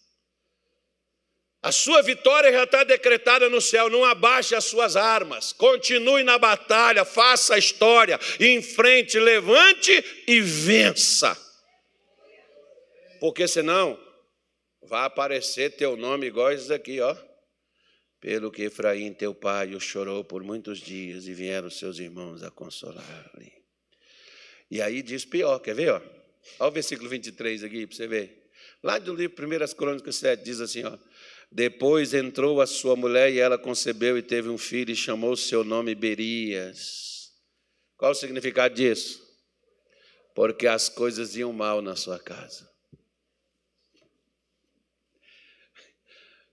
A 1.62 1.72
sua 1.72 2.02
vitória 2.02 2.52
já 2.52 2.66
está 2.66 2.84
decretada 2.84 3.50
no 3.50 3.62
céu, 3.62 3.90
não 3.90 4.04
abaixe 4.04 4.54
as 4.54 4.66
suas 4.66 4.98
armas, 4.98 5.54
continue 5.54 6.26
na 6.26 6.38
batalha, 6.38 7.06
faça 7.06 7.56
a 7.56 7.58
história, 7.58 8.20
enfrente, 8.38 9.18
levante 9.18 9.94
e 10.28 10.42
vença. 10.42 11.38
Porque 13.22 13.48
senão 13.48 13.98
vai 14.84 15.06
aparecer 15.06 15.76
teu 15.76 15.96
nome 15.96 16.28
igual 16.28 16.52
esses 16.52 16.72
aqui, 16.72 17.00
ó. 17.00 17.16
Pelo 18.20 18.52
que 18.52 18.64
Efraim, 18.64 19.14
teu 19.14 19.34
pai, 19.34 19.74
o 19.74 19.80
chorou 19.80 20.24
por 20.24 20.44
muitos 20.44 20.80
dias 20.80 21.28
e 21.28 21.34
vieram 21.34 21.70
seus 21.70 21.98
irmãos 21.98 22.44
a 22.44 22.52
consolar-lhe. 22.52 23.52
E 24.70 24.82
aí 24.82 25.02
diz 25.02 25.26
pior, 25.26 25.60
quer 25.60 25.76
ver? 25.76 25.92
Ó? 25.92 26.02
Olha 26.60 26.70
o 26.70 26.72
versículo 26.72 27.10
23 27.10 27.64
aqui 27.64 27.86
para 27.86 27.96
você 27.96 28.08
ver. 28.08 28.50
Lá 28.84 28.98
do 28.98 29.14
livro 29.14 29.36
Primeiras 29.36 29.74
Crônicas 29.74 30.16
7 30.16 30.44
diz 30.44 30.62
assim: 30.62 30.84
ó, 30.84 30.98
Depois 31.52 32.14
entrou 32.14 32.62
a 32.62 32.68
sua 32.68 32.96
mulher 32.96 33.32
e 33.32 33.40
ela 33.40 33.58
concebeu 33.58 34.18
e 34.18 34.22
teve 34.22 34.50
um 34.50 34.58
filho 34.58 34.92
e 34.92 34.96
chamou 34.96 35.36
seu 35.36 35.64
nome 35.64 35.94
Berias. 35.94 37.32
Qual 37.98 38.12
o 38.12 38.16
significado 38.16 38.74
disso? 38.74 39.22
Porque 40.34 40.66
as 40.66 40.90
coisas 40.90 41.36
iam 41.36 41.52
mal 41.52 41.82
na 41.82 41.96
sua 41.96 42.18
casa. 42.18 42.71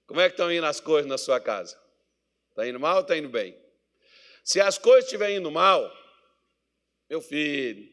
Como 0.08 0.22
é 0.22 0.28
que 0.28 0.32
estão 0.32 0.50
indo 0.50 0.64
as 0.64 0.80
coisas 0.80 1.06
na 1.06 1.18
sua 1.18 1.38
casa? 1.38 1.78
Está 2.48 2.66
indo 2.66 2.80
mal 2.80 2.96
ou 2.96 3.02
está 3.02 3.16
indo 3.16 3.28
bem? 3.28 3.54
Se 4.42 4.58
as 4.58 4.78
coisas 4.78 5.04
estiverem 5.04 5.36
indo 5.36 5.50
mal, 5.50 5.94
meu 7.10 7.20
filho, 7.20 7.86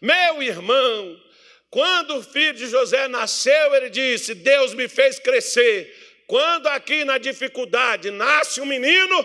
meu 0.00 0.42
irmão, 0.42 1.22
quando 1.68 2.16
o 2.16 2.22
filho 2.22 2.54
de 2.54 2.66
José 2.66 3.06
nasceu, 3.06 3.74
ele 3.74 3.90
disse: 3.90 4.34
Deus 4.34 4.72
me 4.72 4.88
fez 4.88 5.18
crescer. 5.18 5.94
Quando 6.26 6.68
aqui 6.68 7.04
na 7.04 7.18
dificuldade 7.18 8.10
nasce 8.10 8.62
um 8.62 8.66
menino, 8.66 9.24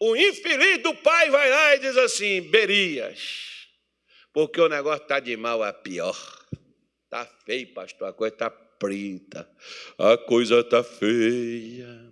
o 0.00 0.16
infeliz 0.16 0.78
do 0.78 0.94
pai 0.94 1.28
vai 1.28 1.50
lá 1.50 1.76
e 1.76 1.80
diz 1.80 1.98
assim: 1.98 2.40
Berias, 2.50 3.68
porque 4.32 4.58
o 4.58 4.70
negócio 4.70 5.02
está 5.02 5.20
de 5.20 5.36
mal 5.36 5.62
a 5.62 5.70
pior. 5.70 6.16
Está 7.04 7.26
feio, 7.44 7.74
pastor, 7.74 8.08
a 8.08 8.12
coisa 8.14 8.34
está 8.34 8.50
preta, 8.82 9.48
a 9.96 10.16
coisa 10.16 10.64
tá 10.64 10.82
feia, 10.82 12.10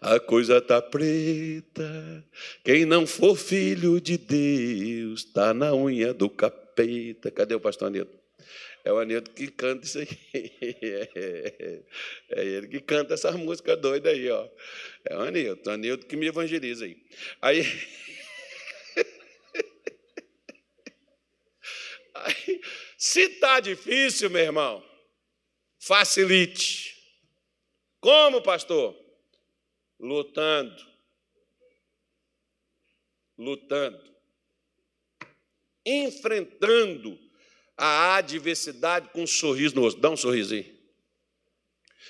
a 0.00 0.20
coisa 0.20 0.60
tá 0.60 0.80
preta. 0.80 2.24
Quem 2.62 2.84
não 2.84 3.04
for 3.04 3.36
filho 3.36 4.00
de 4.00 4.16
Deus 4.16 5.24
tá 5.24 5.52
na 5.52 5.74
unha 5.74 6.14
do 6.14 6.30
capeta. 6.30 7.28
Cadê 7.32 7.56
o 7.56 7.60
pastor 7.60 7.88
Anilton? 7.88 8.16
É 8.84 8.92
o 8.92 8.98
Anilton 8.98 9.32
que 9.32 9.48
canta 9.48 9.84
isso 9.84 9.98
aí. 9.98 10.06
É 12.30 12.44
ele 12.44 12.68
que 12.68 12.80
canta 12.80 13.14
essa 13.14 13.32
música 13.32 13.76
doida 13.76 14.10
aí, 14.10 14.30
ó. 14.30 14.48
É 15.04 15.16
o 15.16 15.22
Anilton, 15.22 15.70
o 15.70 15.72
Anilton 15.72 16.06
que 16.06 16.16
me 16.16 16.26
evangeliza 16.26 16.84
aí. 16.84 16.96
Aí 17.42 17.64
Aí, 22.14 22.60
se 22.96 23.20
está 23.22 23.60
difícil, 23.60 24.30
meu 24.30 24.40
irmão, 24.42 24.82
facilite. 25.86 26.96
Como, 28.00 28.42
pastor? 28.42 28.96
Lutando. 30.00 30.84
Lutando. 33.38 34.04
Enfrentando 35.84 37.16
a 37.76 38.16
adversidade 38.16 39.10
com 39.10 39.22
um 39.22 39.26
sorriso 39.26 39.76
no 39.76 39.82
rosto. 39.82 40.00
Dá 40.00 40.10
um 40.10 40.16
sorriso 40.16 40.54
aí. 40.54 40.76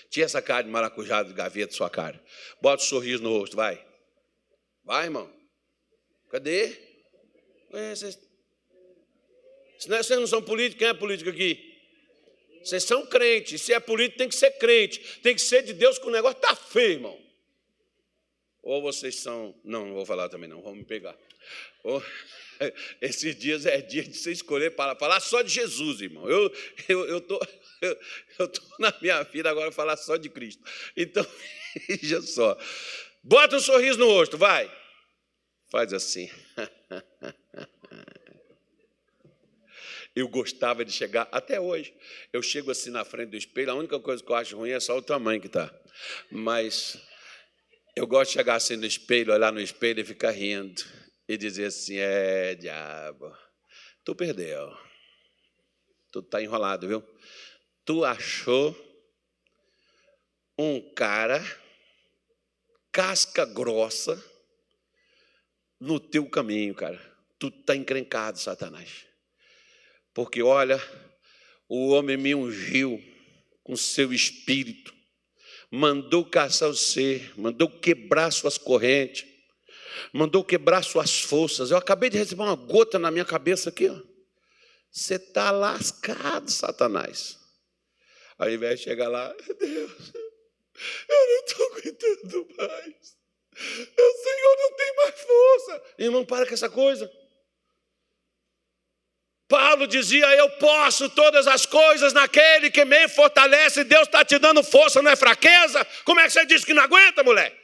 Tira 0.09 0.25
essa 0.25 0.41
cara 0.41 0.63
de 0.63 0.71
maracujá 0.71 1.23
de 1.23 1.35
gaveta 1.35 1.75
sua 1.75 1.91
cara. 1.91 2.23
Bota 2.63 2.83
um 2.83 2.87
sorriso 2.87 3.23
no 3.23 3.39
rosto, 3.39 3.57
vai. 3.57 3.85
Vai, 4.85 5.05
irmão. 5.05 5.31
Cadê? 6.31 6.75
Vocês... 7.71 8.19
Vocês 9.79 10.19
não 10.19 10.27
são 10.27 10.43
políticos, 10.43 10.79
quem 10.79 10.89
é 10.89 10.95
político 10.95 11.29
aqui? 11.29 11.66
Vocês 12.67 12.83
são 12.83 13.07
crentes. 13.07 13.63
Se 13.63 13.73
é 13.73 13.79
político, 13.79 14.19
tem 14.19 14.29
que 14.29 14.35
ser 14.35 14.51
crente. 14.59 15.21
Tem 15.23 15.35
que 15.35 15.41
ser 15.41 15.63
de 15.63 15.73
Deus 15.73 15.99
que 15.99 16.07
o 16.07 16.11
negócio 16.11 16.37
está 16.37 16.57
feio, 16.57 16.95
irmão. 16.95 17.27
Ou 18.61 18.83
vocês 18.83 19.21
são. 19.21 19.55
Não, 19.63 19.87
não 19.87 19.95
vou 19.95 20.05
falar 20.05 20.29
também, 20.29 20.49
não. 20.49 20.61
Vamos 20.61 20.79
me 20.79 20.85
pegar. 20.85 21.17
Ou... 21.85 22.03
Esses 23.01 23.39
dias 23.39 23.67
é 23.67 23.81
dia 23.81 24.03
de 24.03 24.17
você 24.17 24.33
escolher 24.33 24.75
para 24.75 24.97
falar 24.97 25.21
só 25.21 25.43
de 25.43 25.51
Jesus, 25.51 26.01
irmão. 26.01 26.29
Eu 26.29 26.47
estou 26.47 26.87
eu, 26.89 27.07
eu 27.07 27.21
tô, 27.21 27.47
eu, 27.83 27.99
eu 28.39 28.49
tô 28.49 28.63
na 28.79 28.93
minha 29.01 29.23
vida 29.25 29.49
agora 29.49 29.71
falar 29.71 29.97
só 29.97 30.17
de 30.17 30.29
Cristo. 30.29 30.65
Então, 30.97 31.25
veja 31.87 32.21
só. 32.23 32.59
Bota 33.23 33.57
um 33.57 33.61
sorriso 33.61 33.99
no 33.99 34.09
rosto, 34.09 34.37
vai. 34.37 34.69
Faz 35.71 35.93
assim. 35.93 36.29
Eu 40.17 40.29
gostava 40.29 40.83
de 40.83 40.91
chegar, 40.91 41.29
até 41.31 41.61
hoje, 41.61 41.95
eu 42.33 42.43
chego 42.43 42.71
assim 42.71 42.89
na 42.89 43.05
frente 43.05 43.31
do 43.31 43.37
espelho, 43.37 43.71
a 43.71 43.75
única 43.75 44.01
coisa 44.01 44.25
que 44.25 44.33
eu 44.33 44.35
acho 44.35 44.57
ruim 44.57 44.71
é 44.71 44.81
só 44.81 44.97
o 44.97 45.03
tamanho 45.03 45.43
que 45.43 45.47
está. 45.47 45.71
Mas 46.31 46.99
eu 47.95 48.07
gosto 48.07 48.31
de 48.31 48.35
chegar 48.39 48.55
assim 48.55 48.77
no 48.77 48.87
espelho, 48.87 49.33
olhar 49.33 49.53
no 49.53 49.61
espelho 49.61 50.01
e 50.01 50.05
ficar 50.05 50.31
rindo. 50.31 50.83
E 51.29 51.37
dizer 51.37 51.67
assim: 51.67 51.97
é, 51.97 52.55
diabo, 52.55 53.37
tu 54.05 54.15
perdeu. 54.15 54.71
Tu 56.13 56.21
está 56.21 56.43
enrolado, 56.43 56.87
viu? 56.87 57.03
Tu 57.85 58.05
achou 58.05 58.75
um 60.59 60.81
cara 60.95 61.43
casca 62.93 63.45
grossa 63.45 64.23
no 65.81 66.01
teu 66.01 66.29
caminho, 66.31 66.75
cara. 66.75 67.01
Tu 67.39 67.49
está 67.49 67.77
encrencado, 67.77 68.39
Satanás. 68.39 69.06
Porque, 70.17 70.43
olha, 70.43 70.83
o 71.69 71.91
homem 71.91 72.17
me 72.17 72.35
ungiu 72.35 72.99
com 73.63 73.77
seu 73.77 74.15
espírito, 74.15 74.95
mandou 75.71 76.25
caçar 76.25 76.71
o 76.71 76.75
ser, 76.75 77.39
mandou 77.39 77.69
quebrar 77.69 78.31
suas 78.31 78.57
correntes, 78.57 79.27
mandou 80.15 80.43
quebrar 80.43 80.83
suas 80.83 81.21
forças. 81.21 81.71
Eu 81.71 81.77
acabei 81.77 82.09
de 82.09 82.17
receber 82.17 82.45
uma 82.45 82.55
gota 82.55 82.99
na 82.99 83.11
minha 83.11 83.27
cabeça 83.27 83.69
aqui. 83.69 83.91
Você 84.91 85.17
está 85.17 85.51
lascado, 85.51 86.51
Satanás. 86.51 87.39
Ao 88.39 88.51
invés 88.51 88.79
de 88.79 88.85
chegar 88.87 89.09
lá, 89.09 89.37
Deus, 89.61 90.13
eu 91.11 91.27
não 91.27 91.45
estou 91.45 91.73
aguentando 91.73 92.49
mais. 92.57 93.17
O 93.99 94.23
Senhor 94.23 94.57
não 94.61 94.77
tem 94.77 94.97
mais 94.97 95.21
força. 95.21 95.83
Irmão, 95.99 96.25
para 96.25 96.47
com 96.47 96.55
essa 96.55 96.71
coisa. 96.71 97.26
Paulo 99.49 99.87
dizia: 99.87 100.27
Eu 100.37 100.51
posso 100.51 101.09
todas 101.11 101.47
as 101.47 101.65
coisas 101.67 102.13
naquele 102.13 102.71
que 102.71 102.85
me 102.85 103.09
fortalece. 103.09 103.85
Deus 103.85 104.03
está 104.03 104.25
te 104.25 104.39
dando 104.39 104.63
força, 104.63 105.01
não 105.01 105.11
é 105.11 105.17
fraqueza? 105.17 105.87
Como 106.05 106.21
é 106.21 106.25
que 106.25 106.31
você 106.31 106.45
diz 106.45 106.65
que 106.65 106.75
não 106.75 106.83
aguenta, 106.83 107.23
mulher? 107.23 107.55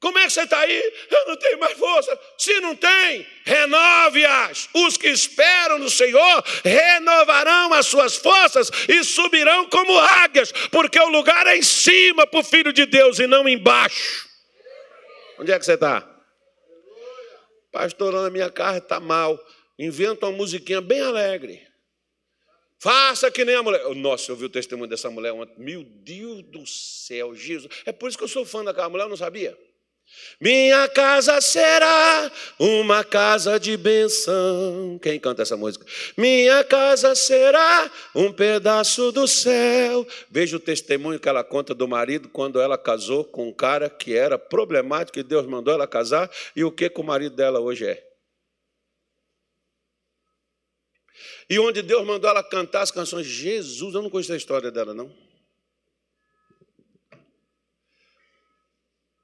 Como 0.00 0.18
é 0.18 0.24
que 0.24 0.30
você 0.30 0.40
está 0.42 0.58
aí? 0.58 0.92
Eu 1.08 1.28
não 1.28 1.36
tenho 1.36 1.60
mais 1.60 1.78
força. 1.78 2.18
Se 2.36 2.58
não 2.58 2.74
tem, 2.74 3.24
renove-as. 3.44 4.68
Os 4.74 4.96
que 4.96 5.06
esperam 5.06 5.78
no 5.78 5.88
Senhor 5.88 6.44
renovarão 6.64 7.72
as 7.72 7.86
suas 7.86 8.16
forças 8.16 8.68
e 8.88 9.04
subirão 9.04 9.70
como 9.70 9.96
águias, 9.96 10.50
porque 10.72 10.98
o 10.98 11.08
lugar 11.08 11.46
é 11.46 11.56
em 11.56 11.62
cima 11.62 12.26
para 12.26 12.40
o 12.40 12.42
Filho 12.42 12.72
de 12.72 12.84
Deus 12.84 13.20
e 13.20 13.28
não 13.28 13.48
embaixo. 13.48 14.28
Onde 15.38 15.52
é 15.52 15.58
que 15.58 15.64
você 15.64 15.74
está? 15.74 16.11
Pastor, 17.72 18.14
a 18.14 18.30
minha 18.30 18.50
carne 18.50 18.78
está 18.78 19.00
mal. 19.00 19.42
Inventa 19.78 20.26
uma 20.26 20.36
musiquinha 20.36 20.80
bem 20.80 21.00
alegre. 21.00 21.66
Faça 22.78 23.30
que 23.30 23.44
nem 23.44 23.54
a 23.54 23.62
mulher. 23.62 23.82
Nossa, 23.94 24.30
eu 24.30 24.36
vi 24.36 24.44
o 24.44 24.48
testemunho 24.50 24.90
dessa 24.90 25.08
mulher. 25.08 25.32
Meu 25.56 25.82
Deus 25.82 26.42
do 26.42 26.66
céu, 26.66 27.34
Jesus. 27.34 27.72
É 27.86 27.92
por 27.92 28.08
isso 28.08 28.18
que 28.18 28.24
eu 28.24 28.28
sou 28.28 28.44
fã 28.44 28.62
daquela 28.62 28.88
mulher, 28.88 29.04
eu 29.04 29.08
não 29.08 29.16
sabia. 29.16 29.58
Minha 30.40 30.88
casa 30.88 31.40
será 31.40 32.30
uma 32.58 33.04
casa 33.04 33.60
de 33.60 33.76
benção. 33.76 34.98
Quem 35.00 35.20
canta 35.20 35.42
essa 35.42 35.56
música? 35.56 35.86
Minha 36.16 36.64
casa 36.64 37.14
será 37.14 37.90
um 38.14 38.32
pedaço 38.32 39.12
do 39.12 39.28
céu. 39.28 40.04
Veja 40.30 40.56
o 40.56 40.60
testemunho 40.60 41.20
que 41.20 41.28
ela 41.28 41.44
conta 41.44 41.74
do 41.74 41.86
marido 41.86 42.28
quando 42.28 42.60
ela 42.60 42.76
casou 42.76 43.24
com 43.24 43.48
um 43.48 43.52
cara 43.52 43.88
que 43.88 44.16
era 44.16 44.36
problemático 44.36 45.18
e 45.18 45.22
Deus 45.22 45.46
mandou 45.46 45.74
ela 45.74 45.86
casar 45.86 46.28
e 46.56 46.64
o 46.64 46.72
que, 46.72 46.90
que 46.90 47.00
o 47.00 47.04
marido 47.04 47.36
dela 47.36 47.60
hoje 47.60 47.86
é. 47.86 48.04
E 51.48 51.58
onde 51.58 51.82
Deus 51.82 52.04
mandou 52.04 52.28
ela 52.28 52.42
cantar 52.42 52.82
as 52.82 52.90
canções. 52.90 53.26
Jesus, 53.26 53.94
eu 53.94 54.02
não 54.02 54.10
conheço 54.10 54.32
a 54.32 54.36
história 54.36 54.70
dela, 54.70 54.92
não. 54.92 55.31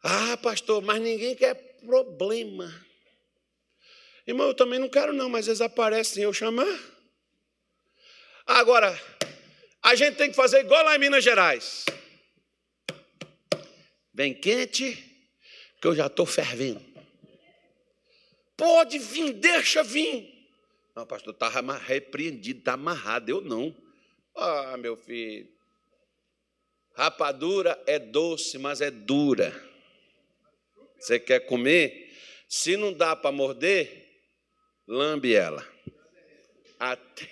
Ah, 0.03 0.37
pastor, 0.37 0.83
mas 0.83 1.01
ninguém 1.01 1.35
quer 1.35 1.55
problema. 1.85 2.87
Irmão, 4.27 4.49
eu 4.49 4.55
também 4.55 4.79
não 4.79 4.89
quero, 4.89 5.13
não, 5.13 5.29
mas 5.29 5.49
eles 5.49 5.61
aparecem 5.61 6.23
eu 6.23 6.33
chamar. 6.33 6.79
Agora, 8.47 8.99
a 9.83 9.95
gente 9.95 10.17
tem 10.17 10.31
que 10.31 10.37
fazer 10.37 10.61
igual 10.61 10.85
lá 10.85 10.97
em 10.97 10.99
Minas 10.99 11.25
Gerais. 11.25 11.85
Bem 14.13 14.35
quente, 14.35 14.95
que 15.81 15.87
eu 15.87 15.95
já 15.95 16.07
estou 16.07 16.27
fervendo. 16.27 16.85
Pode 18.57 18.99
vir, 18.99 19.33
deixa 19.35 19.83
vir. 19.83 20.35
Não, 20.95 21.07
pastor, 21.07 21.33
está 21.33 21.49
repreendido, 21.77 22.59
está 22.59 22.73
amarrado. 22.73 23.31
Eu 23.31 23.41
não. 23.41 23.75
Ah, 24.35 24.77
meu 24.77 24.97
filho. 24.97 25.49
Rapadura 26.95 27.81
é 27.87 27.99
doce, 27.99 28.59
mas 28.59 28.81
é 28.81 28.91
dura. 28.91 29.68
Você 30.99 31.19
quer 31.19 31.41
comer? 31.41 32.09
Se 32.49 32.77
não 32.77 32.93
dá 32.93 33.15
para 33.15 33.31
morder, 33.31 34.07
lambe 34.87 35.35
ela. 35.35 35.67
Até. 36.79 37.29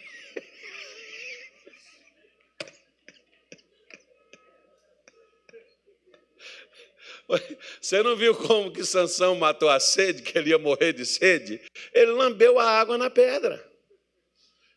Você 7.81 8.03
não 8.03 8.15
viu 8.15 8.35
como 8.37 8.73
que 8.73 8.85
Sansão 8.85 9.35
matou 9.35 9.69
a 9.69 9.81
sede, 9.81 10.23
que 10.23 10.39
ele 10.39 10.51
ia 10.51 10.59
morrer 10.59 10.93
de 10.93 11.05
sede? 11.05 11.61
Ele 11.93 12.13
lambeu 12.13 12.59
a 12.59 12.65
água 12.65 12.97
na 12.97 13.11
pedra. 13.11 13.65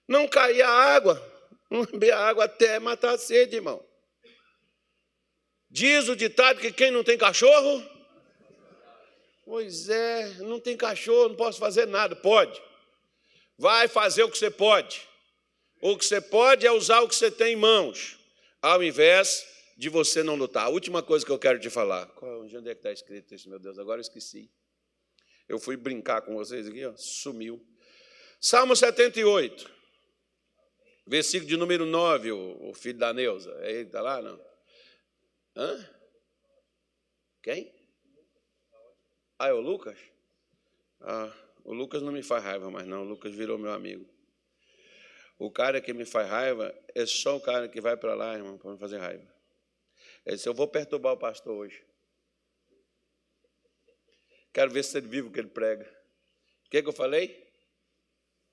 Não 0.08 0.28
caía 0.28 0.68
a 0.68 0.96
água, 0.96 1.22
lambeu 1.70 2.16
a 2.16 2.28
água 2.28 2.46
até 2.46 2.80
matar 2.80 3.14
a 3.14 3.18
sede, 3.18 3.58
irmão. 3.58 3.86
Diz 5.70 6.10
o 6.10 6.16
ditado 6.16 6.60
que 6.60 6.72
quem 6.72 6.90
não 6.90 7.04
tem 7.04 7.18
cachorro 7.18 7.99
Pois 9.50 9.90
é, 9.90 10.28
não 10.44 10.60
tem 10.60 10.78
cachorro, 10.78 11.30
não 11.30 11.36
posso 11.36 11.58
fazer 11.58 11.88
nada. 11.88 12.16
Pode. 12.16 12.62
Vai 13.58 13.88
fazer 13.88 14.22
o 14.22 14.30
que 14.30 14.38
você 14.38 14.52
pode. 14.52 15.02
O 15.82 15.98
que 15.98 16.06
você 16.06 16.22
pode 16.22 16.68
é 16.68 16.72
usar 16.72 17.02
o 17.02 17.10
que 17.10 17.16
você 17.16 17.32
tem 17.32 17.54
em 17.54 17.56
mãos, 17.56 18.20
ao 18.62 18.84
invés 18.84 19.44
de 19.76 19.90
você 19.90 20.22
não 20.22 20.36
lutar. 20.36 20.68
A 20.68 20.70
última 20.70 21.02
coisa 21.02 21.26
que 21.26 21.32
eu 21.32 21.40
quero 21.40 21.60
te 21.60 21.68
falar. 21.68 22.08
Onde 22.22 22.58
é 22.58 22.62
que 22.62 22.70
está 22.74 22.92
escrito 22.92 23.34
isso, 23.34 23.50
meu 23.50 23.58
Deus? 23.58 23.80
Agora 23.80 23.98
eu 23.98 24.04
esqueci. 24.04 24.52
Eu 25.48 25.58
fui 25.58 25.76
brincar 25.76 26.22
com 26.22 26.36
vocês 26.36 26.68
aqui, 26.68 26.86
ó, 26.86 26.94
sumiu. 26.96 27.60
Salmo 28.40 28.76
78, 28.76 29.68
versículo 31.08 31.50
de 31.50 31.58
número 31.58 31.88
9, 31.88 32.32
o, 32.34 32.72
filho 32.76 33.00
da 33.00 33.12
Neuza. 33.12 33.50
Ele 33.64 33.88
está 33.88 34.00
lá, 34.00 34.22
não? 34.22 34.40
Hã? 35.56 35.90
Quem? 37.42 37.79
Ah, 39.40 39.48
é 39.48 39.54
o 39.54 39.62
Lucas? 39.62 39.98
Ah, 41.00 41.34
o 41.64 41.74
Lucas 41.74 42.02
não 42.02 42.12
me 42.12 42.22
faz 42.22 42.44
raiva 42.44 42.70
mais, 42.70 42.86
não. 42.86 43.04
O 43.04 43.06
Lucas 43.06 43.34
virou 43.34 43.58
meu 43.58 43.72
amigo. 43.72 44.06
O 45.38 45.50
cara 45.50 45.80
que 45.80 45.94
me 45.94 46.04
faz 46.04 46.30
raiva 46.30 46.78
é 46.94 47.06
só 47.06 47.38
o 47.38 47.42
cara 47.42 47.70
que 47.70 47.80
vai 47.80 47.96
para 47.96 48.14
lá, 48.14 48.36
irmão, 48.36 48.58
para 48.58 48.72
me 48.72 48.78
fazer 48.78 48.98
raiva. 48.98 49.26
Ele 50.26 50.36
disse: 50.36 50.50
Eu 50.50 50.54
vou 50.54 50.68
perturbar 50.68 51.14
o 51.14 51.18
pastor 51.18 51.56
hoje. 51.56 51.82
Quero 54.52 54.72
ver 54.72 54.84
se 54.84 54.98
ele 54.98 55.08
vive 55.08 55.30
o 55.30 55.32
que 55.32 55.40
ele 55.40 55.48
prega. 55.48 55.86
O 56.66 56.70
que, 56.70 56.82
que 56.82 56.90
eu 56.90 56.94
falei? 56.94 57.48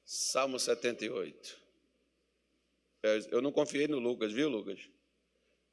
Salmo 0.04 0.60
78. 0.60 1.60
Eu 3.30 3.42
não 3.42 3.50
confiei 3.50 3.88
no 3.88 3.98
Lucas, 3.98 4.32
viu, 4.32 4.48
Lucas? 4.48 4.88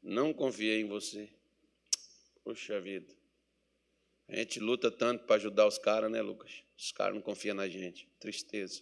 Não 0.01 0.33
confiei 0.33 0.81
em 0.81 0.87
você. 0.87 1.29
Puxa 2.43 2.81
vida. 2.81 3.22
A 4.33 4.37
gente 4.37 4.59
luta 4.59 4.89
tanto 4.89 5.25
para 5.25 5.35
ajudar 5.35 5.67
os 5.67 5.77
caras, 5.77 6.09
né, 6.09 6.19
Lucas? 6.19 6.63
Os 6.75 6.91
caras 6.91 7.13
não 7.13 7.21
confiam 7.21 7.53
na 7.53 7.69
gente. 7.69 8.09
Tristeza. 8.19 8.81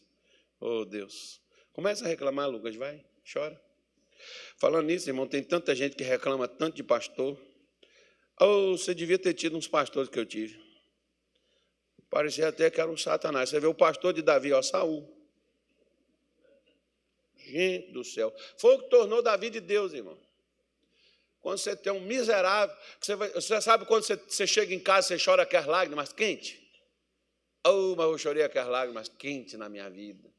Oh, 0.62 0.86
Deus. 0.86 1.42
Começa 1.74 2.06
a 2.06 2.08
reclamar, 2.08 2.50
Lucas, 2.50 2.74
vai, 2.78 3.04
chora. 3.32 3.62
Falando 4.56 4.86
nisso, 4.86 5.10
irmão, 5.10 5.28
tem 5.28 5.44
tanta 5.44 5.76
gente 5.76 5.98
que 5.98 6.06
reclama 6.06 6.48
tanto 6.48 6.78
de 6.78 6.84
pastor. 6.84 7.38
Oh, 8.40 8.78
você 8.78 8.96
devia 8.96 9.20
ter 9.20 9.34
tido 9.34 9.58
uns 9.58 9.68
pastores 9.68 10.10
que 10.10 10.18
eu 10.18 10.26
tive. 10.26 10.58
Parecia 12.10 12.48
até 12.48 12.72
que 12.72 12.80
era 12.80 12.90
um 12.90 12.96
satanás. 12.96 13.50
Você 13.50 13.60
vê 13.60 13.68
o 13.68 13.74
pastor 13.74 14.14
de 14.14 14.22
Davi, 14.22 14.54
ó, 14.54 14.62
Saul. 14.62 15.06
Gente 17.36 17.92
do 17.92 18.06
céu. 18.06 18.34
Foi 18.58 18.76
o 18.76 18.84
que 18.84 18.90
tornou 18.90 19.22
Davi 19.22 19.50
de 19.50 19.60
Deus, 19.60 19.92
irmão. 19.92 20.18
Quando 21.42 21.58
você 21.58 21.76
tem 21.76 21.92
um 21.92 22.00
miserável, 22.00 22.76
você, 23.00 23.16
vai, 23.16 23.30
você, 23.30 23.60
sabe 23.62 23.86
quando 23.86 24.04
você, 24.04 24.16
você, 24.16 24.46
chega 24.46 24.74
em 24.74 24.80
casa, 24.80 25.08
você 25.08 25.24
chora 25.24 25.42
aquelas 25.42 25.66
lágrimas 25.66 26.14
quentes? 26.14 26.62
Oh, 27.66 27.96
mas 27.96 28.06
eu 28.06 28.18
chorei 28.18 28.44
aquelas 28.44 28.70
lágrimas 28.70 29.10
quentes 29.10 29.56
na 29.56 29.68
minha 29.68 29.90
vida. 29.90 30.32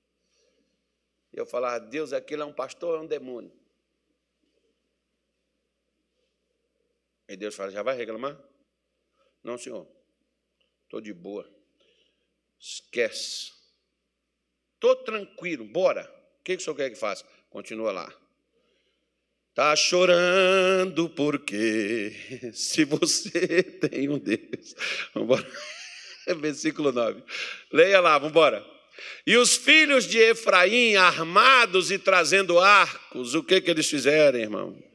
E 1.32 1.38
eu 1.38 1.44
falava, 1.44 1.80
Deus, 1.80 2.12
aquilo 2.12 2.42
é 2.42 2.46
um 2.46 2.52
pastor 2.52 2.98
é 2.98 3.00
um 3.00 3.06
demônio? 3.06 3.52
E 7.28 7.36
Deus 7.36 7.54
fala, 7.54 7.70
já 7.70 7.82
vai 7.82 7.96
reclamar? 7.96 8.38
Não, 9.42 9.58
senhor. 9.58 9.88
Estou 10.84 11.00
de 11.00 11.12
boa. 11.12 11.48
Esquece. 12.60 13.52
Estou 14.74 14.94
tranquilo, 14.96 15.64
bora. 15.64 16.04
O 16.38 16.44
que, 16.44 16.56
que 16.56 16.62
o 16.62 16.64
senhor 16.64 16.76
quer 16.76 16.90
que 16.90 16.96
faça? 16.96 17.24
Continua 17.50 17.90
lá. 17.90 18.21
Está 19.52 19.76
chorando 19.76 21.10
porque 21.10 22.10
se 22.54 22.86
você 22.86 23.62
tem 23.86 24.08
um 24.08 24.18
Deus. 24.18 24.74
Vamos. 25.14 25.44
Versículo 26.40 26.90
9. 26.90 27.22
Leia 27.70 28.00
lá, 28.00 28.16
vamos 28.16 28.30
embora. 28.30 28.64
E 29.26 29.36
os 29.36 29.54
filhos 29.54 30.06
de 30.06 30.16
Efraim, 30.16 30.96
armados 30.96 31.90
e 31.90 31.98
trazendo 31.98 32.58
arcos, 32.58 33.34
o 33.34 33.42
que, 33.42 33.60
que 33.60 33.70
eles 33.70 33.90
fizeram, 33.90 34.38
irmão? 34.38 34.91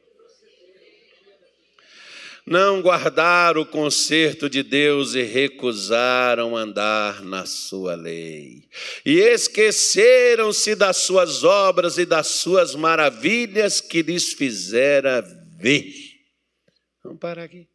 Não 2.48 2.80
guardaram 2.80 3.60
o 3.60 3.66
conserto 3.66 4.48
de 4.48 4.62
Deus 4.62 5.14
e 5.14 5.22
recusaram 5.22 6.56
andar 6.56 7.22
na 7.22 7.44
sua 7.44 7.94
lei. 7.94 8.68
E 9.04 9.18
esqueceram-se 9.20 10.74
das 10.74 10.98
suas 10.98 11.44
obras 11.44 11.98
e 11.98 12.06
das 12.06 12.28
suas 12.28 12.74
maravilhas 12.74 13.80
que 13.80 14.02
lhes 14.02 14.32
fizera 14.32 15.20
ver. 15.58 15.92
Vamos 17.04 17.20
parar 17.20 17.44
aqui. 17.44 17.68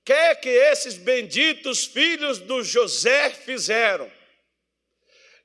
O 0.00 0.04
que 0.04 0.12
é 0.12 0.34
que 0.34 0.48
esses 0.48 0.96
benditos 0.96 1.84
filhos 1.84 2.38
do 2.38 2.62
José 2.62 3.30
fizeram? 3.30 4.10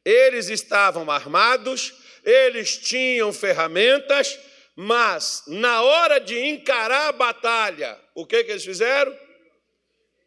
Eles 0.05 0.49
estavam 0.49 1.09
armados, 1.09 1.93
eles 2.23 2.77
tinham 2.77 3.31
ferramentas, 3.31 4.37
mas, 4.75 5.43
na 5.47 5.81
hora 5.83 6.19
de 6.19 6.39
encarar 6.39 7.09
a 7.09 7.11
batalha, 7.11 7.99
o 8.15 8.25
que, 8.25 8.43
que 8.43 8.51
eles 8.51 8.65
fizeram? 8.65 9.15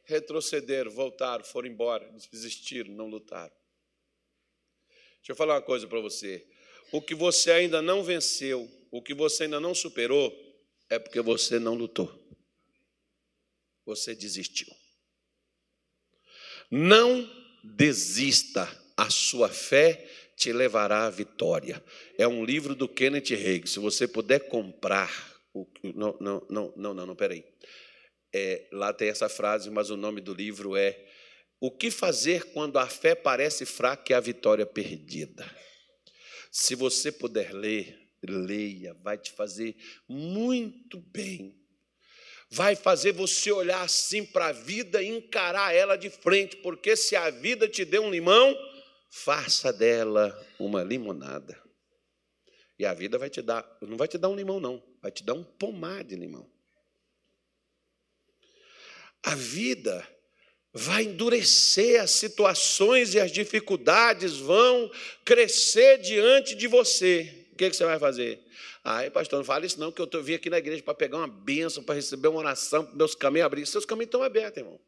Retrocederam, 0.05 0.93
voltaram, 0.93 1.45
foram 1.45 1.69
embora, 1.69 2.09
desistiram, 2.31 2.95
não 2.95 3.09
lutaram. 3.09 3.53
Deixa 5.17 5.33
eu 5.33 5.37
falar 5.37 5.55
uma 5.55 5.63
coisa 5.63 5.89
para 5.89 5.99
você. 5.99 6.47
O 6.93 7.03
que 7.03 7.15
você 7.15 7.51
ainda 7.51 7.83
não 7.83 8.05
venceu, 8.05 8.71
o 8.93 9.03
que 9.03 9.13
você 9.13 9.43
ainda 9.43 9.59
não 9.59 9.75
superou, 9.75 10.33
é 10.89 11.01
porque 11.01 11.21
você 11.21 11.59
não 11.59 11.75
lutou. 11.75 12.09
Você 13.85 14.15
desistiu. 14.15 14.73
Não 16.71 17.29
desista. 17.65 18.85
A 18.97 19.11
sua 19.11 19.51
fé 19.51 20.09
te 20.37 20.53
levará 20.53 21.07
à 21.07 21.11
vitória. 21.11 21.83
É 22.19 22.29
um 22.29 22.45
livro 22.45 22.75
do 22.75 22.87
Kenneth 22.87 23.33
Hagin. 23.33 23.67
Se 23.67 23.79
você 23.79 24.07
puder 24.07 24.49
comprar. 24.49 25.11
O, 25.55 25.67
não, 25.83 26.17
não, 26.21 26.47
não, 26.51 26.75
não, 26.77 26.95
não, 26.95 27.07
não, 27.07 27.17
peraí. 27.17 27.43
É, 28.33 28.69
lá 28.71 28.93
tem 28.93 29.09
essa 29.09 29.29
frase, 29.31 29.71
mas 29.71 29.89
o 29.89 29.97
nome 29.97 30.21
do 30.21 30.35
livro 30.35 30.77
é 30.77 31.03
O 31.59 31.71
que 31.71 31.91
fazer 31.91 32.45
quando 32.53 32.79
a 32.79 32.87
fé 32.87 33.15
parece 33.15 33.65
fraca 33.65 34.13
e 34.13 34.15
a 34.15 34.21
vitória 34.21 34.67
perdida? 34.67 35.51
Se 36.53 36.75
você 36.75 37.11
puder 37.11 37.55
ler, 37.55 37.99
leia, 38.23 38.95
vai 39.03 39.17
te 39.17 39.33
fazer 39.33 39.75
muito 40.07 41.01
bem. 41.01 41.59
Vai 42.51 42.77
fazer 42.77 43.13
você 43.13 43.51
olhar 43.51 43.83
assim 43.83 44.25
para 44.25 44.49
a 44.49 44.53
vida 44.53 45.03
e 45.03 45.09
encarar 45.09 45.75
ela 45.75 45.97
de 45.97 46.11
frente, 46.11 46.57
porque 46.57 46.95
se 46.95 47.17
a 47.17 47.31
vida 47.31 47.67
te 47.67 47.85
deu 47.85 48.03
um 48.03 48.11
limão, 48.11 48.57
faça 49.11 49.73
dela 49.73 50.37
uma 50.59 50.83
limonada. 50.83 51.61
E 52.79 52.85
a 52.85 52.93
vida 52.93 53.19
vai 53.19 53.31
te 53.31 53.41
dar, 53.41 53.67
não 53.81 53.97
vai 53.97 54.07
te 54.07 54.19
dar 54.19 54.29
um 54.29 54.37
limão, 54.37 54.61
não, 54.61 54.83
vai 55.01 55.11
te 55.11 55.25
dar 55.25 55.35
um 55.35 55.43
pomar 55.43 56.05
de 56.05 56.15
limão. 56.15 56.51
A 59.23 59.35
vida 59.35 60.07
vai 60.73 61.05
endurecer 61.05 62.03
as 62.03 62.11
situações 62.11 63.15
e 63.15 63.21
as 63.21 63.33
dificuldades 63.33 64.37
vão 64.37 64.91
crescer 65.25 65.99
diante 65.99 66.55
de 66.55 66.67
você. 66.67 67.49
O 67.53 67.57
que, 67.57 67.71
que 67.71 67.77
você 67.77 67.87
vai 67.87 67.99
fazer? 67.99 68.45
Ai, 68.85 69.11
pastor, 69.11 69.39
não 69.39 69.45
fale 69.45 69.67
isso 69.67 69.81
não, 69.81 69.91
que 69.91 70.01
eu 70.01 70.23
vim 70.23 70.35
aqui 70.35 70.51
na 70.51 70.59
igreja 70.59 70.83
para 70.83 70.95
pegar 70.95 71.17
uma 71.17 71.27
bênção, 71.27 71.83
para 71.83 71.95
receber 71.95 72.29
uma 72.29 72.39
oração, 72.39 72.89
meus 72.95 73.15
caminhos 73.15 73.47
abrir. 73.47 73.67
Seus 73.67 73.87
caminhos 73.87 74.09
estão 74.09 74.23
abertos, 74.23 74.59
irmão. 74.59 74.79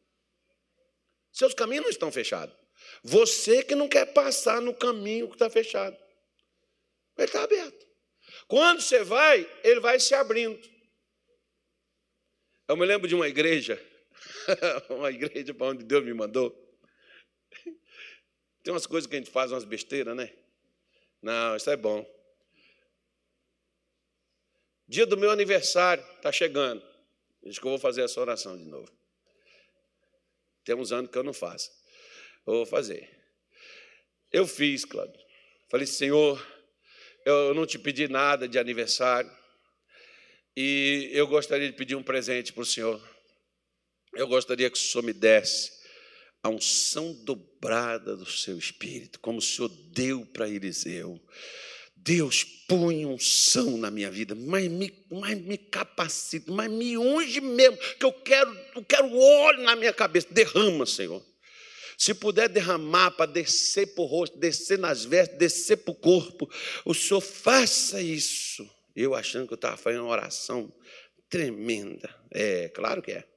Seus 1.33 1.55
caminhos 1.55 1.83
não 1.83 1.89
estão 1.89 2.11
fechados. 2.11 2.55
Você 3.03 3.63
que 3.63 3.75
não 3.75 3.87
quer 3.87 4.13
passar 4.13 4.61
no 4.61 4.73
caminho 4.73 5.27
que 5.27 5.35
está 5.35 5.49
fechado. 5.49 5.97
Ele 7.17 7.25
está 7.25 7.43
aberto. 7.43 7.87
Quando 8.47 8.81
você 8.81 9.03
vai, 9.03 9.49
ele 9.63 9.79
vai 9.79 9.99
se 9.99 10.13
abrindo. 10.13 10.59
Eu 12.67 12.77
me 12.77 12.85
lembro 12.85 13.07
de 13.07 13.15
uma 13.15 13.27
igreja, 13.27 13.81
uma 14.89 15.09
igreja 15.09 15.53
para 15.53 15.67
onde 15.67 15.83
Deus 15.83 16.03
me 16.05 16.13
mandou. 16.13 16.55
Tem 18.63 18.73
umas 18.73 18.85
coisas 18.85 19.09
que 19.09 19.15
a 19.15 19.19
gente 19.19 19.31
faz, 19.31 19.51
umas 19.51 19.63
besteiras, 19.63 20.15
né? 20.15 20.31
Não, 21.21 21.55
isso 21.55 21.69
é 21.69 21.75
bom. 21.75 22.05
Dia 24.87 25.05
do 25.05 25.17
meu 25.17 25.31
aniversário, 25.31 26.03
está 26.15 26.31
chegando. 26.31 26.83
Diz 27.43 27.57
que 27.57 27.65
eu 27.65 27.71
vou 27.71 27.79
fazer 27.79 28.03
essa 28.03 28.19
oração 28.19 28.57
de 28.57 28.65
novo. 28.65 28.91
Tem 30.63 30.75
uns 30.75 30.91
anos 30.91 31.09
que 31.09 31.17
eu 31.17 31.23
não 31.23 31.33
faço. 31.33 31.71
Vou 32.45 32.65
fazer. 32.65 33.09
Eu 34.31 34.47
fiz, 34.47 34.85
Cláudio. 34.85 35.19
Falei, 35.69 35.85
Senhor, 35.85 36.45
eu 37.25 37.53
não 37.53 37.65
te 37.65 37.77
pedi 37.77 38.07
nada 38.07 38.47
de 38.47 38.57
aniversário 38.57 39.31
e 40.55 41.09
eu 41.13 41.27
gostaria 41.27 41.69
de 41.69 41.75
pedir 41.75 41.95
um 41.95 42.03
presente 42.03 42.51
para 42.53 42.63
o 42.63 42.65
Senhor. 42.65 43.01
Eu 44.15 44.27
gostaria 44.27 44.69
que 44.69 44.77
o 44.77 44.81
Senhor 44.81 45.03
me 45.03 45.13
desse 45.13 45.79
a 46.41 46.49
unção 46.49 47.13
dobrada 47.23 48.15
do 48.15 48.25
seu 48.25 48.57
espírito, 48.57 49.19
como 49.19 49.39
o 49.39 49.41
Senhor 49.41 49.69
deu 49.91 50.25
para 50.25 50.47
Eliseu. 50.47 51.19
Deus 51.95 52.45
põe 52.67 53.05
unção 53.05 53.77
na 53.77 53.91
minha 53.91 54.09
vida, 54.09 54.33
mas 54.33 54.69
me, 54.69 54.91
mas 55.11 55.37
me 55.37 55.57
capacita, 55.57 56.51
mas 56.51 56.71
me 56.71 56.97
unge 56.97 57.41
mesmo, 57.41 57.77
que 57.99 58.05
eu 58.05 58.13
quero, 58.13 58.57
eu 58.73 58.83
quero 58.85 59.13
óleo 59.13 59.63
na 59.63 59.75
minha 59.75 59.91
cabeça. 59.91 60.27
Derrama, 60.31 60.85
Senhor. 60.85 61.23
Se 61.99 62.13
puder 62.13 62.47
derramar 62.47 63.11
para 63.11 63.29
descer 63.29 63.93
para 63.93 64.01
o 64.01 64.07
rosto, 64.07 64.39
descer 64.39 64.79
nas 64.79 65.03
vestes, 65.03 65.37
descer 65.37 65.75
para 65.75 65.91
o 65.91 65.95
corpo, 65.95 66.49
o 66.85 66.93
Senhor 66.93 67.19
faça 67.19 68.01
isso. 68.01 68.65
Eu 68.95 69.13
achando 69.13 69.45
que 69.47 69.51
eu 69.51 69.57
estava 69.57 69.75
fazendo 69.75 70.03
uma 70.03 70.11
oração 70.11 70.73
tremenda. 71.29 72.09
É, 72.31 72.69
claro 72.69 73.01
que 73.01 73.11
é. 73.11 73.27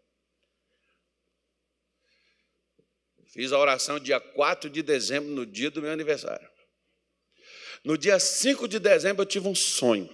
Fiz 3.33 3.51
a 3.51 3.59
oração 3.59 3.99
dia 3.99 4.21
4 4.21 4.71
de 4.71 4.81
dezembro, 4.81 5.29
no 5.31 5.45
dia 5.45 5.69
do 5.69 5.83
meu 5.83 5.91
aniversário. 5.91 6.49
No 7.83 7.99
dia 7.99 8.21
5 8.21 8.69
de 8.69 8.79
dezembro 8.79 9.23
eu 9.23 9.27
tive 9.27 9.49
um 9.49 9.57
sonho. 9.57 10.09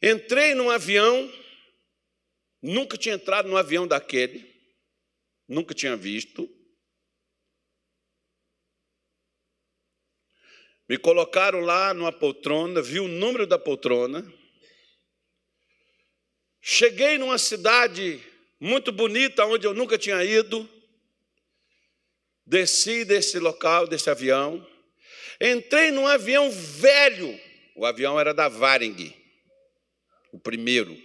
Entrei 0.00 0.54
num 0.54 0.70
avião, 0.70 1.28
nunca 2.62 2.96
tinha 2.96 3.16
entrado 3.16 3.48
num 3.48 3.56
avião 3.56 3.84
daquele 3.84 4.49
nunca 5.50 5.74
tinha 5.74 5.96
visto. 5.96 6.48
Me 10.88 10.96
colocaram 10.96 11.60
lá 11.60 11.92
numa 11.92 12.12
poltrona, 12.12 12.80
vi 12.80 13.00
o 13.00 13.08
número 13.08 13.46
da 13.46 13.58
poltrona. 13.58 14.24
Cheguei 16.60 17.18
numa 17.18 17.36
cidade 17.36 18.22
muito 18.60 18.92
bonita, 18.92 19.44
onde 19.44 19.66
eu 19.66 19.74
nunca 19.74 19.98
tinha 19.98 20.24
ido. 20.24 20.68
desci 22.46 23.04
desse 23.04 23.38
local, 23.38 23.86
desse 23.86 24.10
avião, 24.10 24.66
entrei 25.40 25.90
num 25.90 26.06
avião 26.06 26.50
velho. 26.50 27.38
O 27.76 27.86
avião 27.86 28.18
era 28.18 28.34
da 28.34 28.48
Varing, 28.48 29.14
o 30.32 30.38
primeiro. 30.40 30.96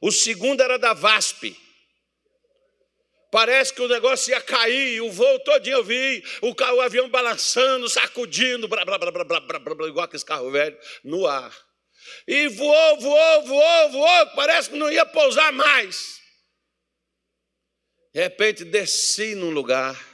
O 0.00 0.10
segundo 0.10 0.62
era 0.62 0.78
da 0.78 0.94
VASP. 0.94 1.56
Parece 3.32 3.72
que 3.72 3.80
o 3.80 3.88
negócio 3.88 4.30
ia 4.30 4.42
cair, 4.42 5.00
o 5.00 5.10
voo 5.10 5.38
todinho 5.38 5.78
eu 5.78 5.82
vi, 5.82 6.22
o, 6.42 6.54
carro, 6.54 6.76
o 6.76 6.80
avião 6.82 7.08
balançando, 7.08 7.88
sacudindo, 7.88 8.68
blá, 8.68 8.84
blá, 8.84 8.98
blá, 8.98 9.10
blá, 9.10 9.24
blá, 9.24 9.40
blá, 9.40 9.58
blá, 9.58 9.88
igual 9.88 10.04
aqueles 10.04 10.22
carros 10.22 10.52
velhos, 10.52 10.78
no 11.02 11.26
ar. 11.26 11.50
E 12.28 12.48
voou, 12.48 13.00
voou, 13.00 13.42
voou, 13.46 13.90
voou, 13.90 14.26
parece 14.36 14.68
que 14.68 14.76
não 14.76 14.92
ia 14.92 15.06
pousar 15.06 15.50
mais. 15.50 16.20
De 18.12 18.20
repente 18.20 18.66
desci 18.66 19.34
num 19.34 19.48
lugar 19.50 20.11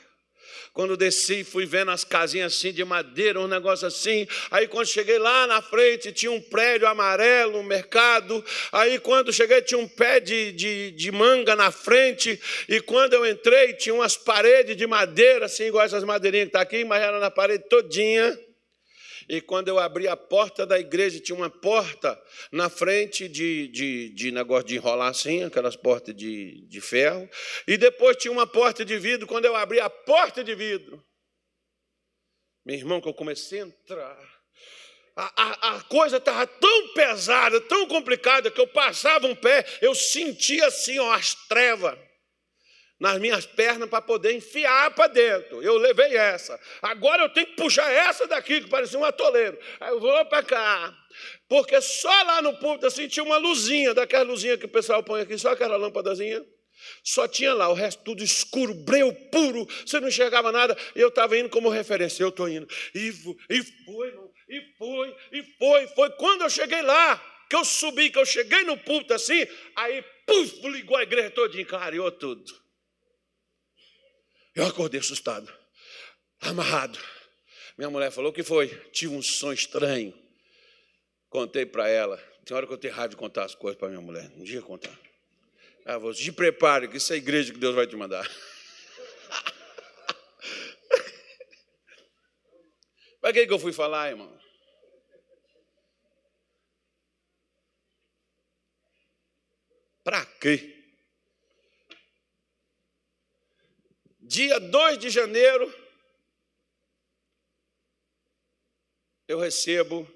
quando 0.79 0.97
desci, 0.97 1.43
fui 1.43 1.67
vendo 1.67 1.91
as 1.91 2.05
casinhas 2.05 2.55
assim 2.55 2.73
de 2.73 2.85
madeira, 2.85 3.41
um 3.41 3.49
negócio 3.49 3.85
assim. 3.85 4.29
Aí 4.49 4.69
quando 4.69 4.87
cheguei 4.87 5.19
lá 5.19 5.45
na 5.45 5.61
frente, 5.61 6.13
tinha 6.13 6.31
um 6.31 6.41
prédio 6.41 6.87
amarelo, 6.87 7.59
um 7.59 7.65
mercado. 7.65 8.45
Aí 8.71 9.01
quando 9.01 9.33
cheguei, 9.33 9.61
tinha 9.61 9.77
um 9.77 9.89
pé 9.89 10.21
de, 10.21 10.53
de, 10.53 10.93
de 10.93 11.11
manga 11.11 11.57
na 11.57 11.73
frente. 11.73 12.41
E 12.69 12.81
quando 12.81 13.15
eu 13.15 13.27
entrei, 13.27 13.73
tinha 13.73 13.93
umas 13.93 14.17
paredes 14.17 14.77
de 14.77 14.87
madeira, 14.87 15.47
assim, 15.47 15.65
igual 15.65 15.85
essas 15.85 16.05
madeirinhas 16.05 16.45
que 16.45 16.51
estão 16.51 16.61
tá 16.61 16.65
aqui, 16.65 16.85
mas 16.85 17.03
era 17.03 17.19
na 17.19 17.29
parede 17.29 17.65
todinha. 17.69 18.39
E 19.29 19.43
quando 19.43 19.69
eu 19.69 19.79
abri 19.79 20.09
a 20.09 20.17
porta 20.17 20.65
da 20.65 20.79
igreja, 20.79 21.21
tinha 21.21 21.37
uma 21.37 21.51
porta 21.51 22.21
na 22.51 22.71
frente 22.71 23.29
de, 23.29 23.69
de, 23.69 24.09
de 24.15 24.31
negócio 24.31 24.67
de 24.67 24.77
enrolar 24.77 25.09
assim, 25.09 25.45
aquelas 25.45 25.77
portas 25.77 26.15
de, 26.17 26.67
de 26.67 26.81
ferro. 26.81 27.29
E 27.67 27.77
depois 27.77 28.17
tinha 28.17 28.33
uma 28.33 28.47
porta 28.47 28.85
de 28.85 28.99
vidro. 28.99 29.27
Quando 29.27 29.45
eu 29.45 29.55
abri 29.55 29.81
a 29.81 29.91
porta 29.91 30.43
de 30.43 30.55
vidro, 30.55 31.05
meu 32.65 32.77
irmão, 32.77 33.01
que 33.01 33.09
eu 33.09 33.15
comecei 33.15 33.61
a 33.61 33.67
entrar. 33.67 34.39
A, 35.15 35.43
a, 35.43 35.77
a, 35.77 35.81
coisa 35.83 36.17
estava 36.17 36.47
tão 36.47 36.95
pesada, 36.95 37.61
tão 37.63 37.87
complicada, 37.87 38.51
que 38.51 38.61
eu 38.61 38.69
passava 38.69 39.27
um 39.27 39.35
pé, 39.35 39.67
eu 39.83 39.95
sentia 39.95 40.69
assim, 40.69 40.99
ó, 40.99 41.13
as 41.13 41.35
trevas 41.35 41.99
nas 42.99 43.19
minhas 43.19 43.47
pernas 43.47 43.89
para 43.89 44.03
poder 44.03 44.33
enfiar 44.33 44.93
para 44.95 45.09
dentro. 45.09 45.63
Eu 45.63 45.77
levei 45.77 46.17
essa. 46.17 46.59
Agora 46.83 47.23
eu 47.23 47.29
tenho 47.29 47.47
que 47.47 47.57
puxar 47.57 47.91
essa 47.91 48.27
daqui, 48.27 48.61
que 48.61 48.69
parecia 48.69 48.99
um 48.99 49.05
atoleiro. 49.05 49.59
Aí 49.81 49.91
eu 49.91 50.01
vou 50.01 50.25
para 50.27 50.43
cá. 50.43 50.97
Porque 51.49 51.81
só 51.81 52.23
lá 52.25 52.43
no 52.43 52.57
púlpito 52.59 52.87
assim 52.87 53.09
tinha 53.09 53.25
uma 53.25 53.37
luzinha, 53.37 53.95
daquela 53.95 54.25
luzinha 54.25 54.59
que 54.59 54.67
o 54.67 54.69
pessoal 54.69 55.03
põe 55.03 55.23
aqui, 55.23 55.39
só 55.39 55.53
aquela 55.53 55.77
lâmpadazinha. 55.77 56.45
Só 57.03 57.27
tinha 57.27 57.53
lá, 57.55 57.69
o 57.69 57.75
resto 57.75 58.05
tudo 58.05 58.23
escuro, 58.23 58.73
breu 58.73 59.13
puro, 59.33 59.67
você 59.85 59.99
não 59.99 60.09
enxergava 60.09 60.53
nada. 60.53 60.77
Eu 60.95 61.09
estava 61.09 61.37
indo 61.37 61.49
como 61.49 61.69
referência, 61.69 62.23
eu 62.23 62.29
estou 62.29 62.49
indo. 62.49 62.69
E, 62.95 63.09
e 63.51 63.63
foi, 63.63 64.15
e 64.49 64.61
foi, 64.77 65.17
e 65.33 65.43
foi, 65.59 65.87
foi. 65.89 66.11
Quando 66.11 66.43
eu 66.43 66.51
cheguei 66.51 66.83
lá, 66.83 67.21
que 67.49 67.57
eu 67.57 67.65
subi, 67.65 68.11
que 68.11 68.19
eu 68.19 68.27
cheguei 68.27 68.63
no 68.63 68.77
púlpito 68.77 69.15
assim, 69.15 69.47
aí, 69.75 70.05
puf, 70.27 70.69
ligou 70.69 70.97
a 70.97 71.03
igreja 71.03 71.31
toda, 71.31 71.65
clareou 71.65 72.13
tudo. 72.13 72.68
Eu 74.59 74.67
acordei 74.67 74.99
assustado, 74.99 75.49
amarrado. 76.41 76.99
Minha 77.77 77.91
mulher 77.91 78.11
falou: 78.11 78.33
O 78.33 78.35
que 78.35 78.43
foi? 78.43 78.67
Tive 78.91 79.15
um 79.15 79.23
sonho 79.23 79.55
estranho. 79.55 80.13
Contei 81.31 81.65
para 81.65 81.89
ela. 81.89 82.17
Tem 82.45 82.57
hora 82.57 82.67
que 82.67 82.73
eu 82.73 82.79
tenho 82.79 82.93
raiva 82.93 83.11
de 83.11 83.17
contar 83.17 83.45
as 83.45 83.55
coisas 83.55 83.79
para 83.79 83.89
minha 83.89 84.01
mulher. 84.01 84.29
Um 84.35 84.43
dia 84.43 84.61
contar. 84.61 84.99
Ela 85.85 86.01
falou: 86.01 86.13
Te 86.13 86.33
prepare, 86.33 86.89
que 86.89 86.97
isso 86.97 87.13
é 87.13 87.15
a 87.15 87.19
igreja 87.19 87.53
que 87.53 87.59
Deus 87.61 87.73
vai 87.73 87.87
te 87.87 87.95
mandar. 87.95 88.29
para 93.21 93.33
que, 93.33 93.47
que 93.47 93.53
eu 93.53 93.61
fui 93.61 93.73
falar, 93.73 94.11
irmão? 94.11 94.37
Para 100.03 100.27
quê? 100.27 100.78
Dia 104.39 104.61
2 104.61 104.99
de 104.99 105.11
janeiro, 105.11 105.67
eu 109.27 109.37
recebo 109.37 110.09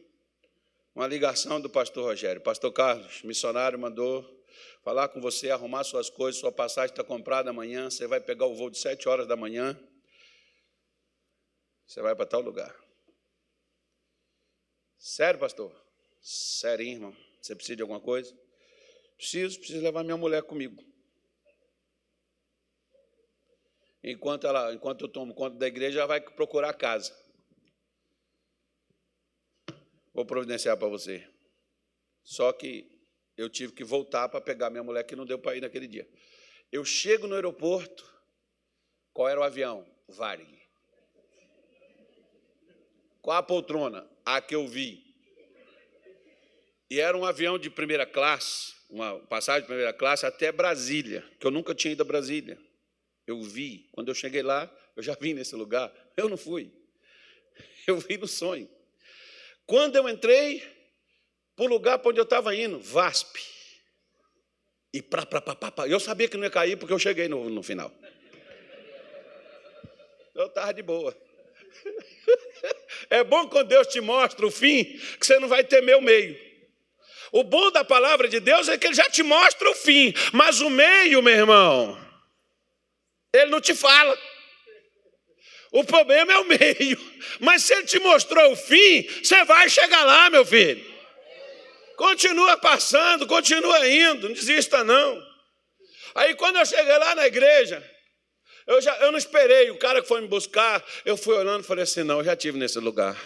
uma 0.94 1.08
ligação 1.08 1.60
do 1.60 1.68
pastor 1.68 2.04
Rogério. 2.04 2.40
Pastor 2.40 2.72
Carlos, 2.72 3.20
missionário, 3.24 3.76
mandou 3.76 4.22
falar 4.84 5.08
com 5.08 5.20
você, 5.20 5.50
arrumar 5.50 5.82
suas 5.82 6.08
coisas, 6.08 6.40
sua 6.40 6.52
passagem 6.52 6.92
está 6.92 7.02
comprada 7.02 7.50
amanhã, 7.50 7.90
você 7.90 8.06
vai 8.06 8.20
pegar 8.20 8.46
o 8.46 8.54
voo 8.54 8.70
de 8.70 8.78
7 8.78 9.08
horas 9.08 9.26
da 9.26 9.34
manhã, 9.34 9.76
você 11.84 12.00
vai 12.00 12.14
para 12.14 12.24
tal 12.24 12.42
lugar. 12.42 12.72
Sério, 14.98 15.40
pastor? 15.40 15.74
Sério, 16.20 16.86
irmão? 16.86 17.16
Você 17.40 17.56
precisa 17.56 17.74
de 17.74 17.82
alguma 17.82 18.00
coisa? 18.00 18.32
Preciso, 19.16 19.58
preciso 19.58 19.82
levar 19.82 20.04
minha 20.04 20.16
mulher 20.16 20.44
comigo. 20.44 20.91
Enquanto, 24.02 24.46
ela, 24.46 24.72
enquanto 24.72 25.02
eu 25.02 25.08
tomo 25.08 25.34
conta 25.34 25.56
da 25.56 25.66
igreja, 25.66 26.00
ela 26.00 26.08
vai 26.08 26.20
procurar 26.20 26.72
casa. 26.74 27.16
Vou 30.12 30.26
providenciar 30.26 30.76
para 30.76 30.88
você. 30.88 31.26
Só 32.22 32.52
que 32.52 32.90
eu 33.36 33.48
tive 33.48 33.72
que 33.72 33.84
voltar 33.84 34.28
para 34.28 34.40
pegar 34.40 34.70
minha 34.70 34.82
mulher, 34.82 35.04
que 35.04 35.16
não 35.16 35.24
deu 35.24 35.38
para 35.38 35.56
ir 35.56 35.60
naquele 35.60 35.86
dia. 35.86 36.08
Eu 36.70 36.84
chego 36.84 37.26
no 37.26 37.34
aeroporto, 37.34 38.04
qual 39.12 39.28
era 39.28 39.40
o 39.40 39.42
avião? 39.42 39.86
Varig. 40.08 40.60
Qual 43.20 43.36
a 43.36 43.42
poltrona? 43.42 44.08
A 44.24 44.40
que 44.40 44.54
eu 44.54 44.66
vi. 44.66 45.02
E 46.90 47.00
era 47.00 47.16
um 47.16 47.24
avião 47.24 47.58
de 47.58 47.70
primeira 47.70 48.04
classe, 48.04 48.74
uma 48.90 49.18
passagem 49.20 49.62
de 49.62 49.66
primeira 49.66 49.92
classe 49.92 50.26
até 50.26 50.52
Brasília, 50.52 51.24
que 51.40 51.46
eu 51.46 51.50
nunca 51.50 51.74
tinha 51.74 51.92
ido 51.92 52.02
a 52.02 52.06
Brasília. 52.06 52.58
Eu 53.32 53.42
vi. 53.42 53.88
Quando 53.92 54.08
eu 54.08 54.14
cheguei 54.14 54.42
lá, 54.42 54.70
eu 54.94 55.02
já 55.02 55.16
vim 55.20 55.34
nesse 55.34 55.56
lugar. 55.56 55.92
Eu 56.16 56.28
não 56.28 56.36
fui. 56.36 56.70
Eu 57.86 57.98
vi 57.98 58.16
no 58.16 58.28
sonho. 58.28 58.68
Quando 59.66 59.96
eu 59.96 60.08
entrei 60.08 60.62
para 61.56 61.64
o 61.64 61.68
lugar 61.68 61.98
para 61.98 62.10
onde 62.10 62.20
eu 62.20 62.24
estava 62.24 62.54
indo, 62.54 62.78
VASP. 62.78 63.40
E 64.92 65.00
pra, 65.00 65.24
pra, 65.24 65.40
pra, 65.40 65.54
pra, 65.54 65.88
eu 65.88 65.98
sabia 65.98 66.28
que 66.28 66.36
não 66.36 66.44
ia 66.44 66.50
cair 66.50 66.76
porque 66.76 66.92
eu 66.92 66.98
cheguei 66.98 67.26
no, 67.28 67.48
no 67.48 67.62
final. 67.62 67.90
Eu 70.34 70.46
estava 70.46 70.72
de 70.72 70.82
boa. 70.82 71.16
É 73.10 73.22
bom 73.24 73.48
quando 73.48 73.68
Deus 73.68 73.88
te 73.88 74.00
mostra 74.00 74.46
o 74.46 74.50
fim, 74.50 74.84
que 75.18 75.26
você 75.26 75.38
não 75.38 75.48
vai 75.48 75.64
temer 75.64 75.96
o 75.96 76.00
meio. 76.00 76.38
O 77.30 77.42
bom 77.42 77.70
da 77.70 77.84
palavra 77.84 78.28
de 78.28 78.40
Deus 78.40 78.68
é 78.68 78.78
que 78.78 78.86
ele 78.86 78.94
já 78.94 79.08
te 79.10 79.22
mostra 79.22 79.68
o 79.68 79.74
fim, 79.74 80.14
mas 80.32 80.60
o 80.60 80.70
meio, 80.70 81.22
meu 81.22 81.34
irmão, 81.34 82.01
ele 83.32 83.50
não 83.50 83.60
te 83.60 83.74
fala. 83.74 84.18
O 85.72 85.84
problema 85.84 86.32
é 86.32 86.38
o 86.38 86.44
meio. 86.44 86.98
Mas 87.40 87.64
se 87.64 87.72
ele 87.72 87.86
te 87.86 87.98
mostrou 87.98 88.52
o 88.52 88.56
fim, 88.56 89.08
você 89.22 89.44
vai 89.44 89.70
chegar 89.70 90.04
lá, 90.04 90.28
meu 90.28 90.44
filho. 90.44 90.84
Continua 91.96 92.56
passando, 92.58 93.26
continua 93.26 93.88
indo, 93.88 94.28
não 94.28 94.34
desista 94.34 94.84
não. 94.84 95.32
Aí 96.14 96.34
quando 96.34 96.58
eu 96.58 96.66
cheguei 96.66 96.98
lá 96.98 97.14
na 97.14 97.26
igreja, 97.26 97.82
eu, 98.66 98.80
já, 98.80 98.94
eu 98.98 99.10
não 99.10 99.18
esperei, 99.18 99.70
o 99.70 99.78
cara 99.78 100.02
que 100.02 100.08
foi 100.08 100.20
me 100.20 100.28
buscar, 100.28 100.84
eu 101.04 101.16
fui 101.16 101.34
olhando 101.34 101.64
e 101.64 101.66
falei 101.66 101.84
assim, 101.84 102.02
não, 102.02 102.18
eu 102.18 102.24
já 102.24 102.36
tive 102.36 102.58
nesse 102.58 102.78
lugar. 102.78 103.16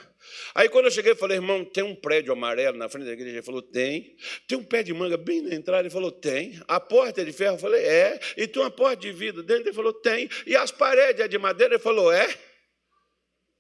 Aí 0.55 0.69
quando 0.69 0.87
eu 0.87 0.91
cheguei, 0.91 1.13
eu 1.13 1.17
falei, 1.17 1.37
irmão, 1.37 1.65
tem 1.65 1.85
um 1.85 1.95
prédio 1.95 2.33
amarelo 2.33 2.77
na 2.77 2.89
frente 2.89 3.07
da 3.07 3.13
igreja? 3.13 3.37
Ele 3.37 3.43
falou, 3.43 3.63
tem. 3.63 4.17
Tem 4.47 4.57
um 4.57 4.65
pé 4.65 4.83
de 4.83 4.93
manga 4.93 5.17
bem 5.17 5.43
na 5.43 5.55
entrada? 5.55 5.83
Ele 5.83 5.91
falou, 5.91 6.11
tem. 6.11 6.61
A 6.67 6.81
porta 6.81 7.23
é 7.23 7.25
de 7.25 7.33
ferro? 7.33 7.57
Eu 7.57 7.61
falei, 7.61 7.85
é. 7.85 8.21
E 8.37 8.47
tem 8.47 8.63
uma 8.63 8.71
porta 8.71 8.97
de 8.97 9.13
vidro 9.13 9.43
dentro? 9.43 9.65
Ele 9.65 9.73
falou, 9.73 9.93
tem. 9.93 10.29
E 10.47 10.57
as 10.57 10.71
paredes 10.71 11.21
é 11.21 11.29
de 11.29 11.39
madeira? 11.39 11.75
Ele 11.75 11.83
falou, 11.83 12.13
é. 12.13 12.35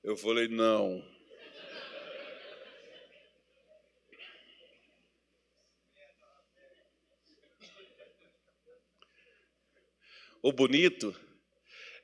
Eu 0.02 0.16
falei, 0.16 0.48
não. 0.48 1.02
O 10.42 10.52
bonito 10.52 11.12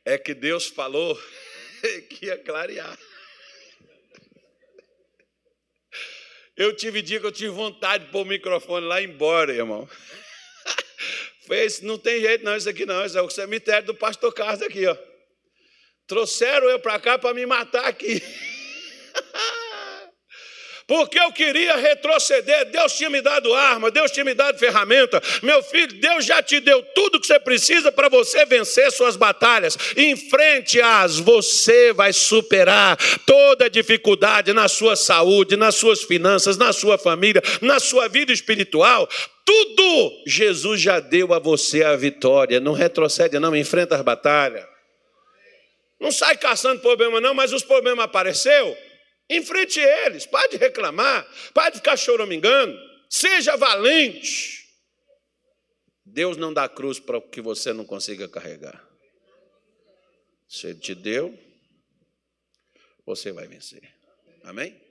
é 0.05 0.19
que 0.19 0.35
Deus 0.35 0.67
falou 0.67 1.17
que 2.11 2.27
ia 2.27 2.37
clarear. 2.37 2.99
Eu 6.57 6.75
tive 6.77 7.01
dia 7.01 7.19
que 7.19 7.27
eu 7.27 7.33
tive 7.33 7.51
vontade 7.51 8.05
de 8.05 8.11
pôr 8.11 8.23
o 8.23 8.27
microfone 8.27 8.87
lá 8.87 9.01
embora, 9.01 9.53
irmão. 9.53 9.89
Fez, 11.47 11.81
não 11.81 11.99
tem 11.99 12.21
jeito 12.21 12.45
não, 12.45 12.57
isso 12.57 12.69
aqui 12.69 12.85
não, 12.85 13.05
isso 13.05 13.19
é 13.19 13.23
o 13.23 13.31
cemitério 13.31 13.87
do 13.87 13.95
pastor 13.95 14.33
Carlos 14.35 14.63
aqui, 14.63 14.87
ó. 14.87 14.97
Trouxeram 16.07 16.69
eu 16.69 16.79
para 16.79 17.01
cá 17.01 17.19
para 17.19 17.35
me 17.35 17.47
matar 17.47 17.87
aqui. 17.87 18.23
porque 20.93 21.19
eu 21.19 21.33
queria 21.33 21.75
retroceder. 21.77 22.67
Deus 22.67 22.93
tinha 22.93 23.09
me 23.09 23.23
dado 23.23 23.55
arma, 23.55 23.91
Deus 23.91 24.11
tinha 24.11 24.27
me 24.27 24.35
dado 24.35 24.59
ferramenta. 24.59 25.23
Meu 25.43 25.63
filho, 25.63 25.95
Deus 25.95 26.23
já 26.23 26.43
te 26.43 26.61
deu 26.61 26.83
tudo 26.95 27.19
que 27.19 27.27
você 27.27 27.41
precisa 27.41 27.91
para 27.91 28.11
você 28.11 28.45
vencer 28.45 28.93
suas 28.93 29.17
batalhas. 29.17 29.79
Enfrente-as, 29.97 31.19
você 31.19 31.95
vai 31.95 32.13
superar 32.13 32.99
toda 33.25 33.71
dificuldade 33.71 34.53
na 34.53 34.69
sua 34.69 34.95
saúde, 34.95 35.57
nas 35.57 35.77
suas 35.77 36.03
finanças, 36.03 36.59
na 36.59 36.75
sua 36.75 36.99
família, 36.99 37.43
na 37.63 37.81
sua 37.81 38.07
vida 38.07 38.31
espiritual. 38.31 39.09
Tudo 39.47 40.23
Jesus 40.27 40.79
já 40.79 41.01
deu 41.01 41.33
a 41.33 41.39
você 41.39 41.83
a 41.83 41.97
vitória. 41.97 42.61
Não 42.61 42.75
retrocede, 42.75 43.39
não, 43.39 43.57
enfrenta 43.57 43.97
as 43.97 44.03
batalhas. 44.03 44.67
Não 45.99 46.13
sai 46.13 46.37
caçando 46.37 46.83
problema, 46.83 47.19
não, 47.19 47.33
mas 47.33 47.51
os 47.51 47.63
problemas 47.63 48.05
apareceu. 48.05 48.77
Enfrente 49.31 49.81
eles, 49.81 50.27
pode 50.27 50.57
reclamar, 50.57 51.27
pode 51.55 51.77
ficar 51.77 51.97
choramingando, 51.97 52.79
seja 53.09 53.57
valente. 53.57 54.69
Deus 56.05 56.37
não 56.37 56.53
dá 56.53 56.69
cruz 56.69 56.99
para 56.99 57.21
que 57.21 57.41
você 57.41 57.73
não 57.73 57.85
consiga 57.85 58.29
carregar. 58.29 58.87
Se 60.49 60.67
Ele 60.67 60.79
te 60.81 60.95
deu, 60.95 61.39
você 63.07 63.33
vai 63.33 63.47
vencer. 63.47 63.83
Amém? 64.45 64.82